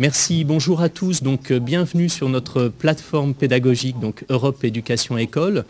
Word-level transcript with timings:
Merci, 0.00 0.44
bonjour 0.44 0.80
à 0.80 0.88
tous. 0.88 1.24
Donc, 1.24 1.50
euh, 1.50 1.58
bienvenue 1.58 2.08
sur 2.08 2.28
notre 2.28 2.68
plateforme 2.68 3.34
pédagogique, 3.34 3.96
Europe 4.28 4.62
Éducation 4.62 5.18
École. 5.18 5.64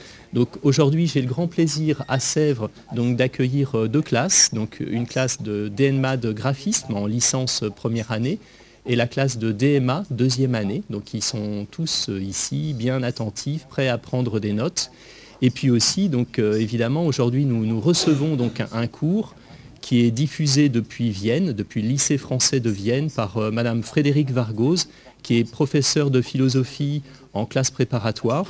Aujourd'hui, 0.63 1.07
j'ai 1.07 1.23
le 1.23 1.27
grand 1.27 1.47
plaisir 1.47 2.05
à 2.09 2.21
Sèvres 2.21 2.69
d'accueillir 2.93 3.75
euh, 3.75 3.89
deux 3.89 4.03
classes. 4.03 4.51
Une 4.81 5.07
classe 5.07 5.41
de 5.41 5.73
DNMA 5.75 6.19
de 6.19 6.31
graphisme 6.31 6.95
en 6.95 7.07
licence 7.07 7.65
première 7.75 8.13
année 8.13 8.39
et 8.85 8.97
la 8.97 9.07
classe 9.07 9.39
de 9.39 9.51
DMA 9.51 10.05
deuxième 10.11 10.55
année. 10.55 10.83
Donc, 10.91 11.15
ils 11.15 11.25
sont 11.25 11.67
tous 11.71 12.11
euh, 12.11 12.21
ici, 12.21 12.75
bien 12.75 13.03
attentifs, 13.03 13.65
prêts 13.65 13.89
à 13.89 13.97
prendre 13.97 14.41
des 14.41 14.53
notes. 14.53 14.91
Et 15.41 15.49
puis 15.49 15.71
aussi, 15.71 16.11
donc, 16.11 16.39
évidemment, 16.39 17.07
aujourd'hui, 17.07 17.47
nous, 17.47 17.65
nous 17.65 17.81
recevons 17.81 18.37
donc 18.37 18.61
un 18.73 18.89
cours 18.89 19.37
qui 19.81 20.05
est 20.05 20.11
diffusé 20.11 20.69
depuis 20.69 21.11
Vienne, 21.11 21.53
depuis 21.53 21.83
le 21.83 21.89
lycée 21.89 22.19
français 22.19 22.61
de 22.61 22.71
Vienne, 22.71 23.11
par 23.11 23.37
euh, 23.39 23.51
Madame 23.51 23.83
Frédéric 23.83 24.31
Vargose, 24.31 24.89
qui 25.23 25.39
est 25.39 25.51
professeure 25.51 26.11
de 26.11 26.21
philosophie 26.21 27.03
en 27.35 27.47
classe 27.47 27.71
préparatoire 27.71 28.47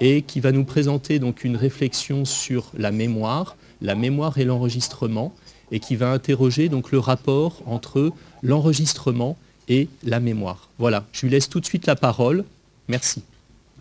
et 0.00 0.22
qui 0.22 0.40
va 0.40 0.52
nous 0.52 0.64
présenter 0.64 1.18
donc 1.18 1.44
une 1.44 1.56
réflexion 1.56 2.24
sur 2.24 2.70
la 2.76 2.90
mémoire, 2.90 3.56
la 3.82 3.94
mémoire 3.94 4.38
et 4.38 4.44
l'enregistrement, 4.44 5.34
et 5.72 5.78
qui 5.78 5.96
va 5.96 6.10
interroger 6.10 6.68
donc 6.68 6.90
le 6.90 6.98
rapport 6.98 7.62
entre 7.66 8.12
l'enregistrement 8.42 9.36
et 9.68 9.88
la 10.02 10.20
mémoire. 10.20 10.68
Voilà, 10.78 11.04
je 11.12 11.26
lui 11.26 11.30
laisse 11.30 11.48
tout 11.48 11.60
de 11.60 11.66
suite 11.66 11.86
la 11.86 11.96
parole. 11.96 12.44
Merci. 12.88 13.22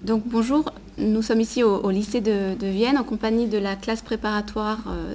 Donc 0.04 0.23
bonjour, 0.26 0.71
nous 0.98 1.21
sommes 1.21 1.41
ici 1.41 1.63
au, 1.63 1.90
lycée 1.90 2.21
de, 2.21 2.55
Vienne 2.62 2.98
en 2.98 3.04
compagnie 3.04 3.48
de 3.48 3.57
la 3.57 3.76
classe 3.76 4.01
préparatoire 4.01 4.79
euh, 4.88 5.13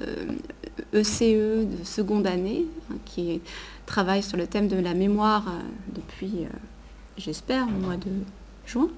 ECE 0.92 1.22
e 1.22 1.64
de 1.64 1.84
seconde 1.84 2.27
année, 2.27 2.67
hein, 2.91 2.97
qui 3.05 3.41
travaille 3.86 4.22
sur 4.22 4.36
le 4.36 4.47
thème 4.47 4.69
de 4.69 4.77
la 4.77 4.94
mémoire 4.94 5.44
euh, 5.48 5.61
depuis, 5.94 6.33
euh, 6.41 6.48
j'espère, 7.17 7.67
au 7.69 7.86
mois 7.86 7.97
de 7.97 8.11
juin. 8.67 8.89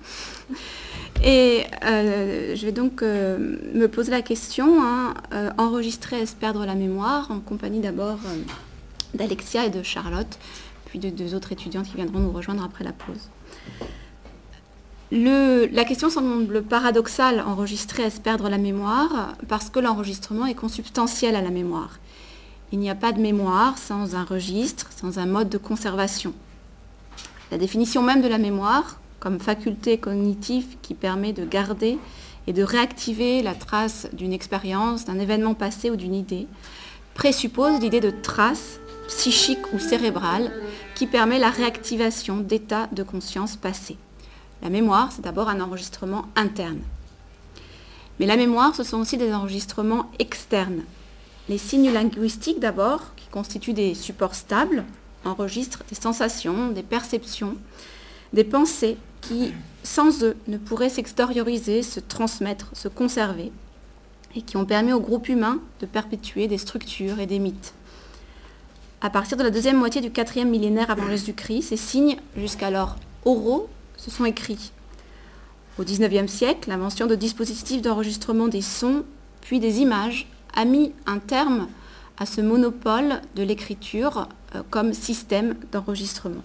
Et 1.24 1.64
euh, 1.84 2.54
je 2.54 2.66
vais 2.66 2.72
donc 2.72 3.02
me 3.02 3.86
poser 3.86 4.10
la 4.10 4.22
question, 4.22 4.82
hein, 4.82 5.14
enregistrer 5.58 6.20
est-ce 6.20 6.36
perdre 6.36 6.64
la 6.66 6.74
mémoire, 6.74 7.30
en 7.30 7.40
compagnie 7.40 7.80
d'abord 7.80 8.18
d'Alexia 9.14 9.66
et 9.66 9.70
de 9.70 9.82
Charlotte, 9.82 10.38
puis 10.84 10.98
de 10.98 11.08
deux 11.08 11.34
autres 11.34 11.52
étudiantes 11.52 11.86
qui 11.86 11.96
viendront 11.96 12.20
nous 12.20 12.30
rejoindre 12.30 12.62
après 12.62 12.84
la 12.84 12.92
pause 12.92 13.30
la 15.12 15.84
question 15.84 16.10
semble 16.10 16.62
paradoxale, 16.62 17.40
enregistrer 17.40 18.04
est-ce 18.04 18.20
perdre 18.20 18.48
la 18.48 18.58
mémoire 18.58 19.36
Parce 19.48 19.70
que 19.70 19.78
l'enregistrement 19.78 20.46
est 20.46 20.54
consubstantiel 20.54 21.36
à 21.36 21.42
la 21.42 21.50
mémoire. 21.50 21.98
Il 22.72 22.80
n'y 22.80 22.90
a 22.90 22.96
pas 22.96 23.12
de 23.12 23.20
mémoire 23.20 23.78
sans 23.78 24.16
un 24.16 24.24
registre, 24.24 24.90
sans 24.90 25.18
un 25.18 25.26
mode 25.26 25.48
de 25.48 25.58
conservation. 25.58 26.32
La 27.52 27.58
définition 27.58 28.02
même 28.02 28.22
de 28.22 28.28
la 28.28 28.38
mémoire, 28.38 28.98
comme 29.20 29.38
faculté 29.38 29.98
cognitive 29.98 30.76
qui 30.82 30.94
permet 30.94 31.32
de 31.32 31.44
garder 31.44 31.98
et 32.48 32.52
de 32.52 32.64
réactiver 32.64 33.42
la 33.42 33.54
trace 33.54 34.08
d'une 34.12 34.32
expérience, 34.32 35.04
d'un 35.04 35.20
événement 35.20 35.54
passé 35.54 35.90
ou 35.90 35.96
d'une 35.96 36.14
idée, 36.14 36.48
présuppose 37.14 37.80
l'idée 37.80 38.00
de 38.00 38.10
trace 38.10 38.80
psychique 39.06 39.72
ou 39.72 39.78
cérébrale 39.78 40.50
qui 40.96 41.06
permet 41.06 41.38
la 41.38 41.50
réactivation 41.50 42.38
d'états 42.38 42.88
de 42.92 43.04
conscience 43.04 43.54
passés. 43.54 43.96
La 44.62 44.70
mémoire, 44.70 45.12
c'est 45.12 45.22
d'abord 45.22 45.48
un 45.48 45.60
enregistrement 45.60 46.26
interne. 46.34 46.80
Mais 48.18 48.26
la 48.26 48.36
mémoire, 48.36 48.74
ce 48.74 48.82
sont 48.82 48.98
aussi 48.98 49.18
des 49.18 49.32
enregistrements 49.32 50.10
externes. 50.18 50.82
Les 51.48 51.58
signes 51.58 51.92
linguistiques 51.92 52.60
d'abord, 52.60 53.14
qui 53.16 53.28
constituent 53.28 53.74
des 53.74 53.94
supports 53.94 54.34
stables, 54.34 54.84
enregistrent 55.24 55.84
des 55.88 55.94
sensations, 55.94 56.70
des 56.70 56.82
perceptions, 56.82 57.56
des 58.32 58.44
pensées 58.44 58.96
qui, 59.20 59.52
sans 59.82 60.22
eux, 60.22 60.36
ne 60.48 60.58
pourraient 60.58 60.88
s'extérioriser, 60.88 61.82
se 61.82 62.00
transmettre, 62.00 62.70
se 62.72 62.88
conserver, 62.88 63.52
et 64.34 64.42
qui 64.42 64.56
ont 64.56 64.64
permis 64.64 64.92
au 64.92 65.00
groupe 65.00 65.28
humain 65.28 65.60
de 65.80 65.86
perpétuer 65.86 66.48
des 66.48 66.58
structures 66.58 67.20
et 67.20 67.26
des 67.26 67.38
mythes. 67.38 67.74
À 69.00 69.10
partir 69.10 69.36
de 69.36 69.42
la 69.42 69.50
deuxième 69.50 69.76
moitié 69.76 70.00
du 70.00 70.10
quatrième 70.10 70.50
millénaire 70.50 70.90
avant 70.90 71.08
Jésus-Christ, 71.08 71.62
ces 71.62 71.76
signes, 71.76 72.16
jusqu'alors 72.36 72.96
oraux, 73.24 73.68
se 73.96 74.10
sont 74.10 74.24
écrits. 74.24 74.72
Au 75.78 75.84
XIXe 75.84 76.30
siècle, 76.30 76.68
l'invention 76.68 77.06
de 77.06 77.14
dispositifs 77.14 77.82
d'enregistrement 77.82 78.48
des 78.48 78.62
sons, 78.62 79.04
puis 79.42 79.60
des 79.60 79.80
images, 79.80 80.26
a 80.54 80.64
mis 80.64 80.92
un 81.06 81.18
terme 81.18 81.68
à 82.18 82.26
ce 82.26 82.40
monopole 82.40 83.20
de 83.34 83.42
l'écriture 83.42 84.28
euh, 84.54 84.62
comme 84.70 84.94
système 84.94 85.54
d'enregistrement. 85.72 86.42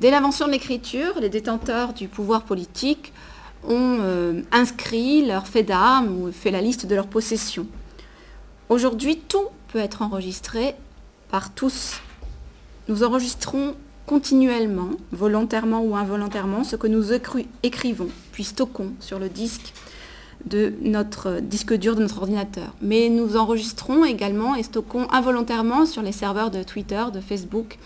Dès 0.00 0.10
l'invention 0.10 0.46
de 0.46 0.52
l'écriture, 0.52 1.20
les 1.20 1.28
détenteurs 1.28 1.92
du 1.92 2.08
pouvoir 2.08 2.42
politique 2.42 3.12
ont 3.64 3.98
euh, 4.00 4.42
inscrit 4.52 5.26
leur 5.26 5.46
fait 5.46 5.62
d'armes 5.62 6.08
ou 6.08 6.32
fait 6.32 6.50
la 6.50 6.60
liste 6.60 6.86
de 6.86 6.94
leurs 6.94 7.06
possessions. 7.06 7.66
Aujourd'hui, 8.68 9.18
tout 9.18 9.46
peut 9.68 9.78
être 9.78 10.02
enregistré 10.02 10.74
par 11.30 11.52
tous. 11.52 12.00
Nous 12.88 13.04
enregistrons 13.04 13.74
continuellement, 14.06 14.90
volontairement 15.12 15.82
ou 15.82 15.96
involontairement, 15.96 16.64
ce 16.64 16.76
que 16.76 16.86
nous 16.86 17.12
écrivons, 17.62 18.08
puis 18.32 18.44
stockons 18.44 18.92
sur 19.00 19.18
le 19.18 19.28
disque 19.28 19.72
de 20.44 20.74
notre 20.80 21.40
disque 21.40 21.74
dur 21.74 21.96
de 21.96 22.02
notre 22.02 22.18
ordinateur. 22.18 22.72
Mais 22.80 23.08
nous 23.08 23.36
enregistrons 23.36 24.04
également 24.04 24.54
et 24.54 24.62
stockons 24.62 25.08
involontairement 25.10 25.86
sur 25.86 26.02
les 26.02 26.12
serveurs 26.12 26.50
de 26.50 26.62
Twitter, 26.62 27.02
de 27.12 27.20
Facebook 27.20 27.78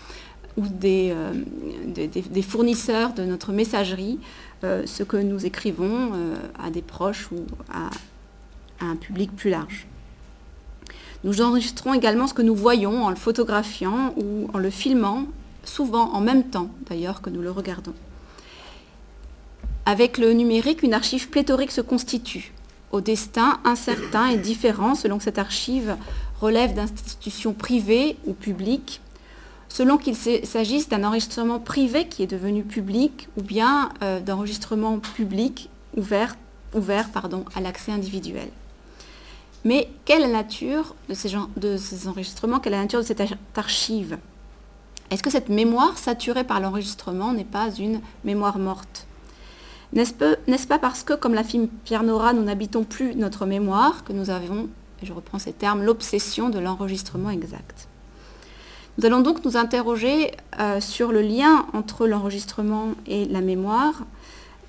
ou 0.57 0.67
des, 0.67 1.13
euh, 1.15 2.41
fournisseurs 2.41 3.13
de 3.13 3.23
notre 3.23 3.51
messagerie 3.51 4.19
euh, 4.63 4.83
ce 4.85 5.03
que 5.03 5.17
nous 5.17 5.45
écrivons 5.45 6.11
euh, 6.13 6.35
à 6.63 6.69
des 6.69 6.81
proches 6.81 7.31
ou 7.31 7.45
à 7.73 7.89
un 8.79 8.95
public 8.95 9.35
plus 9.35 9.49
large. 9.49 9.87
Nous 11.23 11.41
enregistrons 11.41 11.93
également 11.93 12.27
ce 12.27 12.33
que 12.33 12.41
nous 12.41 12.55
voyons 12.55 13.05
en 13.05 13.09
le 13.09 13.15
photographiant 13.15 14.13
ou 14.17 14.49
en 14.53 14.57
le 14.57 14.69
filmant 14.69 15.25
souvent 15.63 16.11
en 16.13 16.21
même 16.21 16.45
temps 16.45 16.69
d'ailleurs 16.89 17.21
que 17.21 17.29
nous 17.29 17.41
le 17.41 17.51
regardons. 17.51 17.93
Avec 19.85 20.17
le 20.17 20.33
numérique, 20.33 20.83
une 20.83 20.93
archive 20.93 21.29
pléthorique 21.29 21.71
se 21.71 21.81
constitue, 21.81 22.53
au 22.91 23.01
destin 23.01 23.59
incertain 23.65 24.27
et 24.27 24.37
différent 24.37 24.95
selon 24.95 25.17
que 25.17 25.23
cette 25.23 25.39
archive 25.39 25.95
relève 26.39 26.73
d'institutions 26.73 27.53
privées 27.53 28.17
ou 28.25 28.33
publiques, 28.33 29.01
selon 29.69 29.97
qu'il 29.97 30.15
s'agisse 30.15 30.89
d'un 30.89 31.03
enregistrement 31.03 31.59
privé 31.59 32.07
qui 32.07 32.23
est 32.23 32.27
devenu 32.27 32.63
public 32.63 33.29
ou 33.37 33.41
bien 33.41 33.89
euh, 34.03 34.19
d'enregistrement 34.19 34.99
public 34.99 35.69
ouvert, 35.95 36.35
à 36.73 37.61
l'accès 37.61 37.91
individuel. 37.91 38.49
Mais 39.65 39.89
quelle 40.05 40.31
nature 40.31 40.95
de 41.09 41.13
ces, 41.13 41.31
de 41.57 41.77
ces 41.77 42.07
enregistrements? 42.07 42.59
Quelle 42.59 42.73
est 42.73 42.77
la 42.77 42.83
nature 42.83 43.01
de 43.01 43.05
cette 43.05 43.21
archive? 43.55 44.17
Est-ce 45.11 45.21
que 45.21 45.29
cette 45.29 45.49
mémoire 45.49 45.97
saturée 45.97 46.45
par 46.45 46.61
l'enregistrement 46.61 47.33
n'est 47.33 47.43
pas 47.43 47.69
une 47.77 47.99
mémoire 48.23 48.57
morte? 48.57 49.05
N'est-ce 49.93 50.67
pas 50.67 50.79
parce 50.79 51.03
que, 51.03 51.13
comme 51.13 51.33
l'affirme 51.33 51.67
Pierre 51.83 52.03
Nora, 52.03 52.31
nous 52.31 52.43
n'habitons 52.43 52.85
plus 52.85 53.13
notre 53.15 53.45
mémoire 53.45 54.05
que 54.05 54.13
nous 54.13 54.29
avons, 54.29 54.69
et 55.03 55.05
je 55.05 55.11
reprends 55.11 55.37
ces 55.37 55.51
termes, 55.51 55.83
l'obsession 55.83 56.49
de 56.49 56.59
l'enregistrement 56.59 57.29
exact? 57.29 57.89
Nous 58.97 59.05
allons 59.05 59.19
donc 59.19 59.43
nous 59.43 59.57
interroger 59.57 60.31
euh, 60.59 60.79
sur 60.79 61.11
le 61.11 61.21
lien 61.21 61.65
entre 61.73 62.07
l'enregistrement 62.07 62.93
et 63.05 63.25
la 63.25 63.41
mémoire, 63.41 64.05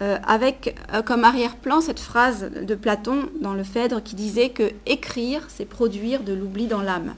euh, 0.00 0.19
avec 0.26 0.77
euh, 0.92 1.03
comme 1.03 1.22
arrière-plan 1.22 1.80
cette 1.80 2.00
phrase 2.00 2.50
de 2.50 2.74
Platon 2.74 3.28
dans 3.41 3.54
le 3.54 3.62
Phèdre 3.62 4.03
qui 4.03 4.16
disait 4.16 4.48
que 4.48 4.72
écrire, 4.86 5.45
c'est 5.48 5.65
produire 5.66 6.24
de 6.24 6.33
l'oubli 6.33 6.66
dans 6.66 6.83
l'âme. 6.83 7.15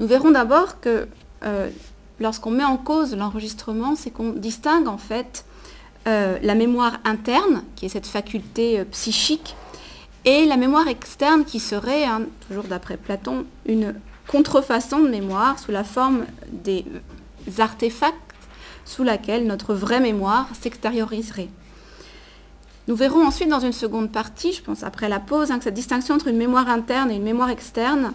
Nous 0.00 0.08
verrons 0.08 0.32
d'abord 0.32 0.80
que 0.80 1.06
euh, 1.44 1.70
lorsqu'on 2.18 2.50
met 2.50 2.64
en 2.64 2.76
cause 2.76 3.14
l'enregistrement, 3.14 3.96
c'est 3.96 4.10
qu'on 4.10 4.30
distingue 4.30 4.88
en 4.88 4.98
fait 4.98 5.44
euh, 6.06 6.38
la 6.42 6.54
mémoire 6.54 6.98
interne, 7.04 7.62
qui 7.76 7.86
est 7.86 7.90
cette 7.90 8.06
faculté 8.06 8.80
euh, 8.80 8.84
psychique, 8.84 9.56
et 10.24 10.44
la 10.44 10.56
mémoire 10.56 10.88
externe, 10.88 11.44
qui 11.44 11.60
serait, 11.60 12.04
hein, 12.04 12.22
toujours 12.46 12.64
d'après 12.64 12.96
Platon, 12.96 13.46
une 13.66 13.94
contrefaçon 14.26 15.00
de 15.00 15.08
mémoire 15.08 15.58
sous 15.58 15.72
la 15.72 15.84
forme 15.84 16.24
des 16.52 16.84
artefacts 17.58 18.16
sous 18.84 19.02
laquelle 19.02 19.46
notre 19.46 19.74
vraie 19.74 20.00
mémoire 20.00 20.48
s'extérioriserait. 20.60 21.48
Nous 22.88 22.96
verrons 22.96 23.26
ensuite 23.26 23.48
dans 23.48 23.60
une 23.60 23.72
seconde 23.72 24.10
partie, 24.10 24.52
je 24.52 24.62
pense 24.62 24.82
après 24.82 25.08
la 25.08 25.20
pause, 25.20 25.50
hein, 25.50 25.58
que 25.58 25.64
cette 25.64 25.74
distinction 25.74 26.14
entre 26.14 26.28
une 26.28 26.36
mémoire 26.36 26.68
interne 26.68 27.10
et 27.10 27.16
une 27.16 27.22
mémoire 27.22 27.50
externe 27.50 28.12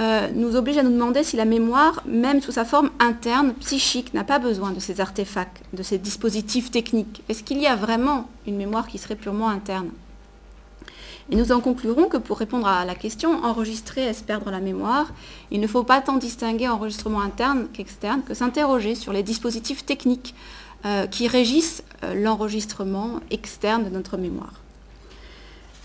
euh, 0.00 0.28
nous 0.34 0.56
oblige 0.56 0.76
à 0.76 0.82
nous 0.82 0.90
demander 0.90 1.22
si 1.22 1.36
la 1.36 1.44
mémoire, 1.44 2.02
même 2.06 2.42
sous 2.42 2.52
sa 2.52 2.64
forme 2.64 2.90
interne, 2.98 3.54
psychique, 3.60 4.12
n'a 4.12 4.24
pas 4.24 4.40
besoin 4.40 4.72
de 4.72 4.80
ces 4.80 5.00
artefacts, 5.00 5.62
de 5.72 5.82
ces 5.82 5.98
dispositifs 5.98 6.70
techniques. 6.70 7.22
Est-ce 7.28 7.44
qu'il 7.44 7.60
y 7.60 7.66
a 7.66 7.76
vraiment 7.76 8.28
une 8.46 8.56
mémoire 8.56 8.88
qui 8.88 8.98
serait 8.98 9.14
purement 9.14 9.48
interne? 9.48 9.90
Et 11.30 11.36
nous 11.36 11.52
en 11.52 11.60
conclurons 11.60 12.08
que 12.08 12.16
pour 12.16 12.38
répondre 12.38 12.66
à 12.66 12.84
la 12.84 12.94
question 12.94 13.44
enregistrer 13.44 14.02
est-ce 14.02 14.22
perdre 14.22 14.50
la 14.50 14.60
mémoire, 14.60 15.12
il 15.50 15.60
ne 15.60 15.66
faut 15.66 15.84
pas 15.84 16.00
tant 16.00 16.16
distinguer 16.16 16.68
enregistrement 16.68 17.22
interne 17.22 17.68
qu'externe 17.72 18.22
que 18.22 18.34
s'interroger 18.34 18.94
sur 18.94 19.12
les 19.12 19.22
dispositifs 19.22 19.86
techniques 19.86 20.34
euh, 20.84 21.06
qui 21.06 21.28
régissent 21.28 21.82
euh, 22.02 22.14
l'enregistrement 22.14 23.20
externe 23.30 23.84
de 23.84 23.90
notre 23.90 24.18
mémoire. 24.18 24.63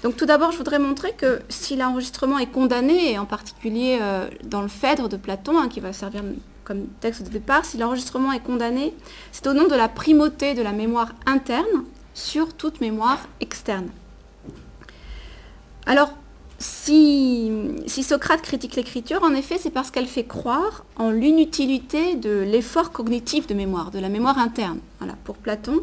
Donc 0.04 0.16
tout 0.16 0.25
d'abord, 0.25 0.51
je 0.51 0.57
voudrais 0.57 0.80
montrer 0.80 1.12
que 1.13 1.42
si 1.50 1.75
l'enregistrement 1.75 2.40
est 2.40 2.48
condamné, 2.48 3.12
et 3.12 3.19
en 3.19 3.25
particulier 3.25 4.00
euh, 4.01 4.28
dans 4.44 4.62
le 4.62 4.69
Phèdre 4.69 5.10
de 5.10 5.18
Platon, 5.18 5.60
hein, 5.60 5.68
qui 5.68 5.80
va 5.80 5.92
servir 5.92 6.24
comme 6.63 6.86
texte 7.01 7.24
de 7.24 7.30
départ, 7.30 7.66
si 7.66 7.78
l'enregistrement 7.78 8.31
est 8.31 8.40
condamné, 8.40 8.94
c'est 9.31 9.48
au 9.48 9.54
nom 9.54 9.68
de 9.68 9.75
la 9.75 9.90
primauté 9.90 10.54
de 10.54 10.62
la 10.62 10.72
mémoire 10.72 11.10
interne 11.25 11.84
sur 12.13 12.54
toute 12.54 12.80
mémoire 12.80 13.28
externe. 13.42 13.90
Alors, 15.86 16.13
si, 16.60 17.51
Socrate 17.88 18.42
critique 18.42 18.75
l'écriture, 18.75 19.24
en 19.24 19.34
effet, 19.34 19.57
c'est 19.57 19.69
parce 19.69 19.92
qu'elle 19.92 20.07
fait 20.07 20.25
croire 20.25 20.86
en 20.98 21.10
l'inutilité 21.10 22.16
de 22.16 22.40
l'effort 22.40 22.92
cognitif 22.92 23.48
de 23.48 23.54
mémoire, 23.54 23.92
de 23.92 24.00
la 24.00 24.10
mémoire 24.10 24.38
interne. 24.38 24.80
Voilà, 25.00 25.16
pour 25.24 25.38
Platon, 25.38 25.81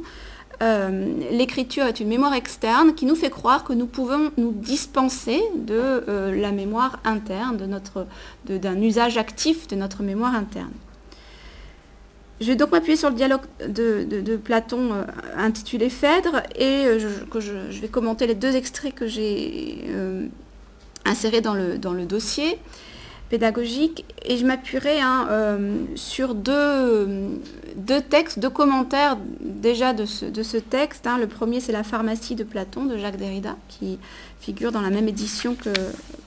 euh, 0.62 1.12
l'écriture 1.30 1.84
est 1.84 2.00
une 2.00 2.08
mémoire 2.08 2.34
externe 2.34 2.94
qui 2.94 3.04
nous 3.04 3.14
fait 3.14 3.30
croire 3.30 3.64
que 3.64 3.72
nous 3.72 3.86
pouvons 3.86 4.30
nous 4.36 4.52
dispenser 4.52 5.42
de 5.54 5.74
euh, 6.08 6.34
la 6.34 6.50
mémoire 6.50 6.98
interne, 7.04 7.58
d'un 8.46 8.80
usage 8.80 9.18
actif 9.18 9.68
de 9.68 9.76
notre 9.76 10.02
mémoire 10.02 10.34
interne. 10.34 10.72
Je 12.40 12.48
vais 12.48 12.56
donc 12.56 12.72
m'appuyer 12.72 12.96
sur 12.96 13.08
le 13.08 13.16
dialogue 13.16 13.42
de, 13.66 14.36
Platon 14.36 14.92
euh, 14.92 15.04
intitulé 15.36 15.88
Phèdre 15.88 16.42
et 16.54 16.86
euh, 16.86 16.98
je, 16.98 17.80
vais 17.80 17.88
commenter 17.88 18.26
les 18.26 18.34
deux 18.34 18.56
extraits 18.56 18.94
que 18.94 19.06
j'ai 19.06 19.84
insérés 21.04 21.40
dans 21.40 21.54
le, 21.54 21.78
dans 21.78 21.92
le, 21.92 22.04
dossier 22.04 22.58
pédagogique 23.28 24.04
et 24.24 24.36
je 24.36 24.46
m'appuierai 24.46 25.00
hein, 25.00 25.58
sur 25.94 26.34
deux, 26.34 27.40
deux, 27.76 28.00
textes, 28.00 28.38
deux 28.38 28.50
commentaires 28.50 29.18
déjà 29.40 29.92
de 29.92 30.04
ce, 30.04 30.26
de 30.26 30.42
ce 30.42 30.56
texte. 30.56 31.06
Hein. 31.06 31.18
Le 31.18 31.26
premier 31.26 31.60
c'est 31.60 31.72
La 31.72 31.82
pharmacie 31.82 32.34
de 32.34 32.44
Platon 32.44 32.84
de 32.84 32.96
Jacques 32.96 33.16
Derrida 33.16 33.56
qui 33.68 33.98
figure 34.40 34.72
dans 34.72 34.80
la 34.80 34.90
même 34.90 35.08
édition 35.08 35.54
que, 35.54 35.70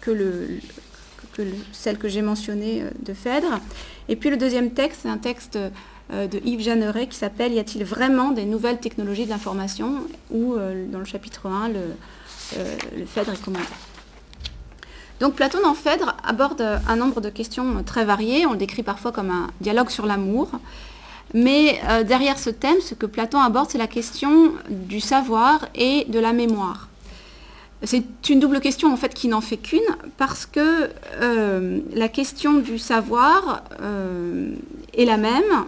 que, 0.02 0.12
le, 0.12 0.48
que 1.34 1.44
celle 1.72 1.98
que 1.98 2.10
j'ai 2.10 2.22
mentionnée 2.22 2.84
de 3.02 3.14
Phèdre. 3.14 3.60
Et 4.10 4.16
puis 4.16 4.30
le 4.30 4.38
deuxième 4.38 4.72
texte, 4.72 5.02
c'est 5.04 5.10
un 5.10 5.18
texte 5.18 5.58
euh, 6.12 6.28
de 6.28 6.40
Yves 6.44 6.62
Jeanneret 6.62 7.08
qui 7.08 7.18
s'appelle 7.18 7.54
Y 7.54 7.60
a-t-il 7.60 7.84
vraiment 7.84 8.32
des 8.32 8.46
nouvelles 8.46 8.80
technologies 8.80 9.26
de 9.26 9.30
l'information? 9.30 10.08
où 10.32 10.56
euh, 10.56 10.88
dans 10.88 11.00
le 11.00 11.06
chapitre 11.06 11.46
1, 11.48 11.70
le, 11.70 11.76
euh, 12.58 12.76
le 12.98 13.06
Phèdre 13.06 13.34
est 13.34 13.44
commandé. 13.44 13.66
Donc 15.20 15.34
Platon 15.34 15.60
dans 15.62 15.74
Phèdre 15.74 16.16
aborde 16.24 16.62
un 16.88 16.96
nombre 16.96 17.22
de 17.22 17.30
questions 17.30 17.84
très 17.84 18.06
variées, 18.06 18.46
on 18.46 18.52
le 18.52 18.58
décrit 18.58 18.84
parfois 18.84 19.12
comme 19.12 19.30
un 19.30 19.48
dialogue 19.60 19.90
sur 19.90 20.06
l'amour, 20.06 20.50
mais 21.34 21.80
derrière 22.08 22.40
ce 22.40 22.50
thème, 22.50 22.80
ce 22.82 22.96
que 22.96 23.06
Platon 23.06 23.40
aborde, 23.40 23.70
c'est 23.70 23.78
la 23.78 23.88
question 23.88 24.54
du 24.70 25.00
savoir 25.00 25.68
et 25.76 26.06
de 26.08 26.20
la 26.20 26.32
mémoire. 26.32 26.88
C'est 27.84 28.04
une 28.30 28.40
double 28.40 28.62
question 28.62 28.92
en 28.92 28.98
fait 28.98 29.14
qui 29.14 29.28
n'en 29.28 29.42
fait 29.42 29.58
qu'une 29.58 29.80
parce 30.18 30.46
que 30.46 30.90
la 31.94 32.08
question 32.08 32.54
du 32.54 32.80
savoir 32.80 33.64
est 34.94 35.06
la 35.06 35.18
même, 35.18 35.66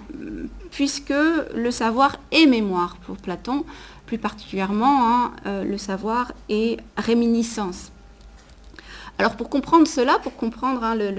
puisque 0.72 1.14
le 1.56 1.72
savoir 1.72 2.18
est 2.32 2.46
mémoire 2.46 2.98
pour 3.06 3.18
Platon, 3.18 3.66
plus 4.06 4.18
particulièrement 4.18 5.08
hein, 5.08 5.32
euh, 5.46 5.64
le 5.64 5.78
savoir 5.78 6.32
est 6.50 6.78
réminiscence. 6.98 7.92
Alors 9.18 9.36
pour 9.36 9.50
comprendre 9.50 9.88
cela, 9.88 10.18
pour 10.20 10.36
comprendre 10.36 10.84
hein, 10.84 10.96
le, 10.96 11.10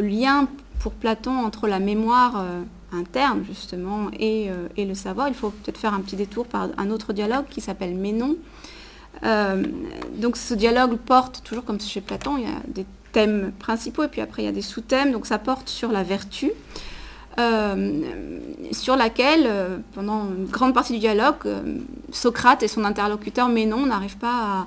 lien 0.00 0.48
pour 0.80 0.92
Platon 0.92 1.36
entre 1.38 1.68
la 1.68 1.78
mémoire 1.78 2.40
euh, 2.40 2.62
interne 2.92 3.44
justement 3.44 4.10
et, 4.18 4.50
euh, 4.50 4.68
et, 4.76 4.84
le 4.84 4.94
savoir, 4.94 5.28
il 5.28 5.34
faut 5.34 5.50
peut-être 5.50 5.78
faire 5.78 5.94
un 5.94 6.00
petit 6.00 6.16
détour 6.16 6.46
par 6.46 6.68
un 6.78 6.90
autre 6.90 7.12
dialogue 7.12 7.46
qui 7.50 7.60
s'appelle 7.60 7.94
Ménon. 7.94 8.36
donc 9.22 10.36
ce 10.36 10.54
dialogue 10.54 10.96
porte, 10.96 11.42
toujours 11.44 11.64
comme 11.64 11.80
chez 11.80 12.00
Platon, 12.00 12.36
il 12.38 12.44
y 12.44 12.46
a 12.46 12.60
des 12.68 12.86
thèmes 13.12 13.52
principaux 13.58 14.04
et 14.04 14.08
puis 14.08 14.20
après 14.20 14.42
il 14.42 14.46
y 14.46 14.48
a 14.48 14.52
des 14.52 14.62
sous-thèmes, 14.62 15.12
donc 15.12 15.26
ça 15.26 15.38
porte 15.38 15.68
sur 15.68 15.90
la 15.92 16.02
vertu. 16.02 16.52
Euh, 17.38 17.92
sur 18.72 18.96
laquelle, 18.96 19.44
euh, 19.46 19.78
pendant 19.94 20.26
une 20.26 20.46
grande 20.46 20.74
partie 20.74 20.92
du 20.94 20.98
dialogue, 20.98 21.36
euh, 21.46 21.78
Socrate 22.10 22.64
et 22.64 22.68
son 22.68 22.84
interlocuteur 22.84 23.48
Ménon 23.48 23.86
n'arrivent 23.86 24.16
pas 24.16 24.66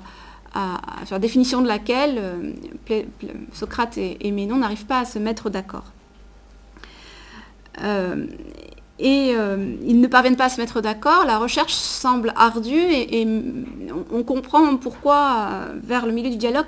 faire 0.52 1.12
la 1.12 1.18
définition 1.18 1.62
de 1.62 1.68
laquelle 1.68 2.20
Socrate 3.52 3.98
et, 3.98 4.30
Ménon 4.30 4.56
n'arrivent 4.56 4.86
pas 4.86 5.00
à 5.00 5.04
se 5.04 5.18
mettre 5.18 5.50
d'accord. 5.50 5.92
et 8.98 9.34
ils 9.34 10.00
ne 10.00 10.06
parviennent 10.06 10.36
pas 10.36 10.46
à 10.46 10.48
se 10.48 10.60
mettre 10.60 10.80
d'accord, 10.80 11.24
la 11.26 11.38
recherche 11.38 11.72
semble 11.72 12.32
ardue 12.36 12.74
et, 12.74 13.26
on, 14.12 14.22
comprend 14.22 14.76
pourquoi 14.76 15.68
vers 15.82 16.06
le 16.06 16.12
milieu 16.12 16.30
du 16.30 16.36
dialogue, 16.36 16.66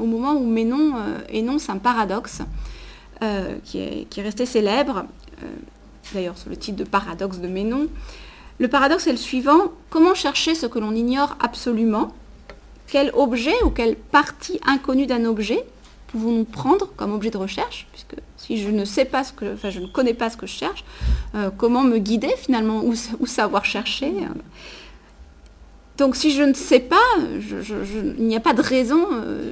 au 0.00 0.06
moment 0.06 0.34
où 0.34 0.46
Ménon 0.46 0.94
énonce 1.28 1.68
un 1.68 1.78
paradoxe 1.78 2.42
qui, 3.64 3.78
est, 3.78 4.06
qui, 4.08 4.20
est, 4.20 4.22
resté 4.22 4.46
célèbre, 4.46 5.04
euh, 5.42 5.46
d'ailleurs 6.14 6.38
sous 6.38 6.48
le 6.48 6.56
titre 6.56 6.78
de 6.78 6.84
paradoxe 6.84 7.38
de 7.38 7.48
Ménon. 7.48 7.88
Le 8.58 8.68
paradoxe 8.68 9.06
est 9.06 9.12
le 9.12 9.18
suivant, 9.18 9.72
comment 9.90 10.14
chercher 10.14 10.54
ce 10.54 10.66
que 10.66 10.78
l'on 10.78 10.94
ignore 10.94 11.36
absolument? 11.40 12.14
Quel 12.86 13.10
objet 13.14 13.54
ou 13.64 13.70
quelle 13.70 13.96
partie 13.96 14.60
inconnue 14.66 15.06
d'un 15.06 15.24
objet 15.24 15.64
pouvons-nous 16.08 16.44
prendre 16.44 16.92
comme 16.96 17.12
objet 17.12 17.30
de 17.30 17.36
recherche 17.36 17.86
Puisque 17.92 18.14
si 18.36 18.62
je 18.62 18.70
ne 18.70 18.84
sais 18.84 19.04
pas 19.04 19.24
ce 19.24 19.32
que, 19.32 19.54
enfin 19.54 19.70
je 19.70 19.80
ne 19.80 19.86
connais 19.86 20.14
pas 20.14 20.30
ce 20.30 20.36
que 20.36 20.46
je 20.46 20.52
cherche, 20.52 20.84
euh, 21.34 21.50
comment 21.56 21.82
me 21.82 21.98
guider 21.98 22.32
finalement, 22.36 22.82
où, 22.84 22.94
savoir 23.26 23.64
chercher 23.64 24.12
donc 25.98 26.14
si 26.14 26.30
je 26.30 26.42
ne 26.42 26.52
sais 26.52 26.80
pas, 26.80 26.96
il 27.18 28.24
n'y 28.26 28.36
a 28.36 28.40
pas 28.40 28.52
de 28.52 28.60
raison 28.60 29.06
euh, 29.12 29.50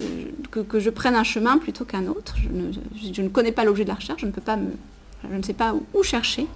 que, 0.50 0.78
je 0.78 0.90
prenne 0.90 1.14
un 1.14 1.24
chemin 1.24 1.56
plutôt 1.56 1.86
qu'un 1.86 2.06
autre. 2.06 2.36
Je 2.36 3.22
ne, 3.22 3.28
connais 3.28 3.50
pas 3.50 3.64
l'objet 3.64 3.84
de 3.84 3.88
la 3.88 3.94
recherche, 3.94 4.20
je 4.20 4.26
ne 4.26 4.30
peux 4.30 4.42
pas 4.42 4.58
je 5.30 5.34
ne 5.34 5.42
sais 5.42 5.54
pas 5.54 5.74
où 5.94 6.02
chercher. 6.02 6.46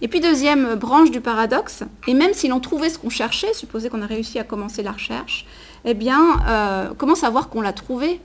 Et 0.00 0.08
puis 0.08 0.20
deuxième 0.20 0.74
branche 0.74 1.10
du 1.10 1.20
paradoxe, 1.20 1.82
et 2.06 2.14
même 2.14 2.34
si 2.34 2.48
l'on 2.48 2.60
trouvait 2.60 2.90
ce 2.90 2.98
qu'on 2.98 3.10
cherchait, 3.10 3.54
supposé 3.54 3.88
qu'on 3.88 4.02
a 4.02 4.06
réussi 4.06 4.38
à 4.38 4.44
commencer 4.44 4.82
la 4.82 4.92
recherche, 4.92 5.46
eh 5.86 5.94
bien, 5.94 6.40
euh, 6.48 6.92
comment 6.98 7.14
savoir 7.14 7.48
qu'on 7.48 7.62
l'a 7.62 7.72
trouvé, 7.72 8.20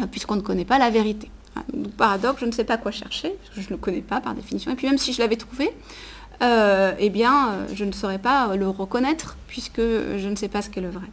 euh, 0.00 0.06
puisqu'on 0.10 0.36
ne 0.36 0.40
connaît 0.40 0.64
pas 0.64 0.78
la 0.78 0.88
vérité 0.88 1.30
Donc 1.74 1.92
paradoxe, 1.92 2.40
je 2.40 2.46
ne 2.46 2.52
sais 2.52 2.64
pas 2.64 2.78
quoi 2.78 2.90
chercher, 2.90 3.34
je 3.54 3.60
ne 3.60 3.66
le 3.68 3.76
connais 3.76 4.00
pas 4.00 4.20
par 4.20 4.34
définition, 4.34 4.72
et 4.72 4.74
puis 4.74 4.88
même 4.88 4.96
si 4.96 5.12
je 5.12 5.20
l'avais 5.20 5.36
trouvé, 5.36 5.70
euh, 6.42 6.92
eh 6.98 7.10
bien, 7.10 7.66
je 7.74 7.84
ne 7.84 7.92
saurais 7.92 8.18
pas 8.18 8.56
le 8.56 8.66
reconnaître, 8.66 9.36
puisque 9.46 9.82
je 9.82 10.26
ne 10.26 10.34
sais 10.36 10.48
pas 10.48 10.62
ce 10.62 10.70
qu'est 10.70 10.80
le 10.80 10.88
vrai. 10.88 11.06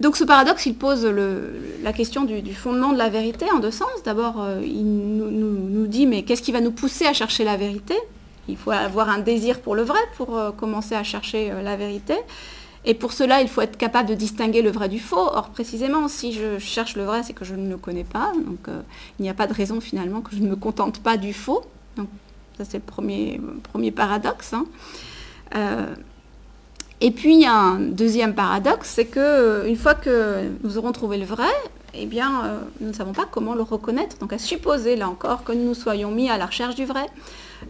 Donc 0.00 0.16
ce 0.16 0.24
paradoxe, 0.24 0.64
il 0.64 0.76
pose 0.76 1.04
la 1.82 1.92
question 1.92 2.24
du, 2.24 2.54
fondement 2.54 2.94
de 2.94 2.96
la 2.96 3.10
vérité 3.10 3.44
en 3.52 3.58
deux 3.58 3.70
sens. 3.70 3.90
D'abord, 4.06 4.42
il 4.64 4.82
nous, 4.82 5.86
dit, 5.86 6.06
mais 6.06 6.22
qu'est-ce 6.22 6.40
qui 6.40 6.52
va 6.52 6.62
nous 6.62 6.70
pousser 6.70 7.04
à 7.04 7.12
chercher 7.12 7.44
la 7.44 7.58
vérité? 7.58 7.94
Il 8.48 8.56
faut 8.56 8.70
avoir 8.70 9.10
un 9.10 9.18
désir 9.18 9.60
pour 9.60 9.74
le 9.74 9.82
vrai 9.82 9.98
pour 10.16 10.40
commencer 10.56 10.94
à 10.94 11.02
chercher 11.02 11.52
la 11.62 11.76
vérité. 11.76 12.14
Et 12.84 12.94
pour 12.94 13.12
cela, 13.12 13.42
il 13.42 13.48
faut 13.48 13.60
être 13.60 13.76
capable 13.76 14.08
de 14.08 14.14
distinguer 14.14 14.62
le 14.62 14.70
vrai 14.70 14.88
du 14.88 14.98
faux. 14.98 15.16
Or, 15.18 15.50
précisément, 15.50 16.08
si 16.08 16.32
je 16.32 16.58
cherche 16.58 16.96
le 16.96 17.04
vrai, 17.04 17.22
c'est 17.22 17.34
que 17.34 17.44
je 17.44 17.54
ne 17.54 17.68
le 17.68 17.76
connais 17.76 18.04
pas. 18.04 18.32
Donc, 18.34 18.68
il 19.18 19.22
n'y 19.22 19.28
a 19.28 19.34
pas 19.34 19.46
de 19.46 19.52
raison 19.52 19.80
finalement 19.80 20.22
que 20.22 20.34
je 20.34 20.40
ne 20.40 20.48
me 20.48 20.56
contente 20.56 21.00
pas 21.02 21.18
du 21.18 21.34
faux. 21.34 21.62
Donc, 21.96 22.08
ça, 22.56 22.64
c'est 22.64 22.78
le 22.78 22.82
premier, 22.82 23.90
paradoxe. 23.90 24.54
Hein. 24.54 24.64
Et 27.00 27.10
puis, 27.10 27.34
il 27.34 27.40
y 27.40 27.46
a 27.46 27.54
un 27.54 27.78
deuxième 27.78 28.34
paradoxe, 28.34 28.90
c'est 28.94 29.06
que 29.06 29.20
euh, 29.20 29.66
une 29.66 29.76
fois 29.76 29.94
que 29.94 30.50
nous 30.62 30.76
aurons 30.76 30.92
trouvé 30.92 31.16
le 31.16 31.24
vrai, 31.24 31.48
eh 31.94 32.04
bien, 32.04 32.44
euh, 32.44 32.58
nous 32.80 32.88
ne 32.88 32.92
savons 32.92 33.14
pas 33.14 33.26
comment 33.30 33.54
le 33.54 33.62
reconnaître. 33.62 34.18
Donc, 34.18 34.34
à 34.34 34.38
supposer, 34.38 34.96
là 34.96 35.08
encore, 35.08 35.42
que 35.42 35.52
nous 35.52 35.74
soyons 35.74 36.10
mis 36.10 36.28
à 36.28 36.36
la 36.36 36.46
recherche 36.46 36.74
du 36.74 36.84
vrai, 36.84 37.06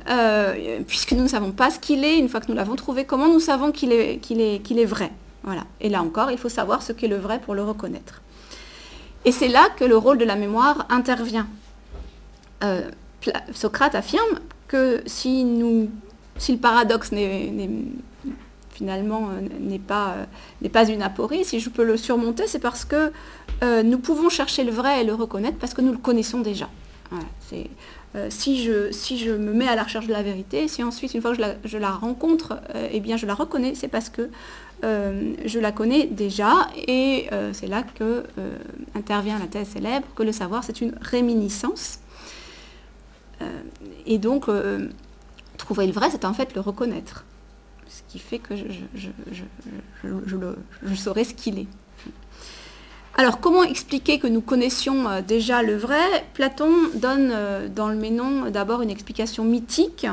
euh, 0.09 0.81
puisque 0.87 1.13
nous 1.13 1.23
ne 1.23 1.29
savons 1.29 1.53
pas 1.53 1.71
ce 1.71 1.79
qu'il 1.79 2.05
est, 2.05 2.19
une 2.19 2.29
fois 2.29 2.41
que 2.41 2.49
nous 2.49 2.55
l'avons 2.55 2.77
trouvé, 2.77 3.05
comment 3.05 3.29
nous 3.29 3.41
savons 3.41 3.73
qu'il 3.73 3.93
est, 3.93 4.85
vrai? 4.85 5.11
Voilà. 5.43 5.65
Et 5.81 5.89
là 5.89 6.03
encore, 6.03 6.31
il 6.31 6.39
faut 6.39 6.49
savoir 6.49 6.83
ce 6.83 6.93
qu'est 6.93 7.09
le 7.09 7.17
vrai 7.17 7.41
pour 7.41 7.55
le 7.55 7.63
reconnaître. 7.63 8.23
Et 9.25 9.33
c'est 9.33 9.49
là 9.49 9.69
que 9.77 9.85
le 9.85 9.97
rôle 9.97 10.19
de 10.19 10.25
la 10.25 10.37
mémoire 10.37 10.87
intervient. 10.89 11.47
Socrate 13.53 13.95
affirme 13.95 14.41
que 14.69 15.03
si, 15.07 15.45
le 15.45 16.57
paradoxe 16.57 17.13
n'est 17.13 17.53
finalement 18.81 19.29
euh, 19.29 19.47
n'est 19.61 19.79
pas, 19.79 20.15
euh, 20.65 20.85
une 20.89 21.03
aporie, 21.03 21.45
si 21.45 21.61
je 21.61 21.69
peux 21.69 21.85
le 21.85 21.99
surmonter, 21.99 22.47
c'est 22.47 22.61
parce 22.61 22.87
que 22.87 23.13
euh, 23.63 23.83
nous 23.83 23.99
pouvons 23.99 24.31
chercher 24.31 24.65
le 24.65 24.71
vrai 24.71 25.03
et 25.03 25.05
le 25.05 25.13
reconnaître 25.13 25.59
parce 25.59 25.75
que 25.75 25.83
nous 25.83 25.93
le 25.93 25.99
connaissons 25.99 26.41
déjà. 26.41 26.69
Si, 28.29 28.65
je, 28.65 28.91
si 28.91 29.19
je 29.19 29.31
me 29.31 29.53
mets 29.53 29.69
à 29.69 29.77
la 29.77 29.85
recherche 29.85 30.07
de 30.07 30.13
la 30.13 30.23
vérité, 30.23 30.69
si 30.69 30.83
ensuite, 30.83 31.15
une 31.15 31.23
fois 31.23 31.35
que 31.35 31.43
je 31.65 31.79
la, 31.79 31.91
rencontre, 31.91 32.61
eh 32.91 33.01
bien, 33.01 33.17
je 33.17 33.27
la 33.27 33.35
reconnais, 33.35 33.75
c'est 33.75 33.89
parce 33.89 34.09
que 34.09 34.31
je 34.83 35.59
la 35.59 35.73
connais 35.73 36.07
déjà 36.07 36.69
et 36.89 37.29
c'est 37.53 37.67
là 37.67 37.83
que 37.83 38.25
intervient 38.95 39.39
la 39.39 39.47
thèse 39.47 39.69
célèbre 39.69 40.07
que 40.17 40.23
le 40.23 40.33
savoir 40.33 40.65
c'est 40.65 40.81
une 40.81 40.95
réminiscence. 41.01 42.01
Et 44.07 44.19
donc 44.19 44.47
trouver 45.59 45.87
le 45.87 45.93
vrai 45.93 46.09
c'est 46.11 46.25
en 46.25 46.35
fait 46.35 46.55
le 46.55 46.61
reconnaître. 46.61 47.25
Qui 48.09 48.19
fait 48.19 48.39
que 48.39 48.57
je, 48.57 48.65
je, 48.95 50.95
saurais 50.95 51.25
ce 51.25 51.35
qu'il 51.35 51.59
est. 51.59 51.67
Alors, 53.21 53.39
comment 53.39 53.65
expliquer 53.65 54.19
que 54.19 54.27
nous 54.27 54.41
connaissions 54.41 55.07
euh, 55.07 55.21
déjà 55.21 55.63
le 55.63 55.77
vrai? 55.77 56.25
Platon 56.33 56.73
donne 56.95 57.31
euh, 57.35 57.69
dans 57.69 57.91
le 57.91 57.95
Ménon 57.95 58.49
d'abord 58.49 58.81
une 58.81 58.89
explication 58.89 59.45
mythique, 59.45 60.07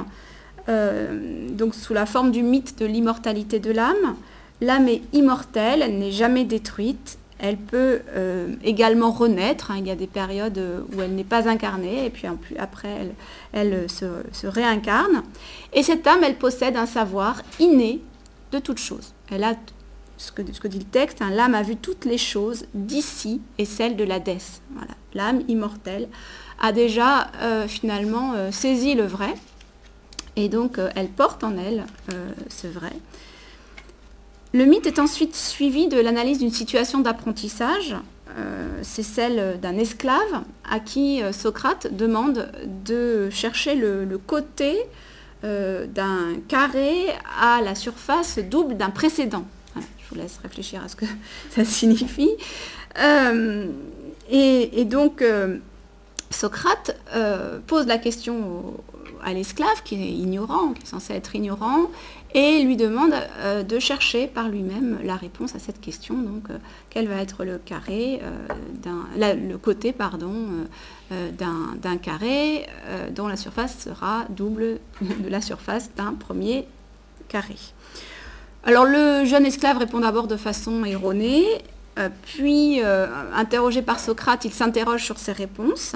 euh, 0.68 1.48
donc 1.50 1.74
sous 1.74 1.94
la 1.94 2.06
forme 2.06 2.32
du 2.32 2.44
mythe 2.44 2.78
de 2.78 2.86
l'immortalité 2.86 3.60
de 3.60 3.72
l'âme. 3.72 4.18
L'âme 4.60 4.90
est 4.90 5.04
immortelle, 5.14 5.84
elle 5.84 6.00
n'est 6.00 6.12
jamais 6.12 6.44
détruite, 6.44 7.18
elle 7.40 7.56
peut 7.56 8.02
également 8.64 9.12
renaître. 9.12 9.72
Hein. 9.72 9.78
il 9.80 9.88
y 9.88 9.92
a 9.92 9.96
des 9.96 10.08
périodes 10.08 10.60
où 10.92 11.02
elle 11.02 11.16
n'est 11.16 11.24
pas 11.24 11.48
incarnée 11.48 12.08
et 12.08 12.10
puis 12.10 12.28
après 12.60 12.90
elle, 13.54 13.90
se, 13.90 14.48
réincarne. 14.48 15.24
Et 15.72 15.82
cette 15.82 16.06
âme, 16.08 16.26
elle 16.26 16.36
possède 16.36 16.76
un 16.76 16.88
savoir 16.88 17.42
inné 17.60 18.02
de 18.52 18.60
toutes 18.60 18.80
choses. 18.80 19.14
Elle 19.32 19.46
a 19.46 19.54
ce 20.18 20.32
que, 20.32 20.68
dit 20.68 20.80
le 20.80 20.86
texte, 20.86 21.22
hein, 21.22 21.30
l'âme 21.32 21.56
a 21.56 21.64
vu 21.64 21.76
toutes 21.76 22.06
les 22.06 22.18
choses 22.18 22.66
d'ici 22.74 23.42
et 23.58 23.66
celles 23.66 23.96
de 23.96 24.04
l'Hadès. 24.04 24.62
L'âme 25.14 25.42
immortelle 25.48 26.10
a 26.60 26.72
déjà 26.72 27.32
euh, 27.42 27.68
finalement 27.68 28.34
euh, 28.34 28.52
saisi 28.52 28.96
le 28.96 29.06
vrai 29.06 29.34
et 30.36 30.50
donc 30.50 30.80
elle 30.96 31.10
porte 31.10 31.44
en 31.44 31.58
elle 31.58 31.86
ce 32.50 32.68
vrai. 32.68 32.94
Le 34.54 34.66
mythe 34.66 34.88
est 34.88 35.00
ensuite 35.00 35.36
suivi 35.36 35.88
de 35.88 36.00
l'analyse 36.00 36.40
d'une 36.40 36.52
situation 36.52 37.00
d'apprentissage. 37.00 37.96
Euh, 38.38 38.80
c'est 38.82 39.04
celle 39.04 39.60
d'un 39.60 39.78
esclave 39.78 40.44
à 40.70 40.80
qui 40.80 41.22
euh, 41.22 41.32
Socrate 41.32 41.94
demande 41.96 42.50
de 42.86 43.30
chercher 43.30 43.76
le, 43.76 44.20
côté 44.26 44.78
euh, 45.44 45.86
d'un 45.88 46.36
carré 46.48 47.08
à 47.42 47.62
la 47.62 47.76
surface 47.76 48.40
double 48.40 48.78
d'un 48.78 48.90
précédent. 48.90 49.46
Je 50.08 50.16
vous 50.16 50.22
laisse 50.22 50.40
réfléchir 50.42 50.84
à 50.84 50.88
ce 50.88 50.96
que 50.96 51.06
ça 51.52 51.66
signifie. 51.66 52.32
Et, 54.30 54.86
donc, 54.86 55.24
Socrate 56.32 56.98
pose 57.68 57.88
la 57.88 57.98
question 57.98 58.74
à 59.24 59.34
l'esclave 59.34 59.84
qui 59.84 59.96
est 59.96 60.12
ignorant, 60.12 60.74
qui 60.74 60.84
est 60.84 60.88
censé 60.88 61.14
être 61.14 61.36
ignorant, 61.36 61.90
et 62.34 62.62
lui 62.64 62.76
demande 62.76 63.14
euh, 63.40 63.64
de 63.64 63.80
chercher 63.80 64.28
par 64.28 64.50
lui-même 64.50 65.00
la 65.04 65.16
réponse 65.16 65.56
à 65.56 65.60
cette 65.60 65.80
question. 65.80 66.16
Donc, 66.16 66.50
euh, 66.50 66.58
quel 66.90 67.08
va 67.08 67.16
être 67.16 67.44
le 67.44 67.58
carré 67.58 68.22
euh, 68.24 69.34
le 69.34 69.58
côté 69.58 69.92
pardon 69.92 70.34
d'un 71.10 71.98
carré 71.98 72.68
dont 73.16 73.28
la 73.28 73.38
surface 73.38 73.80
sera 73.80 74.26
double 74.30 74.80
de 75.02 75.30
la 75.30 75.42
surface 75.42 75.90
d'un 75.96 76.14
premier 76.14 76.68
carré. 77.28 77.56
Alors 78.68 78.86
le 78.86 79.26
jeune 79.26 79.46
esclave 79.46 79.78
répond 79.78 80.02
d'abord 80.02 80.28
de 80.28 80.36
façon 80.36 80.84
erronée, 80.84 81.46
puis 82.24 82.82
interrogé 83.34 83.82
par 83.82 83.98
Socrate, 83.98 84.44
il 84.44 84.52
s'interroge 84.52 85.04
sur 85.04 85.18
ses 85.18 85.32
réponses, 85.32 85.96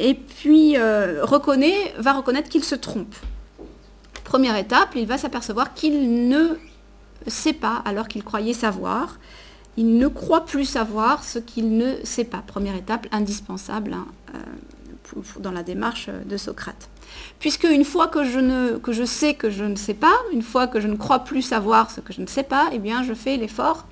et 0.00 0.14
puis 0.14 0.76
reconnaît, 0.76 1.94
va 1.98 2.14
reconnaître 2.14 2.48
qu'il 2.48 2.64
se 2.64 2.74
trompe. 2.74 3.14
Première 4.24 4.56
étape, 4.56 4.96
il 4.96 5.06
va 5.06 5.18
s'apercevoir 5.18 5.72
qu'il 5.72 6.28
ne 6.28 6.56
sait 7.26 7.52
pas 7.52 7.82
alors 7.84 8.08
qu'il 8.08 8.24
croyait 8.24 8.54
savoir. 8.54 9.18
Il 9.76 9.98
ne 9.98 10.08
croit 10.08 10.44
plus 10.44 10.64
savoir 10.64 11.24
ce 11.24 11.38
qu'il 11.38 11.76
ne 11.76 11.96
sait 12.04 12.24
pas. 12.24 12.42
Première 12.46 12.74
étape 12.74 13.06
indispensable 13.12 13.94
hein, 13.94 14.06
euh, 14.34 15.20
dans 15.38 15.52
la 15.52 15.62
démarche 15.62 16.08
de 16.26 16.36
Socrate. 16.36 16.88
Puisque 17.38 17.64
une 17.64 17.84
fois 17.84 18.08
que 18.08 18.24
je, 18.24 19.04
sais 19.04 19.34
que 19.34 19.50
je 19.50 19.64
ne 19.64 19.76
sais 19.76 19.94
pas, 19.94 20.14
une 20.32 20.42
fois 20.42 20.66
que 20.66 20.80
je 20.80 20.88
ne 20.88 20.96
crois 20.96 21.20
plus 21.20 21.42
savoir 21.42 21.90
ce 21.90 22.00
que 22.00 22.12
je 22.12 22.20
ne 22.20 22.26
sais 22.26 22.44
pas, 22.44 22.70
eh 22.72 22.78
bien 22.78 23.02
je 23.02 23.14
fais 23.14 23.36
l'effort 23.36 23.86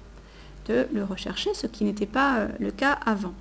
de 0.69 0.87
le 0.93 1.05
rechercher, 1.05 1.51
ce 1.55 1.67
qui 1.67 1.85
n'était 1.85 2.07
pas 2.07 2.37
euh, 2.37 2.49
le 2.61 2.71
cas 2.71 2.99
avant. 3.05 3.35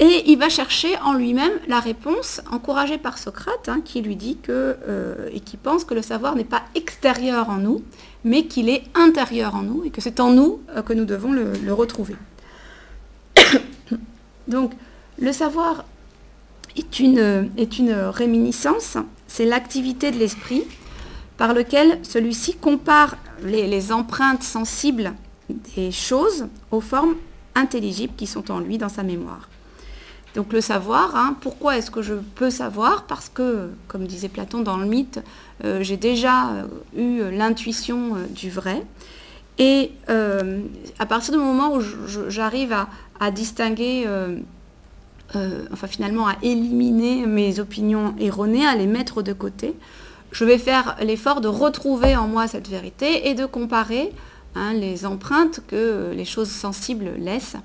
Et 0.00 0.30
il 0.30 0.38
va 0.38 0.48
chercher 0.48 0.96
en 0.98 1.14
lui-même 1.14 1.52
la 1.66 1.80
réponse, 1.80 2.40
encouragé 2.52 2.98
par 2.98 3.18
Socrate, 3.18 3.68
hein, 3.68 3.80
qui 3.84 4.00
lui 4.00 4.14
dit 4.14 4.36
que, 4.36 4.76
euh, 4.88 5.28
et 5.32 5.40
qui 5.40 5.56
pense 5.56 5.84
que 5.84 5.92
le 5.92 6.02
savoir 6.02 6.36
n'est 6.36 6.44
pas 6.44 6.62
extérieur 6.76 7.50
en 7.50 7.56
nous, 7.56 7.82
mais 8.22 8.44
qu'il 8.44 8.68
est 8.68 8.84
intérieur 8.94 9.56
en 9.56 9.62
nous, 9.62 9.82
et 9.84 9.90
que 9.90 10.00
c'est 10.00 10.20
en 10.20 10.30
nous 10.30 10.60
euh, 10.76 10.82
que 10.82 10.92
nous 10.92 11.04
devons 11.04 11.32
le, 11.32 11.72
retrouver. 11.72 12.14
Donc, 14.48 14.72
le 15.20 15.32
savoir 15.32 15.84
est 16.80 17.00
une, 17.00 17.50
est 17.56 17.78
une 17.78 17.92
réminiscence, 17.92 18.96
c'est 19.26 19.44
l'activité 19.44 20.10
de 20.10 20.18
l'esprit 20.18 20.64
par 21.36 21.54
lequel 21.54 21.98
celui-ci 22.02 22.56
compare 22.56 23.16
les 23.42 23.92
empreintes 23.92 24.42
sensibles 24.42 25.12
des 25.76 25.92
choses 25.92 26.46
aux 26.70 26.80
formes 26.80 27.14
intelligibles 27.54 28.14
qui 28.16 28.26
sont 28.26 28.50
en 28.50 28.60
lui 28.60 28.78
dans 28.78 28.88
sa 28.88 29.02
mémoire. 29.02 29.48
Donc 30.34 30.52
le 30.52 30.60
savoir, 30.60 31.16
hein, 31.16 31.36
pourquoi 31.40 31.78
est-ce 31.78 31.90
que 31.90 32.02
je 32.02 32.14
peux 32.14 32.50
savoir? 32.50 33.04
Parce 33.04 33.28
que, 33.28 33.70
comme 33.88 34.06
disait 34.06 34.28
Platon 34.28 34.60
dans 34.60 34.76
le 34.76 34.86
mythe, 34.86 35.20
euh, 35.64 35.82
j'ai 35.82 35.96
déjà 35.96 36.50
euh, 36.50 36.66
eu 36.96 37.36
l'intuition 37.36 38.14
euh, 38.14 38.26
du 38.28 38.50
vrai. 38.50 38.84
Et 39.58 39.90
à 40.06 41.06
partir 41.06 41.32
du 41.34 41.40
moment 41.40 41.74
où 41.74 41.80
j'arrive 42.28 42.72
à, 43.18 43.30
distinguer, 43.32 44.06
enfin 45.34 45.86
finalement 45.86 46.26
à 46.26 46.36
éliminer 46.42 47.26
mes 47.26 47.60
opinions 47.60 48.14
erronées, 48.18 48.66
à 48.66 48.74
les 48.74 48.86
mettre 48.86 49.22
de 49.22 49.32
côté, 49.32 49.74
je 50.32 50.44
vais 50.44 50.58
faire 50.58 50.96
l'effort 51.02 51.40
de 51.40 51.48
retrouver 51.48 52.16
en 52.16 52.28
moi 52.28 52.48
cette 52.48 52.68
vérité 52.68 53.28
et 53.28 53.34
de 53.34 53.46
comparer 53.46 54.12
hein, 54.54 54.72
les 54.72 55.06
empreintes 55.06 55.60
que 55.68 56.12
les 56.14 56.24
choses 56.24 56.50
sensibles 56.50 57.12
laissent. 57.18 57.56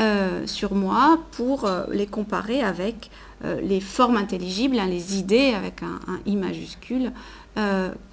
Euh, 0.00 0.46
sur 0.46 0.76
moi 0.76 1.18
pour 1.32 1.64
euh, 1.64 1.82
les 1.90 2.06
comparer 2.06 2.62
avec 2.62 3.10
euh, 3.44 3.60
les 3.60 3.80
formes 3.80 4.16
intelligibles, 4.16 4.78
hein, 4.78 4.86
les 4.86 5.18
idées 5.18 5.54
avec 5.54 5.82
un, 5.82 5.98
I 6.24 6.36
majuscule, 6.36 7.10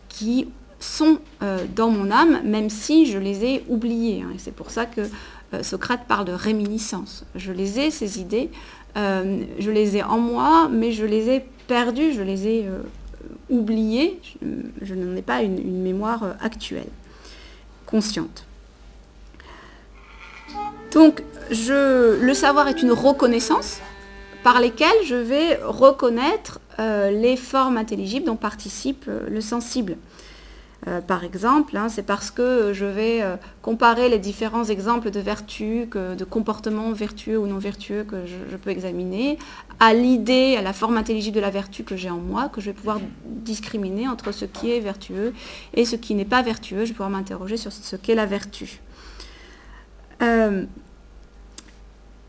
qui 0.09 0.47
sont 0.79 1.19
dans 1.75 1.91
mon 1.91 2.09
âme, 2.09 2.41
même 2.43 2.71
si 2.71 3.05
je 3.05 3.19
les 3.19 3.45
ai 3.45 3.63
oubliées. 3.67 4.23
Hein. 4.23 4.33
c'est 4.39 4.55
pour 4.55 4.71
ça 4.71 4.87
que 4.87 5.01
Socrate 5.61 6.05
parle 6.07 6.25
de 6.25 6.33
réminiscence. 6.33 7.25
Je 7.35 7.51
les 7.51 7.79
ai, 7.79 7.91
ces 7.91 8.19
idées, 8.19 8.49
je 8.95 9.71
les 9.71 9.97
ai 9.97 10.03
en 10.03 10.17
moi, 10.17 10.69
mais 10.71 10.91
je 10.91 11.05
les 11.05 11.29
ai 11.29 11.45
perdues, 11.67 12.13
je 12.13 12.21
les 12.21 12.47
ai 12.47 12.69
oubliées. 13.49 14.19
Je, 14.81 14.93
n'en 14.95 15.15
ai 15.15 15.21
pas 15.21 15.43
une 15.43 15.81
mémoire 15.81 16.35
actuelle, 16.41 16.89
consciente. 17.85 18.45
Donc, 20.91 21.23
le 21.49 22.33
savoir 22.33 22.67
est 22.67 22.81
une 22.81 22.91
reconnaissance 22.91 23.79
par 24.45 24.59
lesquelles 24.59 25.03
je 25.05 25.15
vais 25.15 25.55
reconnaître 25.63 26.59
euh, 26.79 27.09
les 27.09 27.35
formes 27.35 27.77
intelligibles 27.77 28.27
dont 28.27 28.35
participe 28.35 29.05
euh, 29.07 29.27
le 29.27 29.41
sensible. 29.41 29.97
Euh, 30.87 31.01
par 31.01 31.23
exemple, 31.23 31.75
hein, 31.77 31.89
c'est 31.89 32.03
parce 32.03 32.29
que 32.31 32.71
je 32.73 32.85
vais 32.85 33.23
comparer 33.61 34.09
les 34.09 34.19
différents 34.19 34.65
exemples 34.65 35.11
de 35.11 35.19
vertus, 35.19 35.89
de 35.89 36.23
comportements 36.23 36.91
vertueux 36.91 37.37
ou 37.37 37.47
non 37.47 37.57
vertueux 37.57 38.03
que 38.03 38.25
je, 38.25 38.55
peux 38.57 38.69
examiner, 38.69 39.37
à 39.79 39.93
l'idée, 39.93 40.55
à 40.57 40.61
la 40.61 40.73
forme 40.73 40.97
intelligible 40.97 41.35
de 41.35 41.41
la 41.41 41.49
vertu 41.49 41.83
que 41.83 41.95
j'ai 41.95 42.09
en 42.09 42.17
moi, 42.17 42.49
que 42.49 42.61
je 42.61 42.67
vais 42.67 42.73
pouvoir 42.73 42.99
discriminer 43.25 44.07
entre 44.07 44.31
ce 44.31 44.45
qui 44.45 44.71
est 44.71 44.79
vertueux 44.79 45.33
et 45.73 45.85
ce 45.85 45.95
qui 45.95 46.13
n'est 46.13 46.25
pas 46.25 46.41
vertueux. 46.41 46.85
Je 46.85 46.89
vais 46.89 46.93
pouvoir 46.93 47.09
m'interroger 47.09 47.57
sur 47.57 47.71
ce 47.71 47.95
qu'est 47.95 48.15
la 48.15 48.25
vertu. 48.25 48.81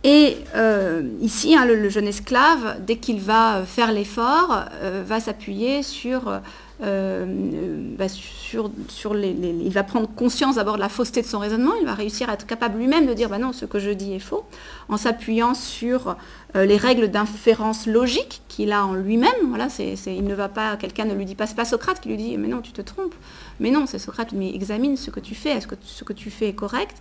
Et 0.07 0.37
euh, 0.55 1.03
ici, 1.21 1.57
hein, 1.57 1.65
le, 1.65 1.89
jeune 1.89 2.07
esclave, 2.07 2.77
dès 2.87 2.97
qu'il 2.97 3.19
va 3.19 3.57
euh, 3.57 3.65
faire 3.65 3.91
l'effort, 3.91 4.67
euh, 4.75 5.03
va 5.05 5.19
s'appuyer 5.19 5.83
sur 5.83 6.41
bah, 6.81 8.09
sur, 8.09 8.71
il 9.17 9.73
va 9.73 9.83
prendre 9.83 10.09
conscience 10.09 10.57
d'abord 10.57 10.75
de 10.75 10.81
la 10.81 10.89
fausseté 10.89 11.23
de 11.23 11.27
son 11.27 11.39
raisonnement, 11.39 11.73
il 11.81 11.87
va 11.87 11.95
réussir 11.95 12.29
à 12.29 12.35
être 12.35 12.47
capable 12.47 12.79
lui-même 12.79 13.07
de 13.07 13.15
dire 13.15 13.29
bah 13.29 13.39
non, 13.39 13.53
ce 13.53 13.65
que 13.65 13.79
je 13.79 13.91
dis 13.91 14.13
est 14.13 14.19
faux, 14.19 14.45
en 14.89 14.97
s'appuyant 14.97 15.55
sur 15.55 16.17
les 16.55 16.77
règles 16.77 17.09
d'inférence 17.09 17.87
logique 17.87 18.43
qu'il 18.49 18.73
a 18.73 18.85
en 18.87 18.95
lui-même. 18.95 19.31
Voilà, 19.49 19.69
il 19.79 20.25
ne 20.25 20.35
va 20.35 20.49
pas, 20.49 20.77
quelqu'un 20.77 21.05
ne 21.05 21.15
lui 21.15 21.25
dit 21.25 21.35
pas, 21.35 21.47
c'est 21.47 21.55
pas 21.55 21.65
Socrate 21.65 22.01
qui 22.01 22.09
lui 22.09 22.17
dit 22.17 22.37
mais 22.37 22.49
non, 22.49 22.61
tu 22.61 22.73
te 22.73 22.83
trompes. 22.83 23.15
Mais 23.59 23.71
non, 23.71 23.87
c'est 23.87 23.99
Socrate 23.99 24.29
qui 24.29 24.55
examine 24.55 24.99
ce 24.99 25.11
que 25.11 25.21
tu 25.21 25.35
fais, 25.35 25.51
est-ce 25.51 25.67
que 25.67 25.77
ce 25.83 26.05
que 26.05 26.13
tu 26.13 26.31
fais 26.31 26.49
est 26.49 26.55
correct? 26.55 26.97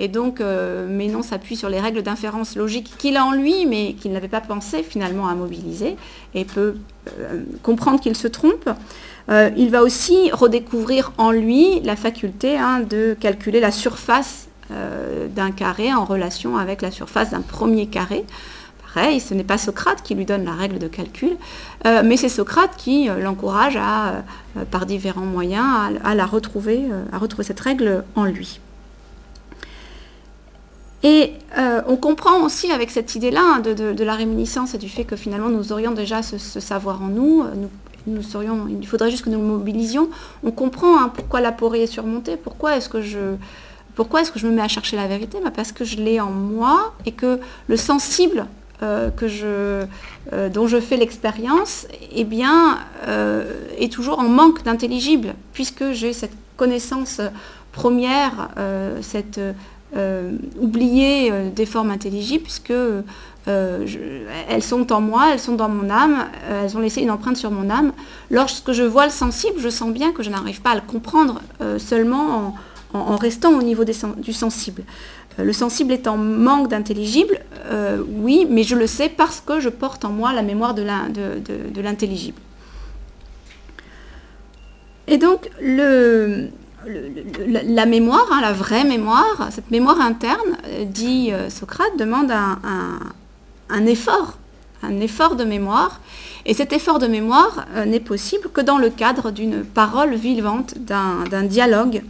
Et 0.00 0.08
donc, 0.08 0.40
mais 0.40 1.06
non 1.06 1.22
s'appuie 1.22 1.56
sur 1.56 1.68
les 1.68 1.78
règles 1.78 2.02
d'inférence 2.02 2.56
logique 2.56 2.92
qu'il 2.98 3.16
a 3.16 3.24
en 3.24 3.32
lui, 3.32 3.64
mais 3.66 3.94
qu'il 3.94 4.12
n'avait 4.12 4.28
pas 4.28 4.40
pensé 4.40 4.82
finalement 4.82 5.28
à 5.28 5.34
mobiliser, 5.34 5.96
et 6.34 6.44
peut 6.44 6.74
comprendre 7.62 8.00
qu'il 8.00 8.16
se 8.16 8.26
trompe. 8.26 8.68
Euh, 9.30 9.50
il 9.56 9.70
va 9.70 9.82
aussi 9.82 10.30
redécouvrir 10.32 11.12
en 11.16 11.30
lui 11.30 11.80
la 11.80 11.96
faculté 11.96 12.58
hein, 12.58 12.80
de 12.80 13.16
calculer 13.18 13.60
la 13.60 13.70
surface 13.70 14.48
euh, 14.72 15.28
d'un 15.28 15.52
carré 15.52 15.92
en 15.94 16.04
relation 16.04 16.56
avec 16.56 16.82
la 16.82 16.90
surface 16.90 17.30
d'un 17.30 17.40
premier 17.40 17.86
carré. 17.86 18.24
Pareil, 18.92 19.20
ce 19.20 19.34
n'est 19.34 19.44
pas 19.44 19.58
Socrate 19.58 20.02
qui 20.02 20.16
lui 20.16 20.24
donne 20.24 20.44
la 20.44 20.54
règle 20.54 20.80
de 20.80 20.88
calcul, 20.88 21.36
euh, 21.86 22.02
mais 22.04 22.16
c'est 22.16 22.28
Socrate 22.28 22.74
qui 22.76 23.08
l'encourage 23.20 23.78
par 24.72 24.84
différents 24.84 25.20
moyens 25.20 25.64
à, 26.02 26.16
la 26.16 26.26
retrouver, 26.26 26.86
à 27.12 27.18
retrouver 27.18 27.44
cette 27.44 27.60
règle 27.60 28.02
en 28.16 28.24
lui. 28.24 28.58
Et 31.04 31.34
on 31.86 31.96
comprend 31.96 32.42
aussi 32.42 32.72
avec 32.72 32.90
cette 32.90 33.14
idée-là 33.14 33.42
hein, 33.44 33.60
de, 33.60 34.04
la 34.04 34.14
réminiscence 34.14 34.74
et 34.74 34.78
du 34.78 34.88
fait 34.88 35.04
que 35.04 35.14
finalement 35.14 35.48
nous 35.50 35.72
aurions 35.72 35.92
déjà 35.92 36.22
ce, 36.24 36.36
savoir 36.38 37.00
en 37.00 37.06
nous 37.06 37.44
il 38.06 38.86
faudrait 38.86 39.10
juste 39.10 39.24
que 39.24 39.30
nous 39.30 39.40
le 39.40 39.46
mobilisions. 39.46 40.08
On 40.42 40.50
comprend 40.50 41.00
hein, 41.00 41.12
pourquoi 41.14 41.40
la 41.40 41.52
porée 41.52 41.82
est 41.84 41.86
surmontée, 41.86 42.36
pourquoi 42.36 42.76
est-ce 42.76 42.88
que 42.88 43.02
je, 43.02 43.36
pourquoi 43.94 44.22
est-ce 44.22 44.32
que 44.32 44.38
je 44.38 44.46
me 44.46 44.52
mets 44.52 44.62
à 44.62 44.68
chercher 44.68 44.96
la 44.96 45.06
vérité 45.06 45.38
bah, 45.42 45.50
Parce 45.54 45.72
que 45.72 45.84
je 45.84 45.96
l'ai 45.96 46.20
en 46.20 46.30
moi 46.30 46.94
et 47.06 47.12
que 47.12 47.40
le 47.68 47.76
sensible 47.76 48.46
euh, 48.82 49.10
que 49.10 49.28
je, 49.28 49.84
euh, 50.32 50.48
dont 50.48 50.66
je 50.66 50.80
fais 50.80 50.96
l'expérience 50.96 51.86
eh 52.16 52.26
euh, 53.06 53.44
est 53.76 53.92
toujours 53.92 54.20
en 54.20 54.28
manque 54.28 54.62
d'intelligible, 54.62 55.34
puisque 55.52 55.92
j'ai 55.92 56.14
cette 56.14 56.32
connaissance 56.56 57.20
première, 57.72 58.50
cette 59.02 59.40
oubliée 60.60 61.32
des 61.54 61.66
formes 61.66 61.90
intelligibles, 61.90 62.44
puisque 62.44 62.72
euh, 63.48 63.86
elles 64.48 64.62
sont 64.62 64.92
en 64.92 65.00
moi, 65.00 65.30
elles 65.32 65.40
sont 65.40 65.54
dans 65.54 65.68
mon 65.68 65.88
âme, 65.88 66.26
euh, 66.44 66.64
elles 66.64 66.76
ont 66.76 66.80
laissé 66.80 67.00
une 67.00 67.10
empreinte 67.10 67.36
sur 67.36 67.50
mon 67.50 67.70
âme. 67.70 67.92
Lorsque 68.30 68.72
je 68.72 68.82
vois 68.82 69.06
le 69.06 69.12
sensible, 69.12 69.58
je 69.58 69.70
sens 69.70 69.92
bien 69.92 70.12
que 70.12 70.22
je 70.22 70.30
n'arrive 70.30 70.60
pas 70.60 70.70
à 70.70 70.74
le 70.74 70.82
comprendre 70.82 71.40
euh, 71.62 71.78
seulement 71.78 72.54
en, 72.92 73.16
restant 73.16 73.52
au 73.52 73.62
niveau 73.62 73.84
du 73.84 74.32
sensible. 74.32 74.82
le 75.38 75.52
sensible 75.52 75.92
est 75.92 76.08
en 76.08 76.16
manque 76.16 76.68
d'intelligible, 76.68 77.38
oui, 78.08 78.48
mais 78.50 78.64
je 78.64 78.74
le 78.74 78.88
sais 78.88 79.08
parce 79.08 79.40
que 79.40 79.60
je 79.60 79.68
porte 79.68 80.04
en 80.04 80.10
moi 80.10 80.32
la 80.32 80.42
mémoire 80.42 80.74
de 80.74 80.82
l'intelligible. 81.80 82.40
Et 85.06 85.18
donc, 85.18 85.48
la 86.86 87.86
mémoire, 87.86 88.26
hein, 88.32 88.40
la 88.40 88.52
vraie 88.52 88.84
mémoire, 88.84 89.48
cette 89.50 89.70
mémoire 89.70 90.00
interne, 90.00 90.56
dit 90.86 91.30
Socrate, 91.48 91.96
demande 91.98 92.32
un, 93.70 93.86
effort, 93.86 94.38
un 94.82 95.00
effort 95.00 95.36
de 95.36 95.44
mémoire. 95.44 96.00
Et 96.46 96.54
cet 96.54 96.72
effort 96.72 96.98
de 96.98 97.06
mémoire 97.06 97.66
euh, 97.74 97.84
n'est 97.84 98.00
possible 98.00 98.48
que 98.48 98.60
dans 98.60 98.78
le 98.78 98.90
cadre 98.90 99.30
d'une 99.30 99.64
parole 99.64 100.14
vivante, 100.14 100.74
d'un 100.78 101.42
dialogue 101.44 102.02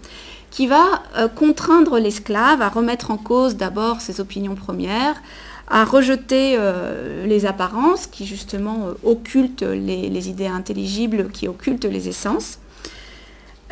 qui 0.51 0.67
va 0.67 1.03
euh, 1.17 1.29
contraindre 1.29 1.99
l'esclave 1.99 2.63
à 2.63 2.69
remettre 2.69 3.11
en 3.11 3.17
cause 3.17 3.57
d'abord 3.57 4.01
ses 4.01 4.21
opinions 4.21 4.55
premières, 4.55 5.21
à 5.69 5.85
rejeter 5.85 6.57
euh, 6.59 7.27
les 7.27 7.47
apparences 7.47 8.07
qui 8.07 8.27
justement 8.27 8.89
occultent 9.05 9.63
les, 9.63 10.29
idées 10.29 10.49
intelligibles, 10.49 11.31
qui 11.31 11.47
occultent 11.49 11.85
les 11.85 12.09
essences, 12.09 12.59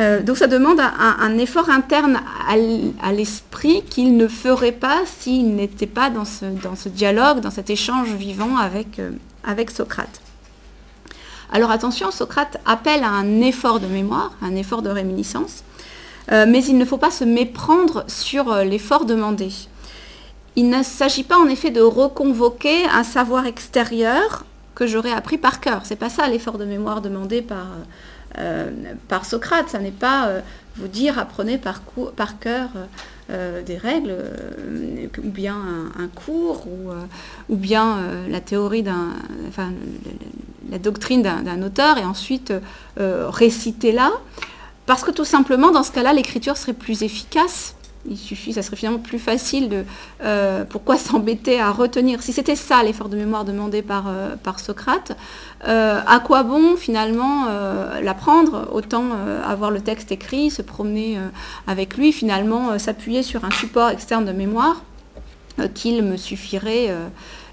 euh, 0.01 0.23
donc 0.23 0.37
ça 0.37 0.47
demande 0.47 0.81
un, 0.81 1.39
effort 1.39 1.71
interne 1.71 2.21
à, 2.49 3.13
l'esprit 3.13 3.83
qu'il 3.83 4.17
ne 4.17 4.29
ferait 4.29 4.73
pas 4.73 5.01
s'il 5.05 5.57
n'était 5.57 5.89
pas 5.89 6.09
dans 6.09 6.25
ce, 6.25 6.89
dialogue, 6.89 7.41
dans 7.41 7.51
cet 7.51 7.69
échange 7.69 8.13
vivant 8.13 8.57
avec, 8.57 9.01
euh, 9.01 9.11
avec 9.43 9.71
Socrate. 9.71 10.21
Alors 11.51 11.73
attention, 11.73 12.13
Socrate 12.13 12.59
appelle 12.65 13.03
à 13.03 13.09
un 13.09 13.41
effort 13.41 13.81
de 13.81 13.87
mémoire, 13.87 14.33
un 14.41 14.55
effort 14.55 14.83
de 14.83 14.91
réminiscence, 14.91 15.65
euh, 16.31 16.45
mais 16.47 16.65
il 16.65 16.79
ne 16.79 16.85
faut 16.85 16.99
pas 16.99 17.11
se 17.11 17.25
méprendre 17.25 18.05
sur 18.07 18.55
l'effort 18.57 19.05
demandé. 19.05 19.49
Il 20.55 20.69
ne 20.69 20.83
s'agit 20.85 21.25
pas 21.25 21.39
en 21.39 21.49
effet 21.49 21.71
de 21.71 21.81
reconvoquer 21.81 22.85
un 22.87 23.03
savoir 23.03 23.47
extérieur 23.47 24.45
que 24.77 24.87
j'aurais 24.87 25.11
appris 25.11 25.39
par 25.39 25.59
cœur. 25.59 25.81
C'est 25.85 25.97
pas 25.97 26.11
ça 26.11 26.29
l'effort 26.29 26.59
de 26.59 26.65
mémoire 26.65 27.01
demandé 27.01 27.43
par, 27.43 27.67
euh, 28.39 28.71
par 29.09 29.25
Socrate. 29.25 29.69
Ça 29.69 29.79
n'est 29.79 29.91
pas 29.91 30.29
euh, 30.29 30.41
vous 30.77 30.89
dire 30.89 31.19
apprenez 31.19 31.59
par, 31.59 31.83
cœur 32.39 32.69
euh, 33.31 33.63
des 33.63 33.77
règles, 33.77 34.15
ou 35.23 35.29
bien 35.29 35.57
un, 35.99 36.09
cours, 36.09 36.67
ou, 37.49 37.57
bien 37.57 37.99
la 38.29 38.41
théorie 38.41 38.83
d'un, 38.83 39.15
enfin, 39.49 39.73
la 40.71 40.79
doctrine 40.79 41.23
d'un 41.23 41.63
auteur, 41.63 41.99
et 41.99 42.05
ensuite 42.05 42.53
réciter 42.97 43.91
là. 43.91 44.13
Parce 44.87 45.03
que 45.03 45.11
tout 45.11 45.25
simplement, 45.25 45.71
dans 45.71 45.83
ce 45.83 45.91
cas-là, 45.93 46.13
l'écriture 46.13 46.57
serait 46.57 46.73
plus 46.73 47.03
efficace 47.03 47.75
il 48.07 48.17
suffit, 48.17 48.53
ça 48.53 48.63
serait 48.63 48.77
finalement 48.77 48.99
plus 48.99 49.19
facile 49.19 49.69
de 49.69 49.85
euh, 50.23 50.65
pourquoi 50.65 50.97
s'embêter 50.99 51.61
à 51.61 51.71
retenir. 51.71 52.23
Si 52.23 52.33
c'était 52.33 52.57
ça 52.57 52.83
l'effort 52.83 53.09
de 53.09 53.17
mémoire 53.17 53.45
demandé 53.45 53.83
par, 53.83 54.07
euh, 54.09 54.35
Socrate, 54.57 55.17
euh, 55.69 56.01
à 56.07 56.19
quoi 56.21 56.43
bon 56.43 56.77
finalement 56.77 57.47
l'apprendre? 58.03 58.69
Autant 58.73 59.05
avoir 59.45 59.71
le 59.71 59.81
texte 59.81 60.11
écrit, 60.11 60.51
se 60.51 60.63
promener 60.63 61.19
avec 61.67 61.97
lui, 61.97 62.13
finalement 62.13 62.79
s'appuyer 62.79 63.23
sur 63.23 63.45
un 63.45 63.51
support 63.51 63.91
externe 63.91 64.25
de 64.25 64.33
mémoire 64.33 64.83
qu'il 65.75 66.03
me 66.03 66.17
suffirait, 66.17 66.93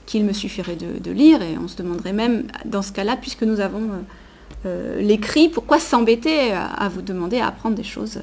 qu'il 0.06 0.26
me 0.26 0.34
suffirait 0.34 0.78
de, 0.78 1.12
lire. 1.12 1.42
Et 1.42 1.58
on 1.62 1.68
se 1.68 1.76
demanderait 1.76 2.14
même 2.14 2.48
dans 2.64 2.82
ce 2.82 2.92
cas-là, 2.92 3.18
puisque 3.18 3.44
nous 3.44 3.60
avons 3.60 3.90
l'écrit, 4.98 5.50
pourquoi 5.50 5.80
s'embêter 5.80 6.54
à, 6.54 6.90
vous 6.90 7.02
demander 7.02 7.40
à 7.40 7.48
apprendre 7.48 7.76
des 7.76 7.84
choses 7.84 8.20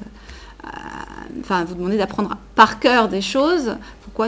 enfin, 1.39 1.63
vous 1.65 1.75
demandez 1.75 1.97
d'apprendre 1.97 2.37
par 2.55 2.79
cœur 2.79 3.09
des 3.09 3.21
choses, 3.21 3.75
pourquoi 4.03 4.27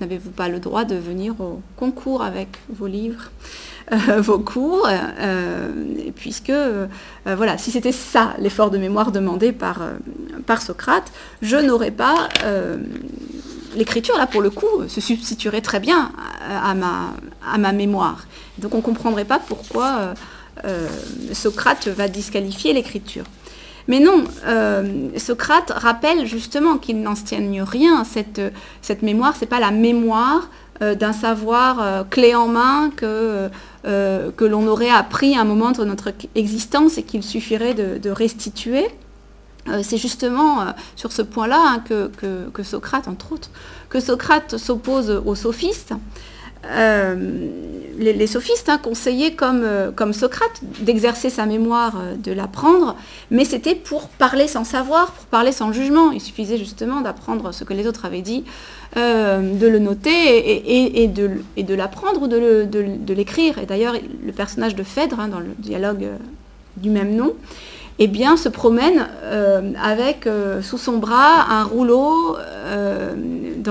n'avez-vous 0.00 0.30
pas 0.30 0.48
le 0.48 0.60
droit 0.60 0.84
de 0.84 0.94
venir 0.94 1.40
au 1.40 1.60
concours 1.76 2.22
avec 2.22 2.48
vos 2.68 2.86
livres, 2.86 3.30
euh, 3.92 4.20
vos 4.20 4.38
cours, 4.38 4.88
euh, 4.88 5.70
puisque, 6.14 6.50
euh, 6.50 6.86
voilà, 7.24 7.56
si 7.58 7.70
c'était 7.70 7.92
ça 7.92 8.34
l'effort 8.38 8.70
de 8.70 8.78
mémoire 8.78 9.12
demandé 9.12 9.52
par, 9.52 9.80
par 10.46 10.62
Socrate, 10.62 11.12
je 11.42 11.56
n'aurais 11.56 11.90
pas... 11.90 12.28
L'écriture, 13.74 14.16
là, 14.16 14.26
pour 14.26 14.40
le 14.40 14.48
coup, 14.48 14.88
se 14.88 15.02
substituerait 15.02 15.60
très 15.60 15.80
bien 15.80 16.10
à 16.48 16.74
ma, 16.74 17.12
à 17.46 17.58
ma 17.58 17.72
mémoire. 17.72 18.26
Donc 18.56 18.72
on 18.72 18.78
ne 18.78 18.82
comprendrait 18.82 19.26
pas 19.26 19.38
pourquoi 19.38 20.14
Socrate 21.34 21.86
va 21.88 22.08
disqualifier 22.08 22.72
l'écriture. 22.72 23.24
Mais 23.88 24.00
non, 24.00 24.24
euh, 24.46 25.10
Socrate 25.16 25.70
rappelle 25.70 26.26
justement 26.26 26.76
qu'il 26.76 27.00
n'enseigne 27.02 27.62
rien. 27.62 28.04
Cette, 28.04 29.02
mémoire, 29.02 29.36
ce 29.36 29.42
n'est 29.42 29.46
pas 29.46 29.60
la 29.60 29.70
mémoire 29.70 30.48
euh, 30.82 30.94
d'un 30.94 31.12
savoir 31.12 31.80
euh, 31.80 32.02
clé 32.04 32.34
en 32.34 32.48
main 32.48 32.90
que, 32.96 33.48
l'on 33.84 34.66
aurait 34.66 34.90
appris 34.90 35.36
à 35.36 35.42
un 35.42 35.44
moment 35.44 35.70
de 35.70 35.84
notre 35.84 36.12
existence 36.34 36.98
et 36.98 37.04
qu'il 37.04 37.22
suffirait 37.22 37.74
de, 37.74 38.10
restituer. 38.10 38.86
C'est 39.82 39.98
justement 39.98 40.66
sur 40.94 41.10
ce 41.10 41.22
point-là 41.22 41.60
hein, 41.60 41.82
que, 41.84 42.08
que, 42.52 42.62
Socrate, 42.62 43.08
entre 43.08 43.32
autres, 43.32 43.50
que 43.88 43.98
Socrate 43.98 44.58
s'oppose 44.58 45.10
aux 45.10 45.34
sophistes. 45.34 45.92
Euh, 46.70 47.48
les, 47.98 48.26
sophistes 48.26 48.68
hein, 48.68 48.78
conseillaient 48.78 49.32
comme, 49.32 49.62
euh, 49.64 49.90
comme 49.90 50.12
Socrate 50.12 50.60
d'exercer 50.80 51.30
sa 51.30 51.46
mémoire, 51.46 51.94
euh, 51.98 52.14
de 52.14 52.30
l'apprendre, 52.30 52.94
mais 53.30 53.46
c'était 53.46 53.74
pour 53.74 54.08
parler 54.08 54.48
sans 54.48 54.64
savoir, 54.64 55.12
pour 55.12 55.24
parler 55.26 55.50
sans 55.50 55.72
jugement. 55.72 56.10
Il 56.10 56.20
suffisait 56.20 56.58
justement 56.58 57.00
d'apprendre 57.00 57.52
ce 57.52 57.64
que 57.64 57.72
les 57.72 57.86
autres 57.86 58.04
avaient 58.04 58.22
dit, 58.22 58.44
de 58.96 59.66
le 59.66 59.78
noter 59.78 61.02
et, 61.02 61.08
de, 61.08 61.30
et 61.56 61.62
de 61.62 61.74
l'apprendre 61.74 62.22
ou 62.22 62.28
de, 62.28 63.12
l'écrire. 63.14 63.58
Et 63.58 63.66
d'ailleurs, 63.66 63.94
le 64.24 64.32
personnage 64.32 64.74
de 64.74 64.82
Phèdre, 64.82 65.20
hein, 65.20 65.28
dans 65.28 65.40
le 65.40 65.50
dialogue 65.58 66.06
du 66.76 66.90
même 66.90 67.14
nom, 67.14 67.34
eh 67.98 68.08
bien, 68.08 68.36
se 68.36 68.48
promène 68.48 69.08
avec 69.82 70.28
sous 70.62 70.78
son 70.78 70.98
bras 70.98 71.46
un 71.48 71.64
rouleau 71.64 72.36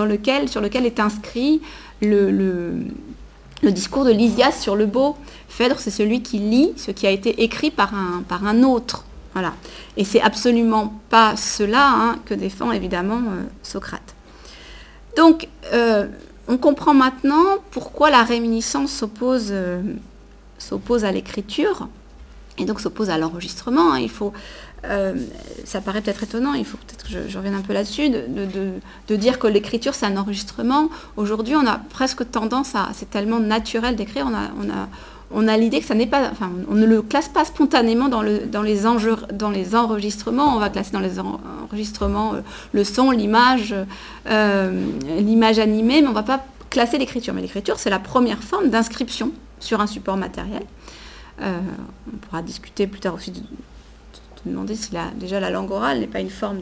lequel, 0.03 0.49
sur 0.49 0.61
lequel 0.61 0.85
est 0.85 0.99
inscrit 0.99 1.61
le, 2.01 2.83
discours 3.63 4.03
de 4.03 4.11
Lysias 4.11 4.51
sur 4.51 4.75
le 4.75 4.85
beau. 4.85 5.15
Phèdre, 5.47 5.79
c'est 5.79 5.91
celui 5.91 6.21
qui 6.21 6.39
lit 6.39 6.73
ce 6.75 6.91
qui 6.91 7.07
a 7.07 7.11
été 7.11 7.43
écrit 7.43 7.71
par 7.71 7.93
un, 7.93 8.63
autre. 8.63 9.05
Voilà. 9.33 9.53
Et 9.97 10.03
c'est 10.03 10.21
absolument 10.21 10.93
pas 11.09 11.35
cela 11.35 11.89
hein, 11.89 12.15
que 12.25 12.33
défend 12.33 12.71
évidemment 12.71 13.19
euh, 13.19 13.43
Socrate. 13.63 14.15
Donc, 15.17 15.49
euh, 15.73 16.07
on 16.47 16.57
comprend 16.57 16.93
maintenant 16.93 17.57
pourquoi 17.71 18.09
la 18.09 18.23
réminiscence 18.23 19.03
euh, 19.21 19.81
s'oppose 20.57 21.03
à 21.03 21.11
l'écriture 21.11 21.89
et 22.57 22.65
donc 22.65 22.79
s'oppose 22.79 23.09
à 23.09 23.17
l'enregistrement. 23.17 23.93
Hein. 23.93 23.99
Il 23.99 24.09
faut, 24.09 24.33
ça 25.63 25.81
paraît 25.81 26.01
peut-être 26.01 26.23
étonnant, 26.23 26.53
il 26.53 26.63
faut 26.63 26.77
peut-être 26.77 27.05
que 27.05 27.29
je, 27.29 27.37
revienne 27.37 27.55
un 27.55 27.61
peu 27.61 27.73
là-dessus, 27.73 28.09
de, 28.09 29.15
dire 29.15 29.39
que 29.39 29.47
l'écriture 29.47 29.95
c'est 29.95 30.05
un 30.05 30.17
enregistrement. 30.17 30.89
Aujourd'hui, 31.17 31.55
on 31.55 31.65
a 31.65 31.77
presque 31.89 32.29
tendance 32.29 32.75
à, 32.75 32.89
c'est 32.93 33.09
tellement 33.09 33.39
naturel 33.39 33.95
d'écrire, 33.95 34.27
on 34.29 34.33
a, 34.33 34.51
on 34.61 34.69
a, 34.69 34.87
on 35.31 35.47
a 35.47 35.57
l'idée 35.57 35.79
que 35.79 35.85
ça 35.85 35.95
n'est 35.95 36.07
pas, 36.07 36.29
enfin, 36.31 36.51
on 36.69 36.75
ne 36.75 36.85
le 36.85 37.01
classe 37.01 37.29
pas 37.29 37.45
spontanément 37.45 38.09
dans, 38.09 38.21
le, 38.21 38.39
dans, 38.45 38.61
les, 38.61 38.81
dans 39.33 39.49
les 39.49 39.75
enregistrements. 39.75 40.55
On 40.55 40.59
va 40.59 40.69
classer 40.69 40.91
dans 40.91 40.99
les 40.99 41.19
enregistrements 41.19 42.35
euh, 42.35 42.41
le 42.73 42.83
son, 42.83 43.11
l'image, 43.11 43.73
euh, 44.27 44.85
l'image 45.17 45.59
animée, 45.59 46.01
mais 46.01 46.07
on 46.07 46.11
ne 46.11 46.15
va 46.15 46.23
pas 46.23 46.45
classer 46.69 46.97
l'écriture. 46.97 47.33
Mais 47.33 47.41
l'écriture, 47.41 47.79
c'est 47.79 47.89
la 47.89 47.99
première 47.99 48.43
forme 48.43 48.69
d'inscription 48.69 49.31
sur 49.59 49.81
un 49.81 49.87
support 49.87 50.17
matériel. 50.17 50.63
Euh, 51.41 51.59
on 52.13 52.17
pourra 52.17 52.41
discuter 52.41 52.87
plus 52.87 52.99
tard 52.99 53.13
aussi 53.13 53.31
de, 53.31 53.41
demander 54.45 54.75
si 54.75 54.91
déjà 55.15 55.39
la 55.39 55.49
langue 55.49 55.71
orale 55.71 55.99
n'est 55.99 56.07
pas 56.07 56.19
une 56.19 56.29
forme 56.29 56.61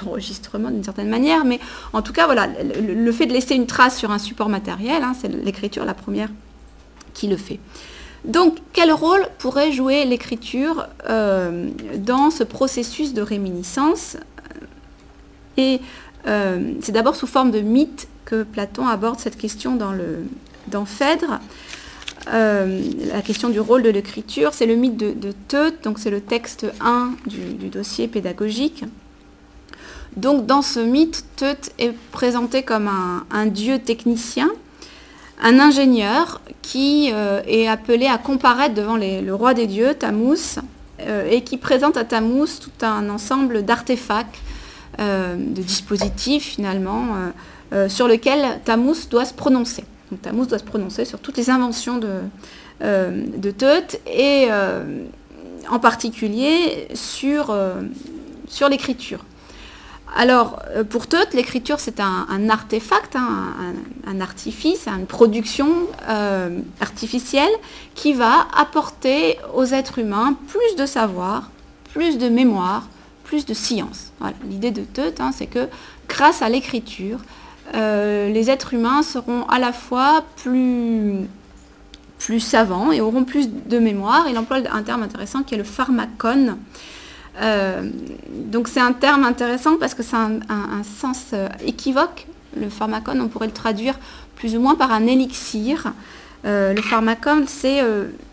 d'enregistrement 0.00 0.70
d'une 0.70 0.82
certaine 0.82 1.08
manière, 1.08 1.44
mais 1.44 1.60
en 1.92 2.02
tout 2.02 2.12
cas, 2.12 2.26
voilà, 2.26 2.48
le, 2.48 3.12
fait 3.12 3.26
de 3.26 3.32
laisser 3.32 3.54
une 3.54 3.66
trace 3.66 3.96
sur 3.96 4.10
un 4.10 4.18
support 4.18 4.48
matériel, 4.48 5.02
hein, 5.02 5.14
c'est 5.18 5.28
l'écriture 5.28 5.84
la 5.84 5.94
première 5.94 6.30
qui 7.14 7.28
le 7.28 7.36
fait. 7.36 7.60
Donc, 8.24 8.58
quel 8.72 8.92
rôle 8.92 9.26
pourrait 9.38 9.72
jouer 9.72 10.04
l'écriture 10.04 10.86
euh, 11.08 11.68
dans 11.96 12.30
ce 12.30 12.44
processus 12.44 13.14
de 13.14 13.22
réminiscence? 13.22 14.16
Et 15.56 15.80
euh, 16.26 16.74
c'est 16.80 16.92
d'abord 16.92 17.16
sous 17.16 17.26
forme 17.26 17.50
de 17.50 17.60
mythe 17.60 18.08
que 18.24 18.44
Platon 18.44 18.86
aborde 18.86 19.18
cette 19.18 19.36
question 19.36 19.76
dans, 19.76 20.84
Phèdre. 20.86 21.40
Euh, 22.28 22.82
la 23.12 23.22
question 23.22 23.48
du 23.48 23.60
rôle 23.60 23.82
de 23.82 23.90
l'écriture, 23.90 24.54
c'est 24.54 24.66
le 24.66 24.76
mythe 24.76 24.96
de, 24.96 25.12
de 25.12 25.32
Teut, 25.48 25.74
donc 25.82 25.98
c'est 25.98 26.10
le 26.10 26.20
texte 26.20 26.66
1 26.80 27.12
du, 27.26 27.68
dossier 27.68 28.08
pédagogique. 28.08 28.84
Donc 30.16 30.46
dans 30.46 30.62
ce 30.62 30.80
mythe, 30.80 31.24
Teut 31.36 31.56
est 31.78 31.92
présenté 32.12 32.62
comme 32.62 32.88
un 33.30 33.46
dieu 33.46 33.78
technicien 33.78 34.50
un 35.44 35.58
ingénieur 35.58 36.40
qui 36.60 37.10
euh, 37.12 37.42
est 37.48 37.66
appelé 37.66 38.06
à 38.06 38.16
comparaître 38.16 38.74
devant 38.76 38.96
le 38.96 39.32
roi 39.32 39.54
des 39.54 39.66
dieux, 39.66 39.94
Tammuz, 39.94 40.60
euh, 41.00 41.28
et 41.28 41.42
qui 41.42 41.56
présente 41.56 41.96
à 41.96 42.04
Tammuz 42.04 42.60
tout 42.60 42.86
un 42.86 43.10
ensemble 43.10 43.64
d'artefacts, 43.64 44.38
de 44.98 45.62
dispositifs 45.62 46.44
finalement, 46.44 47.16
sur 47.88 48.06
lesquels 48.06 48.60
Tammuz 48.66 49.08
doit 49.10 49.24
se 49.24 49.32
prononcer. 49.32 49.84
Donc 50.24 50.46
doit 50.48 50.58
se 50.58 50.64
prononcer 50.64 51.04
sur 51.04 51.18
toutes 51.20 51.36
les 51.36 51.50
inventions 51.50 51.98
de, 51.98 53.50
Teut 53.50 53.98
et 54.06 54.48
en 55.70 55.78
particulier 55.78 56.88
sur, 56.94 57.56
sur 58.48 58.68
l'écriture. 58.68 59.24
Alors, 60.14 60.60
euh, 60.70 60.84
pour 60.84 61.06
Teut, 61.06 61.26
l'écriture, 61.32 61.80
c'est 61.80 62.00
un, 62.00 62.48
artefact, 62.50 63.16
hein, 63.16 63.54
un, 64.06 64.20
artifice, 64.20 64.86
une 64.86 65.06
production 65.06 65.68
euh, 66.08 66.60
artificielle 66.80 67.50
qui 67.94 68.12
va 68.12 68.46
apporter 68.54 69.38
aux 69.54 69.64
êtres 69.64 69.98
humains 69.98 70.36
plus 70.48 70.76
de 70.76 70.84
savoir, 70.84 71.50
plus 71.92 72.18
de 72.18 72.28
mémoire, 72.28 72.88
plus 73.24 73.46
de 73.46 73.54
science. 73.54 74.12
L'idée 74.48 74.70
de 74.70 74.82
Teut, 74.82 75.14
hein, 75.18 75.30
c'est 75.34 75.46
que 75.46 75.68
grâce 76.08 76.42
à 76.42 76.48
l'écriture, 76.50 77.18
euh, 77.74 78.28
les 78.30 78.50
êtres 78.50 78.74
humains 78.74 79.02
seront 79.02 79.44
à 79.44 79.58
la 79.58 79.72
fois 79.72 80.24
plus, 80.42 81.28
savants 82.40 82.92
et 82.92 83.00
auront 83.00 83.24
plus 83.24 83.48
de 83.48 83.78
mémoire. 83.78 84.26
Il 84.28 84.38
emploie 84.38 84.58
un 84.70 84.82
terme 84.82 85.02
intéressant 85.02 85.42
qui 85.42 85.54
est 85.54 85.58
le 85.58 85.64
pharmacone. 85.64 86.58
Euh, 87.40 87.88
c'est 88.66 88.80
un 88.80 88.92
terme 88.92 89.24
intéressant 89.24 89.78
parce 89.78 89.94
que 89.94 90.02
c'est 90.02 90.16
un, 90.16 90.40
sens 91.00 91.30
euh, 91.32 91.48
équivoque. 91.64 92.26
Le 92.60 92.68
pharmacone, 92.68 93.20
on 93.22 93.28
pourrait 93.28 93.46
le 93.46 93.52
traduire 93.52 93.98
plus 94.36 94.54
ou 94.56 94.60
moins 94.60 94.74
par 94.74 94.92
un 94.92 95.06
élixir. 95.06 95.92
Le 96.44 96.82
pharmacone, 96.82 97.44
c'est 97.46 97.80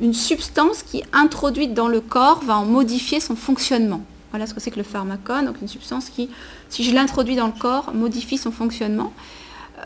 une 0.02 0.15
substance 0.15 0.82
qui, 0.82 1.04
introduite 1.13 1.75
dans 1.75 1.88
le 1.88 2.02
corps, 2.02 2.43
va 2.43 2.58
en 2.58 2.65
modifier 2.65 3.19
son 3.19 3.36
fonctionnement. 3.36 4.02
Voilà 4.31 4.45
ce 4.45 4.53
que 4.53 4.59
c'est 4.59 4.71
que 4.71 4.77
le 4.77 4.83
pharmacone, 4.83 5.45
donc 5.45 5.61
une 5.61 5.67
substance 5.67 6.09
qui, 6.09 6.29
si 6.69 6.83
je 6.83 6.93
l'introduis 6.93 7.35
dans 7.35 7.47
le 7.47 7.59
corps, 7.59 7.93
modifie 7.93 8.37
son 8.37 8.51
fonctionnement. 8.51 9.13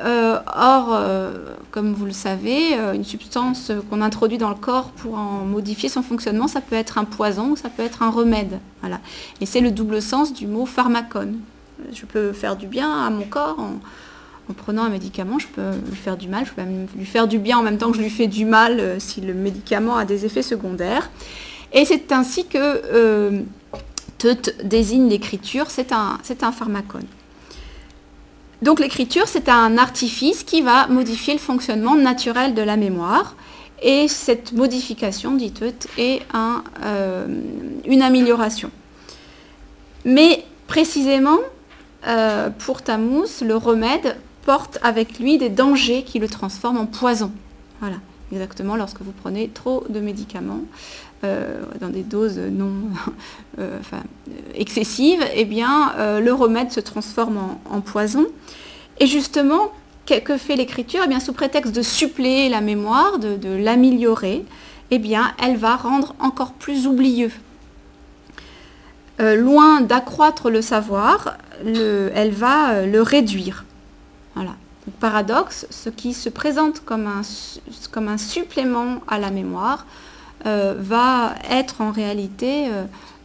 Euh, 0.03 0.39
or, 0.55 0.89
euh, 0.91 1.55
comme 1.71 1.93
vous 1.93 2.05
le 2.05 2.11
savez, 2.11 2.77
euh, 2.77 2.93
une 2.93 3.03
substance 3.03 3.71
qu'on 3.89 4.01
introduit 4.01 4.37
dans 4.37 4.49
le 4.49 4.55
corps 4.55 4.89
pour 4.89 5.17
en 5.17 5.45
modifier 5.45 5.87
son 5.87 6.01
fonctionnement, 6.01 6.47
ça 6.47 6.61
peut 6.61 6.75
être 6.75 6.97
un 6.97 7.05
poison 7.05 7.55
ça 7.55 7.69
peut 7.69 7.83
être 7.83 8.01
un 8.01 8.09
remède. 8.09 8.59
Voilà. 8.81 8.99
Et 9.39 9.45
c'est 9.45 9.61
le 9.61 9.71
double 9.71 10.01
sens 10.01 10.33
du 10.33 10.47
mot 10.47 10.65
pharmacone. 10.65 11.39
Je 11.93 12.05
peux 12.05 12.31
faire 12.31 12.55
du 12.55 12.67
bien 12.67 13.05
à 13.05 13.09
mon 13.09 13.25
corps 13.25 13.59
en, 13.59 14.53
prenant 14.53 14.83
un 14.83 14.89
médicament, 14.89 15.39
je 15.39 15.47
peux 15.47 15.71
lui 15.89 15.95
faire 15.95 16.17
du 16.17 16.27
mal, 16.27 16.45
je 16.45 16.51
peux 16.51 16.61
même 16.61 16.85
lui 16.95 17.05
faire 17.05 17.27
du 17.27 17.39
bien 17.39 17.57
en 17.57 17.63
même 17.63 17.77
temps 17.77 17.91
que 17.91 17.97
je 17.97 18.03
lui 18.03 18.09
fais 18.09 18.27
du 18.27 18.45
mal 18.45 18.97
si 18.99 19.19
le 19.21 19.33
médicament 19.33 19.95
a 19.97 20.05
des 20.05 20.25
effets 20.25 20.43
secondaires. 20.43 21.09
Et 21.71 21.85
c'est 21.85 22.11
ainsi 22.11 22.45
que 22.45 23.43
Teut 24.17 24.37
désigne 24.63 25.09
l'écriture, 25.09 25.65
c'est 25.69 25.91
un, 25.91 26.19
pharmacone. 26.51 27.05
Donc 28.61 28.79
l'écriture, 28.79 29.27
c'est 29.27 29.49
un 29.49 29.77
artifice 29.77 30.43
qui 30.43 30.61
va 30.61 30.87
modifier 30.87 31.33
le 31.33 31.39
fonctionnement 31.39 31.95
naturel 31.95 32.53
de 32.53 32.61
la 32.61 32.77
mémoire. 32.77 33.35
Et 33.81 34.07
cette 34.07 34.53
modification, 34.53 35.35
dit 35.35 35.53
est 35.97 36.21
euh, 36.83 37.27
une 37.85 38.01
amélioration. 38.01 38.71
Mais 40.05 40.45
précisément, 40.67 41.39
euh, 42.07 42.49
pour 42.49 42.81
Tammuz, 42.81 43.41
le 43.41 43.55
remède 43.57 44.17
porte 44.45 44.77
avec 44.83 45.19
lui 45.19 45.37
des 45.37 45.49
dangers 45.49 46.03
qui 46.03 46.19
le 46.19 46.27
transforment 46.27 46.77
en 46.77 46.85
poison. 46.85 47.31
Voilà, 47.79 47.97
exactement 48.31 48.75
lorsque 48.75 49.01
vous 49.01 49.11
prenez 49.11 49.49
trop 49.49 49.83
de 49.89 49.99
médicaments 49.99 50.61
euh, 51.23 51.61
dans 51.79 51.89
des 51.89 52.03
doses 52.03 52.39
non 52.39 52.73
excessives, 54.55 55.23
eh 55.35 55.45
bien, 55.45 55.93
le 56.19 56.31
remède 56.31 56.71
se 56.71 56.79
transforme 56.79 57.39
en 57.69 57.81
poison. 57.81 58.25
Et 58.99 59.07
justement, 59.07 59.71
que, 60.05 60.37
fait 60.37 60.55
l'écriture? 60.55 61.01
Eh 61.09 61.19
Sous 61.19 61.33
prétexte 61.33 61.73
de 61.73 61.81
suppléer 61.81 62.49
la 62.49 62.61
mémoire, 62.61 63.19
de, 63.19 63.55
l'améliorer, 63.55 64.45
eh 64.91 64.99
bien, 64.99 65.33
elle 65.41 65.57
va 65.57 65.75
rendre 65.75 66.15
encore 66.19 66.53
plus 66.53 66.87
oublieux. 66.87 67.31
Euh, 69.19 69.35
loin 69.35 69.81
d'accroître 69.81 70.49
le 70.49 70.61
savoir, 70.61 71.37
elle 71.63 72.31
va 72.31 72.71
euh, 72.71 72.85
le 72.85 73.01
réduire. 73.01 73.63
Voilà. 74.35 74.55
Paradoxe, 74.99 75.67
ce 75.69 75.89
qui 75.89 76.13
se 76.13 76.29
présente 76.29 76.83
comme 76.83 77.07
un, 77.07 78.17
supplément 78.17 79.01
à 79.07 79.19
la 79.19 79.31
mémoire 79.31 79.85
euh, 80.45 80.75
va 80.77 81.35
être 81.49 81.81
en 81.81 81.91
réalité 81.91 82.67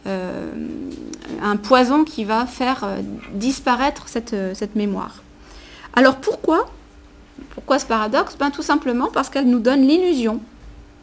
un 0.05 1.57
poison 1.57 2.03
qui 2.03 2.23
va 2.23 2.45
faire 2.47 2.87
disparaître 3.33 4.07
cette, 4.07 4.75
mémoire. 4.75 5.21
Alors 5.93 6.15
pourquoi 6.15 6.69
Pourquoi 7.51 7.77
ce 7.77 7.85
paradoxe? 7.85 8.35
Ben, 8.39 8.49
Tout 8.49 8.63
simplement 8.63 9.09
parce 9.13 9.29
qu'elle 9.29 9.47
nous 9.47 9.59
donne 9.59 9.81
l'illusion 9.81 10.39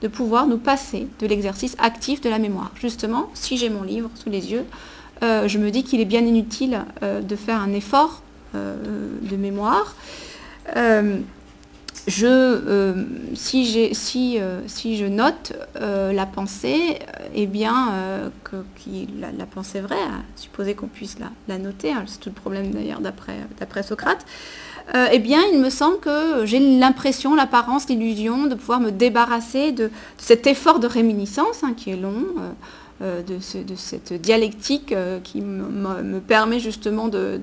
de 0.03 0.09
pouvoir 0.09 0.47
nous 0.47 0.59
passer 0.59 1.09
de 1.21 1.27
l'exercice 1.27 1.77
actif 1.79 2.21
de 2.21 2.29
la 2.29 2.39
mémoire. 2.39 2.71
Justement, 2.75 3.31
si 3.35 3.57
j'ai 3.57 3.71
mon 3.71 3.83
livre 3.83 4.11
sous 4.15 4.31
les 4.31 4.53
yeux, 4.53 4.65
euh, 5.23 5.49
je 5.49 5.59
me 5.59 5.71
dis 5.71 5.85
qu'il 5.85 6.01
est 6.01 6.07
bien 6.07 6.21
inutile 6.21 6.83
euh, 7.03 7.23
de 7.23 7.37
faire 7.37 7.61
un 7.61 7.73
effort 7.73 8.23
euh, 8.55 8.77
de 9.23 9.37
mémoire. 9.37 9.95
Je, 12.07 13.05
si, 13.35 13.95
si, 13.95 14.39
si, 14.67 14.97
je 14.97 15.07
note 15.07 15.53
la 15.81 16.27
pensée, 16.27 16.99
eh 17.35 17.47
bien, 17.47 18.31
que, 18.45 18.57
la, 19.19 19.47
pensée 19.47 19.81
vraie, 19.81 19.97
à 19.97 20.23
supposer 20.37 20.75
qu'on 20.75 20.89
puisse 20.89 21.17
la, 21.49 21.59
noter, 21.59 21.93
hein, 21.93 22.05
c'est 22.07 22.21
tout 22.21 22.31
le 22.31 22.35
problème 22.35 22.71
d'ailleurs 22.71 23.01
d'après 23.01 23.83
Socrate, 23.83 24.25
euh, 24.95 25.09
eh 25.11 25.19
bien, 25.19 25.41
il 25.53 25.59
me 25.59 25.71
semble 25.71 25.99
que 25.99 26.45
j'ai 26.45 26.61
l'impression, 26.61 27.35
l'apparence, 27.35 27.89
l'illusion 27.89 28.47
de 28.47 28.55
pouvoir 28.55 28.81
me 28.81 28.93
débarrasser 28.93 29.73
de, 29.73 29.91
cet 30.17 30.47
effort 30.47 30.79
de 30.79 30.87
réminiscence 30.87 31.65
hein, 31.65 31.75
qui 31.77 31.91
est 31.91 31.97
long, 31.97 32.25
euh, 33.03 33.21
euh, 33.29 33.63
de, 33.63 33.75
cette 33.75 34.15
dialectique 34.15 34.95
qui 35.23 35.43
me 35.43 36.19
permet 36.21 36.61
justement 36.61 37.09
de, 37.09 37.39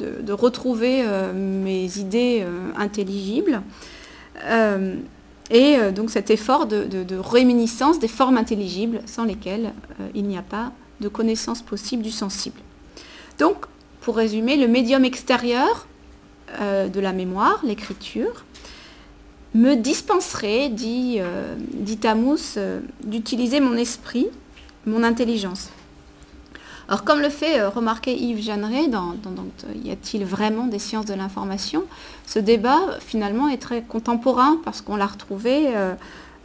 et 5.52 5.78
donc 5.92 6.10
cet 6.10 6.32
effort 6.32 6.66
de, 6.66 7.18
réminiscence 7.18 8.00
des 8.00 8.08
formes 8.08 8.38
intelligibles 8.38 9.02
sans 9.06 9.26
lesquelles 9.26 9.74
il 10.16 10.24
n'y 10.24 10.38
a 10.38 10.42
pas 10.42 10.72
de 11.02 11.08
connaissance 11.08 11.62
possible 11.62 12.02
du 12.02 12.12
sensible. 12.12 12.60
Donc, 13.38 13.66
pour 14.02 14.16
résumer, 14.16 14.58
le 14.58 14.68
médium 14.68 15.06
extérieur 15.06 15.88
de 16.60 17.00
la 17.00 17.14
mémoire, 17.14 17.60
l'écriture, 17.64 18.44
me 19.54 19.76
dispenserait, 19.76 20.70
dit, 20.70 21.20
dit 21.74 21.98
Tamus, 21.98 22.58
d'utiliser 23.04 23.60
mon 23.60 23.78
esprit, 23.78 24.30
mon 24.86 25.04
intelligence. 25.04 25.70
Alors 26.88 27.04
comme 27.04 27.22
le 27.22 27.30
fait 27.30 27.60
euh, 27.60 27.70
remarquer 27.70 28.16
Yves 28.16 28.42
Jeanneret 28.42 28.88
dans, 28.88 29.14
euh, 29.26 29.74
Y 29.84 29.92
a-t-il 29.92 30.26
vraiment 30.26 30.68
des 30.68 30.80
sciences 30.80 31.06
de 31.06 31.14
l'information 31.14 31.84
Ce 32.28 32.40
débat 32.40 32.80
finalement 33.00 33.48
est 33.48 33.58
très 33.58 33.82
contemporain 33.82 34.58
parce 34.66 34.82
qu'on 34.82 34.96
l'a 34.96 35.08
retrouvé 35.08 35.70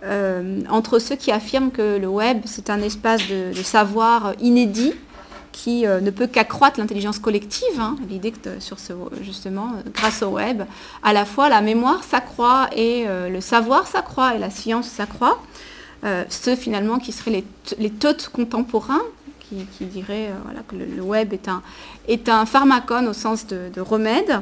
euh, 0.04 0.60
entre 0.70 1.00
ceux 1.00 1.16
qui 1.16 1.32
affirment 1.32 1.70
que 1.70 1.98
le 1.98 2.06
web 2.06 2.42
c'est 2.44 2.70
un 2.70 2.80
espace 2.80 3.22
de, 3.28 3.52
savoir 3.62 4.34
inédit 4.40 4.92
qui 5.50 5.82
ne 5.82 6.10
peut 6.10 6.28
qu'accroître 6.28 6.78
l'intelligence 6.78 7.18
collective. 7.18 7.80
Hein. 7.80 7.96
L'idée 8.08 8.30
que 8.30 8.60
sur 8.60 8.78
ce, 8.78 8.92
justement, 9.22 9.72
grâce 9.92 10.22
au 10.22 10.28
web, 10.28 10.62
à 11.02 11.12
la 11.12 11.24
fois 11.24 11.48
la 11.48 11.60
mémoire 11.62 12.04
s'accroît 12.04 12.68
et 12.76 13.06
le 13.06 13.40
savoir 13.40 13.88
s'accroît 13.88 14.36
et 14.36 14.38
la 14.38 14.50
science 14.50 14.86
s'accroît. 14.86 15.40
Ceux 16.28 16.56
finalement 16.56 16.98
qui 16.98 17.12
seraient 17.12 17.30
les, 17.30 17.44
les 17.78 17.92
contemporains 18.32 19.02
qui, 19.78 19.84
dirait 19.84 20.28
euh, 20.28 20.60
que 20.66 20.76
le, 20.76 21.02
web 21.02 21.32
est 21.32 21.48
un, 21.48 21.62
est 22.06 22.28
un 22.28 22.46
pharmacone 22.46 23.08
au 23.08 23.12
sens 23.12 23.46
de, 23.46 23.80
remède. 23.80 24.40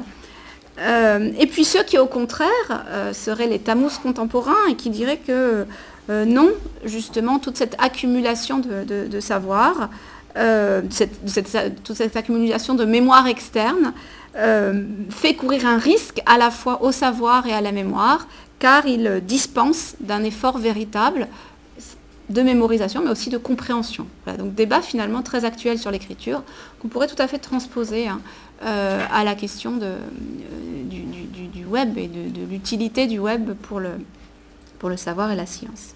Euh, 0.79 1.31
et 1.39 1.47
puis 1.47 1.65
ceux 1.65 1.83
qui, 1.83 1.97
au 1.97 2.05
contraire, 2.05 2.49
euh, 2.89 3.13
seraient 3.13 3.47
les 3.47 3.59
tamous 3.59 3.99
contemporains 4.01 4.67
et 4.69 4.75
qui 4.75 4.89
diraient 4.89 5.19
que 5.25 5.65
non, 6.09 6.51
justement, 6.85 7.37
toute 7.37 7.57
cette 7.57 7.75
accumulation 7.79 8.59
de, 8.59 9.19
savoir, 9.19 9.89
toute 10.33 11.95
cette 11.97 12.15
accumulation 12.15 12.75
de 12.75 12.85
mémoire 12.85 13.27
externe, 13.27 13.91
fait 15.09 15.33
courir 15.33 15.65
un 15.65 15.77
risque 15.77 16.21
à 16.25 16.37
la 16.37 16.49
fois 16.49 16.81
au 16.81 16.93
savoir 16.93 17.45
et 17.45 17.51
à 17.51 17.59
la 17.59 17.73
mémoire, 17.73 18.25
car 18.59 18.85
il 18.85 19.21
dispense 19.27 19.95
d'un 19.99 20.23
effort 20.23 20.59
véritable 20.59 21.27
de 22.29 22.41
mémorisation, 22.41 23.01
mais 23.03 23.09
aussi 23.09 23.29
de 23.29 23.37
compréhension. 23.37 24.05
donc 24.37 24.53
débat 24.53 24.81
finalement 24.81 25.21
très 25.21 25.45
actuel 25.45 25.79
sur 25.79 25.91
l'écriture, 25.91 26.43
qu'on 26.79 26.89
pourrait 26.89 27.07
tout 27.07 27.21
à 27.21 27.27
fait 27.27 27.39
transposer 27.39 28.07
hein, 28.07 28.21
euh, 28.63 29.05
à 29.11 29.23
la 29.23 29.35
question 29.35 29.79
euh, 29.81 29.97
du, 30.83 31.65
web 31.65 31.97
et 31.97 32.07
de, 32.07 32.45
l'utilité 32.49 33.07
du 33.07 33.19
web 33.19 33.53
pour 33.53 33.79
le, 33.79 34.97
savoir 34.97 35.31
et 35.31 35.35
la 35.35 35.45
science. 35.45 35.93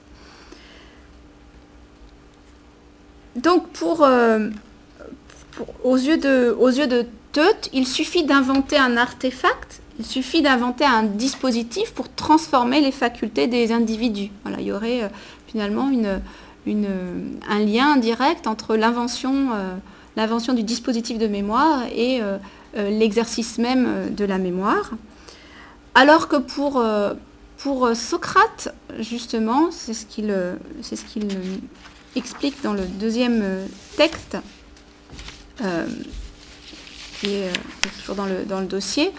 Donc 3.35 3.67
pour, 3.69 4.03
euh, 4.03 4.49
aux, 5.83 5.97
yeux 5.97 6.17
de, 6.17 6.55
aux 6.59 6.71
de 6.71 7.05
il 7.73 7.87
suffit 7.87 8.23
d'inventer 8.23 8.77
un 8.77 8.97
artefact, 8.97 9.81
il 9.99 10.05
suffit 10.05 10.41
d'inventer 10.41 10.83
un 10.83 11.03
dispositif 11.03 11.91
pour 11.93 12.13
transformer 12.13 12.81
les 12.81 12.91
facultés 12.91 13.47
des 13.47 13.71
individus. 13.71 14.31
Finalement 15.51 15.89
une, 15.89 16.21
un 17.49 17.59
lien 17.59 17.97
direct 17.97 18.47
entre 18.47 18.75
l'invention, 18.75 19.51
euh, 19.53 19.75
l'invention 20.15 20.53
du 20.53 20.63
dispositif 20.63 21.17
de 21.17 21.27
mémoire 21.27 21.83
et 21.93 22.21
euh, 22.21 22.37
euh, 22.77 22.89
l'exercice 22.89 23.57
même 23.57 24.13
de 24.15 24.25
la 24.25 24.37
mémoire. 24.37 24.91
Alors 25.93 26.29
que 26.29 26.37
pour, 26.37 26.81
pour 27.57 27.89
Socrate, 27.93 28.73
justement, 28.99 29.71
c'est 29.71 29.93
ce 29.93 30.05
qu'il 30.05 30.33
ce 30.81 30.95
qu'il 31.03 31.27
explique 32.15 32.63
dans 32.63 32.71
le 32.71 32.85
deuxième 32.85 33.43
texte, 33.97 34.37
qui 37.19 37.27
est 37.27 37.51
toujours 37.99 38.15
dans 38.15 38.25
le, 38.25 38.45
dans 38.45 38.61
le 38.61 38.67
dossier, 38.67 39.11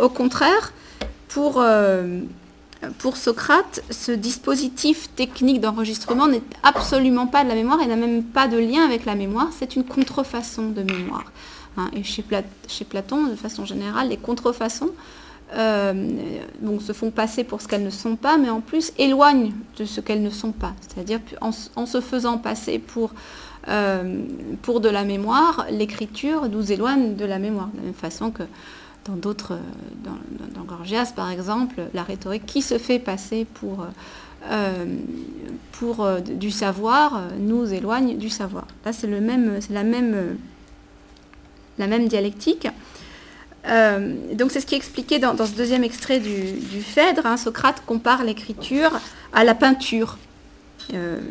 au 0.00 0.08
contraire, 0.08 0.72
pour 1.28 1.62
pour 2.98 3.16
Socrate, 3.16 3.82
ce 3.90 4.12
dispositif 4.12 5.08
technique 5.14 5.60
d'enregistrement 5.60 6.26
n'est 6.26 6.42
absolument 6.62 7.26
pas 7.26 7.44
de 7.44 7.48
la 7.48 7.54
mémoire 7.54 7.80
et 7.80 7.86
n'a 7.86 7.96
même 7.96 8.22
pas 8.22 8.48
de 8.48 8.58
lien 8.58 8.84
avec 8.84 9.04
la 9.04 9.14
mémoire, 9.14 9.48
c'est 9.56 9.76
une 9.76 9.84
contrefaçon 9.84 10.70
de 10.70 10.82
mémoire. 10.82 11.24
Hein. 11.78 11.90
et 11.92 12.02
chez, 12.02 12.22
Platon, 12.22 13.26
de 13.26 13.36
façon 13.36 13.66
générale, 13.66 14.08
les 14.08 14.16
contrefaçons 14.16 14.90
euh, 15.54 16.08
se 16.80 16.92
font 16.92 17.10
passer 17.10 17.44
pour 17.44 17.60
ce 17.60 17.68
qu'elles 17.68 17.84
ne 17.84 17.90
sont 17.90 18.16
pas, 18.16 18.36
mais 18.38 18.50
en 18.50 18.60
plus 18.60 18.92
éloignent 18.98 19.52
de 19.78 19.84
ce 19.84 20.00
qu'elles 20.00 20.22
ne 20.22 20.30
sont 20.30 20.52
pas. 20.52 20.74
C'est-à-dire 20.80 21.20
en, 21.40 21.52
se 21.52 22.00
faisant 22.00 22.38
passer 22.38 22.78
pour, 22.78 23.10
euh, 23.68 24.22
pour 24.62 24.80
de 24.80 24.88
la 24.88 25.04
mémoire, 25.04 25.66
l'écriture 25.70 26.48
nous 26.48 26.72
éloigne 26.72 27.14
de 27.14 27.24
la 27.24 27.38
mémoire, 27.38 27.68
de 27.68 27.78
la 27.78 27.84
même 27.84 27.94
façon 27.94 28.30
que 28.30 28.42
dans 29.06 29.16
d'autres, 29.16 29.54
euh, 29.54 30.10
dans, 30.54 30.64
Gorgias 30.64 31.12
par 31.14 31.30
exemple, 31.30 31.82
la 31.94 32.02
rhétorique 32.02 32.44
qui 32.46 32.60
se 32.60 32.78
fait 32.78 32.98
passer 32.98 33.46
pour, 33.54 33.86
euh, 34.50 34.96
pour 35.72 36.04
euh, 36.04 36.20
du 36.20 36.50
savoir 36.50 37.22
nous 37.38 37.72
éloigne 37.72 38.18
du 38.18 38.28
savoir. 38.28 38.66
Là, 38.84 38.92
c'est, 38.92 39.06
le 39.06 39.20
même, 39.20 39.60
c'est 39.60 39.72
la, 39.72 39.84
même, 39.84 40.36
la 41.78 41.86
même 41.86 42.08
dialectique. 42.08 42.68
donc 43.64 44.50
c'est 44.50 44.60
ce 44.60 44.66
qui 44.66 44.74
est 44.74 44.78
expliqué 44.78 45.18
dans, 45.18 45.36
ce 45.36 45.54
deuxième 45.54 45.84
extrait 45.84 46.18
du, 46.20 46.80
Phèdre. 46.82 47.26
Hein. 47.26 47.36
Socrate 47.36 47.82
compare 47.86 48.24
l'écriture 48.24 48.90
à 49.32 49.44
la 49.44 49.54
peinture. 49.54 50.18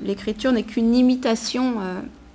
l'écriture 0.04 0.52
n'est 0.54 0.64
qu'une 0.64 0.96
imitation 0.96 1.76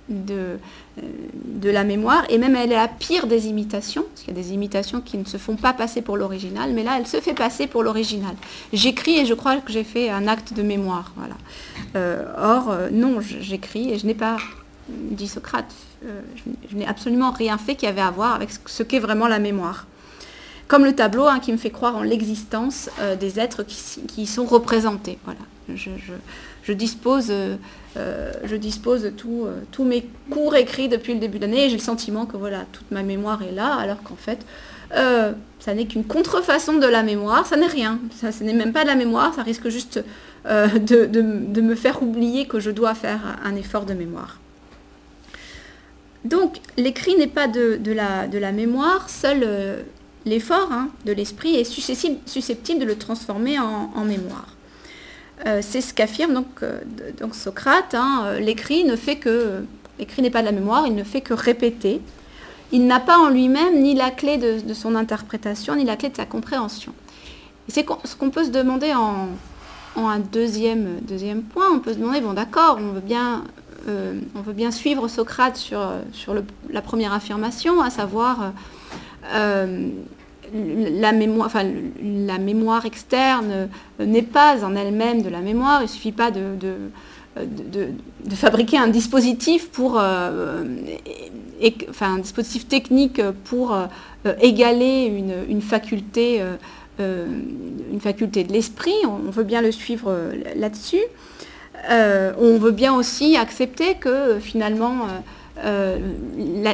de, 0.09 0.57
de 0.97 1.69
la 1.69 1.83
mémoire, 1.83 2.25
et 2.29 2.37
même 2.37 2.55
elle 2.55 2.71
est 2.71 2.75
la 2.75 2.87
pire 2.87 3.27
des 3.27 3.47
imitations, 3.47 4.03
parce 4.03 4.21
qu'il 4.23 4.35
y 4.35 4.39
a 4.39 4.41
des 4.41 4.53
imitations 4.53 4.99
qui 4.99 5.17
ne 5.17 5.25
se 5.25 5.37
font 5.37 5.55
pas 5.55 5.73
passer 5.73 6.01
pour 6.01 6.17
l'original, 6.17 6.73
mais 6.73 6.83
là, 6.83 6.97
elle 6.97 7.07
se 7.07 7.21
fait 7.21 7.33
passer 7.33 7.67
pour 7.67 7.83
l'original. 7.83 8.35
J'écris 8.73 9.19
et 9.19 9.25
je 9.25 9.33
crois 9.33 9.57
que 9.57 9.71
j'ai 9.71 9.83
fait 9.83 10.09
un 10.09 10.27
acte 10.27 10.53
de 10.53 10.63
mémoire. 10.63 11.13
Voilà. 11.15 11.35
Euh, 11.95 12.25
or, 12.37 12.71
euh, 12.71 12.89
non, 12.91 13.21
j'écris 13.21 13.91
et 13.91 13.99
je 13.99 14.05
n'ai 14.05 14.15
pas, 14.15 14.37
dit 14.89 15.27
Socrate, 15.27 15.71
euh, 16.05 16.21
je, 16.69 16.75
n'ai 16.75 16.87
absolument 16.87 17.31
rien 17.31 17.57
fait 17.57 17.75
qui 17.75 17.87
avait 17.87 18.01
à 18.01 18.11
voir 18.11 18.33
avec 18.33 18.49
ce 18.65 18.83
qu'est 18.83 18.99
vraiment 18.99 19.27
la 19.27 19.39
mémoire. 19.39 19.87
Comme 20.67 20.83
le 20.83 20.93
tableau 20.93 21.27
hein, 21.27 21.39
qui 21.39 21.51
me 21.51 21.57
fait 21.57 21.69
croire 21.69 21.95
en 21.95 22.01
l'existence 22.01 22.89
des 23.19 23.41
êtres 23.41 23.63
qui, 23.63 24.25
sont 24.25 24.45
représentés. 24.45 25.19
Voilà. 25.25 25.41
je 26.63 26.73
dispose 26.73 27.31
euh, 27.97 28.31
je 28.45 28.55
dispose 28.55 29.03
de 29.03 29.09
euh, 29.09 29.59
tous 29.71 29.83
mes 29.83 30.07
cours 30.29 30.55
écrits 30.55 30.87
depuis 30.87 31.13
le 31.13 31.19
début 31.19 31.39
de 31.39 31.45
l'année 31.45 31.65
et 31.65 31.69
j'ai 31.69 31.75
le 31.75 31.81
sentiment 31.81 32.25
que 32.25 32.37
voilà, 32.37 32.65
toute 32.71 32.89
ma 32.89 33.03
mémoire 33.03 33.43
est 33.43 33.51
là, 33.51 33.73
alors 33.75 34.01
qu'en 34.01 34.15
fait, 34.15 34.39
euh, 34.95 35.33
ça 35.59 35.73
n'est 35.73 35.85
qu'une 35.85 36.05
contrefaçon 36.05 36.77
de 36.77 36.87
la 36.87 37.03
mémoire, 37.03 37.45
ça 37.45 37.57
n'est 37.57 37.67
rien, 37.67 37.99
ça, 38.15 38.29
n'est 38.41 38.53
même 38.53 38.71
pas 38.71 38.83
de 38.83 38.87
la 38.87 38.95
mémoire, 38.95 39.33
ça 39.33 39.43
risque 39.43 39.67
juste 39.67 40.01
de, 40.45 41.61
me 41.61 41.75
faire 41.75 42.01
oublier 42.01 42.47
que 42.47 42.61
je 42.61 42.71
dois 42.71 42.95
faire 42.95 43.19
un 43.43 43.55
effort 43.55 43.85
de 43.85 43.93
mémoire. 43.93 44.39
Donc 46.23 46.59
l'écrit 46.77 47.15
n'est 47.17 47.27
pas 47.27 47.47
de, 47.47 47.77
la, 47.91 48.27
de, 48.27 48.37
la, 48.37 48.51
mémoire, 48.53 49.09
seul 49.09 49.45
l'effort 50.25 50.69
hein, 50.71 50.89
de 51.05 51.11
l'esprit 51.11 51.55
est 51.55 51.65
susceptible, 51.65 52.79
de 52.79 52.85
le 52.85 52.95
transformer 52.95 53.59
en 53.59 54.05
mémoire. 54.05 54.55
Euh, 55.47 55.59
c'est 55.61 55.81
ce 55.81 55.93
qu'affirme 55.93 56.33
donc, 56.33 56.47
euh, 56.63 56.79
Socrate. 57.31 57.95
Hein, 57.95 58.23
euh, 58.25 58.39
l'écrit 58.39 58.83
ne 58.83 58.95
fait 58.95 59.15
que, 59.15 59.63
l'écrit 59.97 60.21
n'est 60.21 60.29
pas 60.29 60.41
de 60.41 60.45
la 60.45 60.51
mémoire, 60.51 60.85
il 60.85 60.95
ne 60.95 61.03
fait 61.03 61.21
que 61.21 61.33
répéter. 61.33 62.01
Il 62.71 62.85
n'a 62.87 62.99
pas 62.99 63.17
en 63.17 63.29
lui-même 63.29 63.81
ni 63.81 63.95
la 63.95 64.11
clé 64.11 64.37
de, 64.37 64.73
son 64.73 64.95
interprétation, 64.95 65.75
ni 65.75 65.83
la 65.83 65.97
clé 65.97 66.09
de 66.09 66.15
sa 66.15 66.25
compréhension. 66.25 66.93
C'est 67.67 67.85
ce 68.05 68.15
qu'on 68.15 68.29
peut 68.29 68.45
se 68.45 68.49
demander 68.49 68.93
en, 68.93 69.27
un 69.97 70.19
deuxième, 70.19 71.01
point. 71.53 71.65
On 71.73 71.79
peut 71.79 71.93
se 71.93 71.97
demander, 71.97 72.21
bon 72.21 72.33
d'accord, 72.33 72.79
on 72.79 72.93
veut 72.93 73.01
bien, 74.53 74.71
suivre 74.71 75.09
Socrate 75.09 75.57
sur 75.57 76.35
la 76.69 76.81
première 76.81 77.11
affirmation, 77.11 77.81
à 77.81 77.89
savoir 77.89 78.53
la 80.53 81.11
mémoire, 81.11 81.47
enfin, 81.47 81.65
la 82.03 82.37
mémoire 82.37 82.85
externe 82.85 83.69
n'est 83.99 84.21
pas 84.21 84.63
en 84.65 84.75
elle-même 84.75 85.21
de 85.21 85.29
la 85.29 85.39
mémoire. 85.39 85.81
Il 85.81 85.85
ne 85.85 85.89
suffit 85.89 86.11
pas 86.11 86.31
de, 86.31 86.55
de, 87.35 88.35
fabriquer 88.35 88.77
un 88.77 88.87
dispositif 88.87 89.69
pour, 89.69 89.99
euh, 89.99 90.63
enfin, 91.89 92.15
un 92.15 92.19
dispositif 92.19 92.67
technique 92.67 93.21
pour 93.45 93.73
euh, 93.73 93.85
égaler 94.41 95.05
une, 95.47 95.61
faculté, 95.61 96.41
euh, 96.99 97.25
une 97.91 98.01
faculté 98.01 98.43
de 98.43 98.51
l'esprit. 98.51 98.95
On, 99.05 99.31
veut 99.31 99.43
bien 99.43 99.61
le 99.61 99.71
suivre 99.71 100.13
là-dessus. 100.55 101.03
on 101.89 102.57
veut 102.57 102.71
bien 102.71 102.93
aussi 102.93 103.37
accepter 103.37 103.95
que 103.95 104.39
finalement 104.39 105.07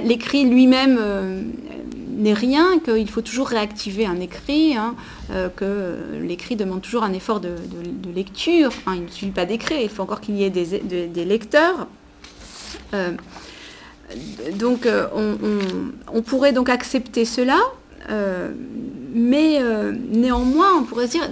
l'écrit 0.04 0.46
lui-même 0.46 1.00
n'est 2.18 2.34
rien, 2.34 2.80
qu'il 2.80 3.10
faut 3.10 3.22
toujours 3.22 3.48
réactiver 3.48 4.06
un 4.06 4.20
écrit, 4.20 4.76
hein, 4.76 4.96
que 5.56 5.96
l'écrit 6.22 6.56
demande 6.56 6.82
toujours 6.82 7.04
un 7.04 7.14
effort 7.14 7.40
de, 7.40 7.56
lecture. 8.14 8.72
Hein. 8.86 8.96
il 8.96 9.04
ne 9.04 9.10
suffit 9.10 9.32
pas 9.32 9.46
d'écrire, 9.46 9.80
il 9.82 9.90
faut 9.90 10.04
encore 10.04 10.22
qu'il 10.22 10.36
y 10.36 10.44
ait 10.44 10.50
des, 10.50 11.26
lecteurs. 11.26 11.88
donc 14.54 14.88
on, 16.14 16.22
pourrait 16.22 16.54
donc 16.54 16.70
accepter 16.70 17.26
cela, 17.26 17.60
mais 19.14 19.60
néanmoins 20.10 20.74
on 20.80 20.84
pourrait 20.84 21.08
se 21.08 21.12
dire 21.12 21.30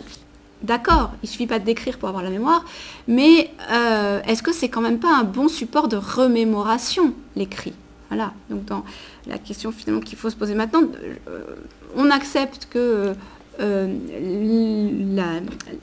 D'accord, 0.66 1.12
il 1.22 1.28
ne 1.28 1.30
suffit 1.30 1.48
pas 1.48 1.60
décrire 1.60 2.00
pour 2.00 2.10
avoir 2.10 2.24
la 2.24 2.32
mémoire, 2.32 2.66
mais 3.08 3.52
euh, 3.72 4.20
est-ce 4.24 4.42
que 4.42 4.52
c'est 4.52 4.70
quand 4.70 4.82
même 4.82 4.98
pas 4.98 5.16
un 5.16 5.24
bon 5.24 5.48
support 5.48 5.88
de 5.88 5.96
remémoration, 5.96 7.14
l'écrit? 7.36 7.74
La 9.28 9.38
question 9.38 9.72
finalement 9.72 10.02
qu'il 10.02 10.18
faut 10.18 10.30
se 10.30 10.36
poser 10.36 10.56
maintenant, 10.56 10.84
euh, 10.84 11.40
on 11.96 12.10
accepte 12.12 12.68
que 12.70 13.14
euh, 13.62 13.96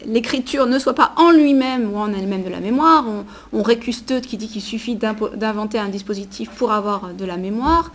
l'écriture 0.06 0.66
ne 0.66 0.78
soit 0.78 0.94
pas 0.94 1.12
en 1.16 1.30
lui-même 1.30 1.92
ou 1.92 1.96
en 1.96 2.12
elle-même 2.12 2.44
de 2.44 2.50
la 2.50 2.60
mémoire. 2.60 3.04
On, 3.08 3.24
on 3.58 3.62
qui 3.62 4.36
dit 4.36 4.48
qu'il 4.48 4.60
suffit 4.60 4.96
d'inventer 4.96 5.78
un 5.78 5.88
dispositif 5.88 6.50
pour 6.50 6.72
avoir 6.72 7.14
de 7.14 7.24
la 7.24 7.36
mémoire, 7.36 7.90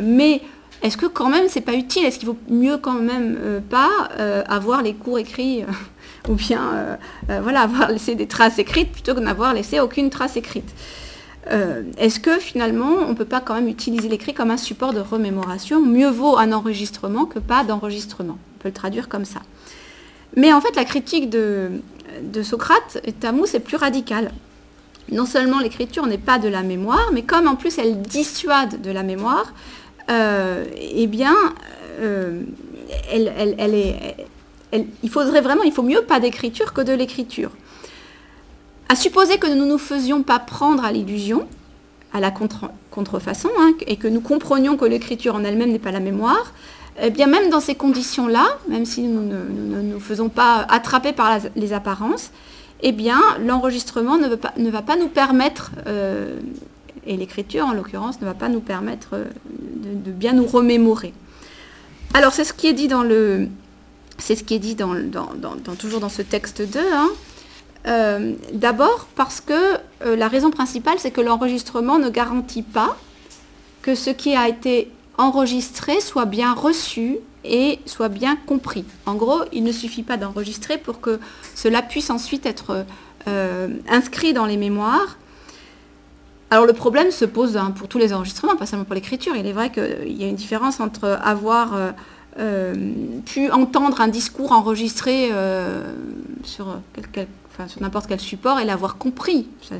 mais 0.00 0.40
est-ce 0.82 0.96
que 0.96 1.04
quand 1.04 1.28
même 1.28 1.48
c'est 1.48 1.60
pas 1.60 1.74
utile? 1.74 2.06
Est-ce 2.06 2.18
qu'il 2.18 2.28
vaut 2.28 2.38
mieux 2.48 2.78
quand 2.78 2.94
même 2.94 3.60
pas 3.68 4.08
avoir 4.48 4.82
les 4.82 4.94
cours 4.94 5.18
écrits 5.18 5.64
ou 6.28 6.34
bien 6.34 6.74
euh, 6.74 6.96
euh, 7.30 7.40
voilà, 7.42 7.62
avoir 7.62 7.90
laissé 7.90 8.14
des 8.14 8.26
traces 8.26 8.58
écrites 8.58 8.92
plutôt 8.92 9.14
que 9.14 9.20
n'avoir 9.20 9.54
laissé 9.54 9.80
aucune 9.80 10.10
trace 10.10 10.36
écrite? 10.36 10.74
Euh, 11.48 11.82
est-ce 11.96 12.20
que 12.20 12.38
finalement 12.38 12.90
on 13.06 13.10
ne 13.10 13.14
peut 13.14 13.24
pas 13.24 13.40
quand 13.40 13.54
même 13.54 13.68
utiliser 13.68 14.08
l'écrit 14.08 14.34
comme 14.34 14.50
un 14.50 14.56
support 14.56 14.92
de 14.92 15.00
remémoration? 15.00 15.80
Mieux 15.80 16.10
vaut 16.10 16.36
un 16.36 16.52
enregistrement 16.52 17.24
que 17.24 17.38
pas 17.38 17.64
d'enregistrement. 17.64 18.38
On 18.56 18.58
peut 18.62 18.68
le 18.68 18.74
traduire 18.74 19.08
comme 19.08 19.24
ça. 19.24 19.40
Mais 20.36 20.52
en 20.52 20.60
fait, 20.60 20.76
la 20.76 20.84
critique 20.84 21.28
de, 21.30 21.80
Socrate, 22.42 23.02
Tamou, 23.18 23.46
c'est 23.46 23.60
plus 23.60 23.76
radical. 23.76 24.32
Non 25.10 25.26
seulement 25.26 25.58
l'écriture 25.58 26.06
n'est 26.06 26.18
pas 26.18 26.38
de 26.38 26.48
la 26.48 26.62
mémoire, 26.62 27.10
mais 27.12 27.22
comme 27.22 27.48
en 27.48 27.56
plus 27.56 27.78
elle 27.78 28.00
dissuade 28.02 28.80
de 28.80 28.90
la 28.92 29.02
mémoire, 29.02 29.52
eh 30.08 31.06
bien, 31.06 31.34
est, 33.10 34.26
il 34.72 35.10
faudrait 35.10 35.40
vraiment, 35.40 35.62
il 35.62 35.72
faut 35.72 35.82
mieux 35.82 36.02
pas 36.02 36.20
d'écriture 36.20 36.72
que 36.72 36.80
de 36.80 36.92
l'écriture. 36.92 37.50
À 38.90 38.96
supposer 38.96 39.38
que 39.38 39.46
nous 39.46 39.54
ne 39.54 39.70
nous 39.70 39.78
faisions 39.78 40.24
pas 40.24 40.40
prendre 40.40 40.84
à 40.84 40.90
l'illusion, 40.90 41.46
à 42.12 42.18
la 42.18 42.32
contrefaçon, 42.90 43.48
hein, 43.56 43.72
et 43.86 43.94
que 43.94 44.08
nous 44.08 44.20
comprenions 44.20 44.76
que 44.76 44.84
l'écriture 44.84 45.36
en 45.36 45.44
elle-même 45.44 45.70
n'est 45.70 45.78
pas 45.78 45.92
la 45.92 46.00
mémoire, 46.00 46.52
eh 47.00 47.10
bien 47.10 47.28
même 47.28 47.50
dans 47.50 47.60
ces 47.60 47.76
conditions-là, 47.76 48.58
même 48.68 48.84
si 48.84 49.02
nous 49.02 49.22
ne 49.22 49.80
nous 49.80 50.00
faisons 50.00 50.28
pas 50.28 50.66
attraper 50.68 51.12
par 51.12 51.38
les 51.54 51.72
apparences, 51.72 52.32
eh 52.82 52.90
bien 52.90 53.20
l'enregistrement 53.38 54.18
ne, 54.18 54.26
va 54.70 54.82
pas 54.82 54.96
nous 54.96 55.06
permettre, 55.06 55.70
euh, 55.86 56.40
et 57.06 57.16
l'écriture 57.16 57.66
en 57.66 57.74
l'occurrence 57.74 58.20
ne 58.20 58.26
va 58.26 58.34
pas 58.34 58.48
nous 58.48 58.58
permettre 58.58 59.10
euh, 59.12 59.24
de, 60.04 60.10
bien 60.10 60.32
nous 60.32 60.46
remémorer. 60.46 61.14
Alors 62.12 62.32
c'est 62.32 62.42
ce 62.42 62.52
qui 62.52 62.66
est 62.66 62.72
dit 62.72 62.88
dans 62.88 63.04
le, 63.04 63.46
c'est 64.18 64.34
ce 64.34 64.42
qui 64.42 64.54
est 64.54 64.58
dit 64.58 64.74
dans, 64.74 64.96
toujours 65.78 66.00
dans 66.00 66.08
ce 66.08 66.22
texte 66.22 66.60
2. 66.60 66.80
Hein. 66.92 67.10
Euh, 67.86 68.34
d'abord 68.52 69.08
parce 69.16 69.40
que 69.40 69.78
euh, 70.04 70.16
la 70.16 70.28
raison 70.28 70.50
principale, 70.50 70.98
c'est 70.98 71.10
que 71.10 71.20
l'enregistrement 71.20 71.98
ne 71.98 72.10
garantit 72.10 72.62
pas 72.62 72.96
que 73.82 73.94
ce 73.94 74.10
qui 74.10 74.34
a 74.34 74.48
été 74.48 74.90
enregistré 75.16 76.00
soit 76.00 76.26
bien 76.26 76.52
reçu 76.52 77.18
et 77.44 77.78
soit 77.86 78.08
bien 78.08 78.36
compris. 78.36 78.84
En 79.06 79.14
gros, 79.14 79.40
il 79.52 79.64
ne 79.64 79.72
suffit 79.72 80.02
pas 80.02 80.18
d'enregistrer 80.18 80.76
pour 80.76 81.00
que 81.00 81.18
cela 81.54 81.80
puisse 81.80 82.10
ensuite 82.10 82.44
être 82.44 82.84
euh, 83.26 83.68
inscrit 83.88 84.34
dans 84.34 84.44
les 84.44 84.58
mémoires. 84.58 85.16
Alors 86.50 86.66
le 86.66 86.72
problème 86.72 87.10
se 87.10 87.24
pose 87.24 87.56
hein, 87.56 87.70
pour 87.70 87.88
tous 87.88 87.98
les 87.98 88.12
enregistrements, 88.12 88.56
pas 88.56 88.66
seulement 88.66 88.84
pour 88.84 88.94
l'écriture. 88.94 89.36
Il 89.36 89.46
est 89.46 89.52
vrai 89.52 89.70
qu'il 89.70 90.20
y 90.20 90.24
a 90.24 90.28
une 90.28 90.36
différence 90.36 90.80
entre 90.80 91.18
avoir 91.22 91.94
pu 93.26 93.50
entendre 93.50 94.00
un 94.00 94.08
discours 94.08 94.52
enregistré 94.52 95.30
sur, 96.42 96.80
n'importe 97.80 98.06
quel 98.06 98.20
support 98.20 98.58
et 98.60 98.64
l'avoir 98.64 98.96
compris. 98.96 99.48
Ça, 99.62 99.76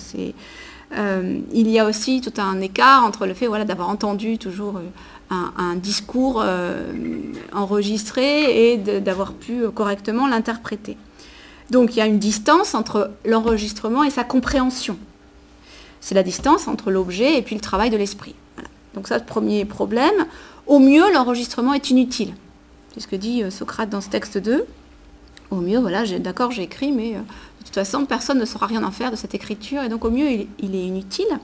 euh, 0.93 1.41
il 1.53 1.69
y 1.69 1.79
a 1.79 1.87
aussi 1.87 2.21
tout 2.21 2.33
un 2.41 2.61
écart 2.61 3.05
entre 3.05 3.27
le 3.27 3.35
fait 3.35 3.47
voilà, 3.47 3.65
d'avoir 3.65 3.89
entendu 3.89 4.39
toujours 4.39 4.81
un, 5.31 5.77
discours 5.77 6.45
enregistré 7.53 8.73
et 8.73 8.77
d'avoir 8.77 9.33
pu 9.33 9.69
correctement 9.71 10.27
l'interpréter. 10.27 10.97
Donc 11.71 11.95
il 11.95 11.99
y 11.99 12.03
a 12.03 12.07
une 12.07 12.19
distance 12.19 12.75
entre 12.75 13.13
l'enregistrement 13.25 14.03
et 14.03 14.11
sa 14.11 14.25
compréhension. 14.25 14.97
C'est 16.01 16.15
la 16.15 16.23
distance 16.23 16.67
entre 16.67 16.91
l'objet 16.91 17.39
et 17.39 17.43
puis 17.43 17.55
le 17.55 17.61
travail 17.61 17.91
de 17.91 17.97
l'esprit. 17.97 18.35
Donc 18.95 19.07
ça, 19.07 19.21
premier 19.21 19.65
problème. 19.65 20.27
Au 20.67 20.79
mieux, 20.79 21.13
l'enregistrement 21.13 21.75
est 21.75 21.91
inutile. 21.91 22.35
C'est 22.93 23.01
ce 23.01 23.09
que 23.09 23.17
dit 23.17 23.43
euh, 23.43 23.51
Socrate 23.51 23.89
dans 23.89 24.01
ce 24.01 24.09
texte 24.09 24.39
2. 24.39 24.65
Au 25.51 25.57
mieux, 25.57 25.79
voilà, 25.79 26.07
d'accord, 26.19 26.51
j'ai 26.51 26.63
écrit, 26.63 26.93
mais 26.93 27.15
euh, 27.15 27.21
de 27.61 27.65
toute 27.65 27.75
façon, 27.75 28.05
personne 28.05 28.39
ne 28.39 28.45
saura 28.45 28.67
rien 28.67 28.83
en 28.83 28.91
faire 28.91 29.11
de 29.11 29.17
cette 29.17 29.35
écriture, 29.35 29.83
et 29.83 29.89
donc 29.89 30.05
au 30.05 30.11
mieux, 30.11 30.29
il, 30.59 30.75
est 30.75 30.85
inutile. 30.85 31.39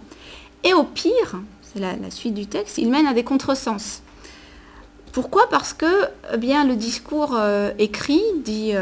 Et 0.64 0.74
au 0.74 0.83
pire, 0.83 1.40
c'est 1.62 1.81
la, 1.81 2.11
suite 2.11 2.35
du 2.35 2.46
texte, 2.46 2.79
il 2.79 2.90
mène 2.90 3.07
à 3.07 3.14
des 3.14 3.24
contresens. 3.24 4.02
Pourquoi? 5.12 5.48
Parce 5.50 5.72
que 5.72 5.87
eh 6.33 6.37
bien, 6.37 6.64
le 6.64 6.76
discours 6.76 7.35
euh, 7.37 7.70
écrit, 7.79 8.22
dit, 8.44 8.72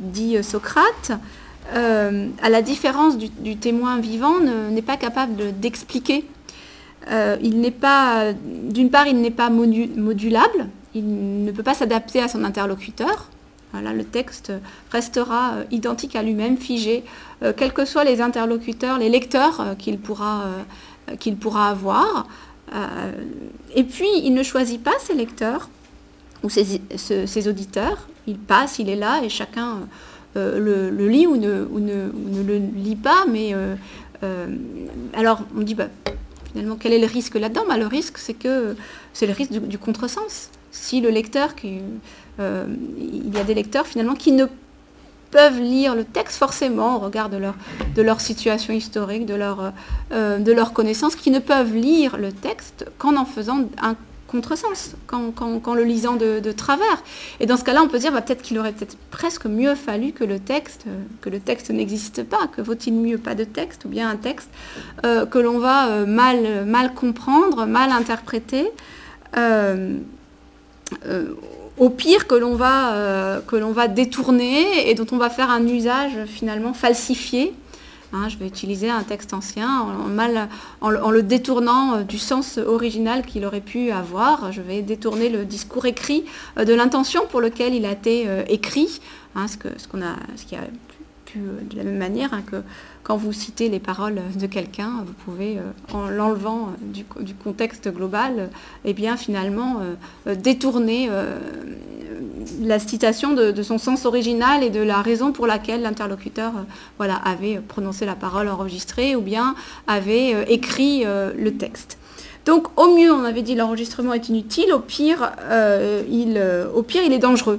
dit 0.00 0.42
Socrate, 0.44 1.12
à 1.72 2.48
la 2.48 2.62
différence 2.62 3.16
du, 3.16 3.56
témoin 3.56 3.98
vivant, 3.98 4.38
n'est 4.40 4.82
pas 4.82 4.96
capable 4.96 5.58
d'expliquer 5.58 6.24
euh, 7.10 7.36
il 7.40 7.60
n'est 7.60 7.70
pas, 7.70 8.32
d'une 8.32 8.90
part, 8.90 9.06
il 9.06 9.20
n'est 9.20 9.30
pas 9.30 9.48
modulable, 9.48 10.68
il 10.94 11.44
ne 11.44 11.52
peut 11.52 11.62
pas 11.62 11.74
s'adapter 11.74 12.20
à 12.20 12.28
son 12.28 12.42
interlocuteur. 12.44 13.30
Le 13.80 14.04
texte 14.04 14.52
restera 14.90 15.54
euh, 15.54 15.64
identique 15.70 16.16
à 16.16 16.22
lui-même, 16.22 16.56
figé, 16.56 17.04
euh, 17.42 17.52
quels 17.56 17.72
que 17.72 17.84
soient 17.84 18.04
les 18.04 18.20
interlocuteurs, 18.20 18.98
les 18.98 19.08
lecteurs 19.08 19.76
qu'il 19.78 19.98
pourra, 19.98 20.44
qu'il 21.18 21.36
pourra 21.36 21.68
avoir. 21.70 22.26
et 23.74 23.84
puis, 23.84 24.08
il 24.22 24.34
ne 24.34 24.42
choisit 24.42 24.82
pas 24.82 24.98
ses 25.00 25.14
lecteurs 25.14 25.68
ou 26.42 26.50
ses, 26.50 27.48
auditeurs. 27.48 28.08
Il 28.26 28.38
passe, 28.38 28.78
il 28.78 28.88
est 28.88 28.96
là, 28.96 29.22
et 29.22 29.28
chacun 29.28 29.80
le, 30.34 30.90
lit 31.08 31.26
ou 31.26 31.36
ne, 31.36 31.66
le 32.42 32.56
lit 32.74 32.96
pas. 32.96 33.24
Mais 33.30 33.54
alors, 35.14 35.42
on 35.56 35.60
dit, 35.60 35.74
bah, 35.74 35.88
Finalement, 36.56 36.76
quel 36.76 36.94
est 36.94 36.98
le 36.98 37.06
risque 37.06 37.34
là-dedans? 37.34 37.64
Bah, 37.68 37.76
Le 37.76 37.86
risque, 37.86 38.16
c'est 38.16 38.32
que 38.32 38.76
c'est 39.12 39.26
le 39.26 39.34
risque 39.34 39.52
du, 39.52 39.76
contresens. 39.76 40.48
Si 40.70 41.02
le 41.02 41.10
lecteur, 41.10 41.54
euh, 42.40 42.66
il 42.98 43.34
y 43.34 43.38
a 43.38 43.44
des 43.44 43.54
lecteurs 43.54 43.86
finalement 43.86 44.14
qui 44.14 44.32
ne 44.32 44.46
peuvent 45.30 45.60
lire 45.60 45.94
le 45.94 46.04
texte 46.04 46.38
forcément 46.38 46.96
au 46.96 46.98
regard 47.00 47.28
de 47.28 47.36
leur, 47.36 47.54
de 47.94 48.02
leur 48.02 48.20
situation 48.20 48.72
historique, 48.72 49.26
de 49.26 49.34
leur, 49.34 49.72
euh, 50.12 50.38
de 50.38 50.52
leur 50.52 50.72
connaissance, 50.72 51.16
qui 51.16 51.30
ne 51.30 51.40
peuvent 51.40 51.74
lire 51.74 52.16
le 52.16 52.32
texte 52.32 52.86
qu'en 52.98 53.16
en 53.16 53.24
faisant 53.24 53.68
un 53.82 53.96
contresens, 54.26 54.96
qu'en, 55.06 55.74
le 55.74 55.84
lisant 55.84 56.16
de, 56.16 56.52
travers. 56.52 57.02
Et 57.40 57.46
dans 57.46 57.56
ce 57.56 57.64
cas-là, 57.64 57.82
on 57.82 57.88
peut 57.88 57.98
dire 57.98 58.12
bah, 58.12 58.20
peut-être 58.20 58.42
qu'il 58.42 58.58
aurait 58.58 58.72
peut-être 58.72 58.96
presque 59.10 59.46
mieux 59.46 59.74
fallu 59.74 60.12
que 60.12 60.24
le 60.24 60.38
texte, 60.38 60.84
euh, 60.86 61.02
que 61.20 61.30
le 61.30 61.40
texte 61.40 61.70
n'existe 61.70 62.22
pas, 62.22 62.46
que 62.54 62.60
vaut-il 62.60 62.94
mieux 62.94 63.18
pas 63.18 63.34
de 63.34 63.44
texte 63.44 63.84
ou 63.84 63.88
bien 63.88 64.08
un 64.08 64.16
texte 64.16 64.50
euh, 65.04 65.26
que 65.26 65.38
l'on 65.38 65.58
va 65.58 65.88
euh, 65.88 66.06
mal, 66.06 66.64
mal 66.66 66.94
comprendre, 66.94 67.66
mal 67.66 67.90
interpréter. 67.90 68.70
Au 71.78 71.90
pire 71.90 72.26
que 72.26 72.34
l'on 72.34 72.54
va, 72.54 73.40
l'on 73.52 73.72
va 73.72 73.88
détourner 73.88 74.88
et 74.88 74.94
dont 74.94 75.06
on 75.12 75.18
va 75.18 75.30
faire 75.30 75.50
un 75.50 75.66
usage 75.66 76.24
finalement 76.26 76.72
falsifié 76.72 77.54
Hein, 78.12 78.28
je 78.28 78.36
vais 78.36 78.46
utiliser 78.46 78.88
un 78.88 79.02
texte 79.02 79.34
ancien 79.34 79.84
en, 80.80 80.90
le 81.10 81.22
détournant 81.22 81.96
euh, 81.96 82.02
du 82.02 82.18
sens 82.18 82.58
original 82.58 83.26
qu'il 83.26 83.44
aurait 83.44 83.60
pu 83.60 83.90
avoir. 83.90 84.52
Je 84.52 84.62
vais 84.62 84.82
détourner 84.82 85.28
le 85.28 85.44
discours 85.44 85.86
écrit 85.86 86.24
euh, 86.56 86.64
de 86.64 86.72
l'intention 86.72 87.26
pour 87.28 87.40
lequel 87.40 87.74
il 87.74 87.84
a 87.84 87.90
été 87.90 88.24
euh, 88.28 88.44
écrit. 88.48 89.00
Hein, 89.34 89.46
ce, 89.48 89.56
a, 89.66 90.16
ce 90.36 90.54
a 90.54 90.60
pu, 91.36 91.66
de 91.70 91.76
la 91.76 91.84
même 91.84 91.98
manière 91.98 92.32
hein, 92.32 92.42
que 92.44 92.62
quand 93.02 93.16
vous 93.16 93.32
citez 93.32 93.68
les 93.68 93.80
paroles 93.80 94.20
de 94.38 94.46
quelqu'un, 94.46 95.04
vous 95.06 95.12
pouvez, 95.12 95.58
en 95.92 96.08
l'enlevant 96.08 96.70
du, 96.80 97.04
contexte 97.34 97.88
global, 97.88 98.50
eh 98.84 98.92
bien 98.94 99.16
finalement 99.16 99.80
détourner 100.26 101.08
la 102.60 102.78
citation 102.78 103.34
de, 103.34 103.62
son 103.62 103.78
sens 103.78 104.04
original 104.04 104.62
et 104.62 104.70
de 104.70 104.80
la 104.80 105.02
raison 105.02 105.32
pour 105.32 105.46
laquelle 105.46 105.82
l'interlocuteur 105.82 106.52
euh, 106.56 106.62
voilà, 106.98 107.16
avait 107.16 107.56
prononcé 107.56 108.06
la 108.06 108.14
parole 108.14 108.48
enregistrée 108.48 109.16
ou 109.16 109.20
bien 109.20 109.54
avait 109.86 110.34
euh, 110.34 110.44
écrit 110.48 111.02
euh, 111.04 111.32
le 111.36 111.54
texte. 111.54 111.98
Donc 112.44 112.68
au 112.80 112.96
mieux, 112.96 113.12
on 113.12 113.24
avait 113.24 113.42
dit 113.42 113.54
l'enregistrement 113.54 114.12
est 114.12 114.28
inutile, 114.28 114.72
au 114.72 114.78
pire, 114.78 115.32
il, 116.08 116.40
au 116.72 116.82
pire, 116.82 117.02
il 117.04 117.12
est 117.12 117.18
dangereux. 117.18 117.58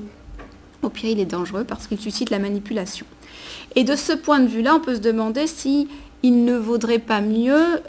Au 0.81 0.87
pire, 0.87 1.09
il 1.09 1.19
est 1.19 1.25
dangereux 1.25 1.65
parce 1.65 1.87
qu'il 1.87 1.99
suscite 1.99 2.29
la 2.29 2.39
manipulation. 2.39 3.05
Et 3.75 3.83
de 3.83 3.95
ce 3.95 4.13
point 4.13 4.39
de 4.39 4.47
vue-là, 4.47 4.75
on 4.75 4.79
peut 4.79 4.95
se 4.95 5.01
demander 5.01 5.47
si 5.47 5.87
il 6.23 6.45
ne 6.45 6.57
vaudrait 6.57 6.99
pas 6.99 7.21
mieux 7.21 7.81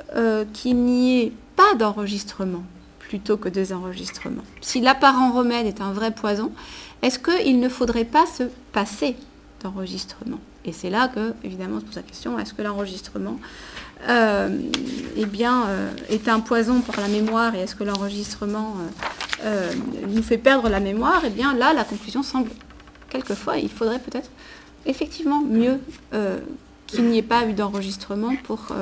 qu'il 0.53 0.76
n'y 0.76 1.20
ait 1.20 1.33
pas 1.57 1.74
d'enregistrement 1.74 2.62
plutôt 2.99 3.39
que 3.39 3.49
des 3.49 3.72
enregistrements. 3.72 4.45
Si 4.61 4.81
l'apparent 4.81 5.33
remède 5.33 5.66
est 5.66 5.81
un 5.81 5.93
vrai 5.93 6.11
poison, 6.11 6.53
est-ce 7.03 7.18
qu'il 7.18 7.59
ne 7.59 7.68
faudrait 7.68 8.05
pas 8.05 8.26
se 8.26 8.45
passer 8.72 9.16
d'enregistrement? 9.62 10.39
Et 10.64 10.72
c'est 10.72 10.91
là 10.91 11.09
que, 11.09 11.33
évidemment, 11.43 11.81
se 11.81 11.85
pose 11.87 11.97
la 11.97 12.03
question, 12.03 12.39
est-ce 12.39 12.53
que 12.53 12.62
l'enregistrement 12.62 13.39
euh, 14.09 14.61
eh 15.16 15.26
bien, 15.26 15.66
euh, 15.66 15.91
est 16.11 16.29
un 16.29 16.41
poison 16.41 16.81
pour 16.81 16.95
la 17.01 17.09
mémoire 17.09 17.55
et 17.55 17.61
est-ce 17.61 17.74
que 17.74 17.85
l'enregistrement 17.85 18.76
euh, 19.45 19.72
nous 20.09 20.22
fait 20.22 20.39
perdre 20.39 20.68
la 20.68 20.81
mémoire? 20.81 21.22
Eh 21.24 21.31
bien, 21.31 21.55
là, 21.55 21.72
la 21.72 21.85
conclusion 21.85 22.22
semble, 22.22 22.51
quelquefois, 23.09 23.57
il 23.57 23.70
faudrait 23.70 23.99
peut-être 23.99 24.31
effectivement 24.87 25.41
mieux 25.43 25.81
qu'il 26.87 27.05
n'y 27.05 27.18
ait 27.18 27.22
pas 27.22 27.47
eu 27.47 27.53
d'enregistrement 27.53 28.35
pour 28.45 28.72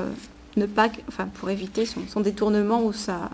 ne 0.57 0.66
pas, 0.66 0.88
enfin, 1.09 1.26
pour 1.26 1.51
éviter 1.51 1.86
son, 1.86 2.20
détournement 2.20 2.82
ou 2.84 2.92
sa, 2.92 3.30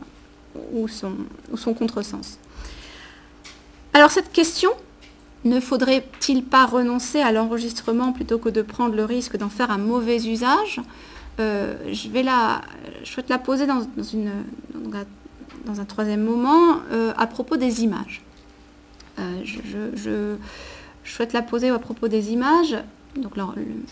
ou 0.72 0.88
son, 0.88 1.12
son 1.54 1.74
contresens. 1.74 2.38
Alors 3.94 4.10
cette 4.10 4.32
question, 4.32 4.70
ne 5.44 5.60
faudrait-il 5.60 6.44
pas 6.44 6.66
renoncer 6.66 7.20
à 7.20 7.32
l'enregistrement 7.32 8.12
plutôt 8.12 8.38
que 8.38 8.48
de 8.48 8.62
prendre 8.62 8.94
le 8.94 9.04
risque 9.04 9.36
d'en 9.36 9.48
faire 9.48 9.70
un 9.70 9.78
mauvais 9.78 10.24
usage? 10.24 10.80
Euh, 11.40 11.74
je, 11.90 12.08
vais 12.08 12.22
la, 12.22 12.60
je 13.02 13.10
souhaite 13.10 13.28
la 13.28 13.38
poser 13.38 13.66
dans, 13.66 13.82
une, 14.12 14.30
dans 15.64 15.80
un 15.80 15.84
troisième 15.84 16.22
moment 16.22 16.78
euh, 16.92 17.12
à 17.16 17.26
propos 17.26 17.56
des 17.56 17.82
images. 17.82 18.22
Euh, 19.18 19.42
je, 19.44 20.36
souhaite 21.05 21.32
la 21.32 21.42
poser 21.42 21.70
à 21.70 21.78
propos 21.78 22.09
des 22.09 22.32
images. 22.32 22.76
Donc 23.16 23.32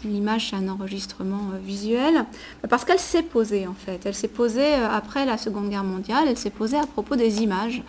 l'image 0.05 0.49
c'est 0.51 0.57
un 0.57 0.69
enregistrement 0.69 1.51
euh, 1.53 1.59
visuel, 1.63 2.25
parce 2.71 2.85
qu'elle 2.85 2.99
s'est 2.99 3.23
posée 3.23 3.67
en 3.67 3.75
fait. 3.75 4.01
Elle 4.07 4.15
s'est 4.15 4.29
posée 4.29 4.75
euh, 4.75 4.89
après 4.91 5.27
la 5.27 5.37
Seconde 5.37 5.69
Guerre 5.69 5.85
mondiale, 5.85 6.25
elle 6.29 6.39
s'est 6.39 6.49
posée 6.49 6.79
à 6.79 6.87
propos 6.87 7.17
des 7.17 7.43
images, 7.43 7.83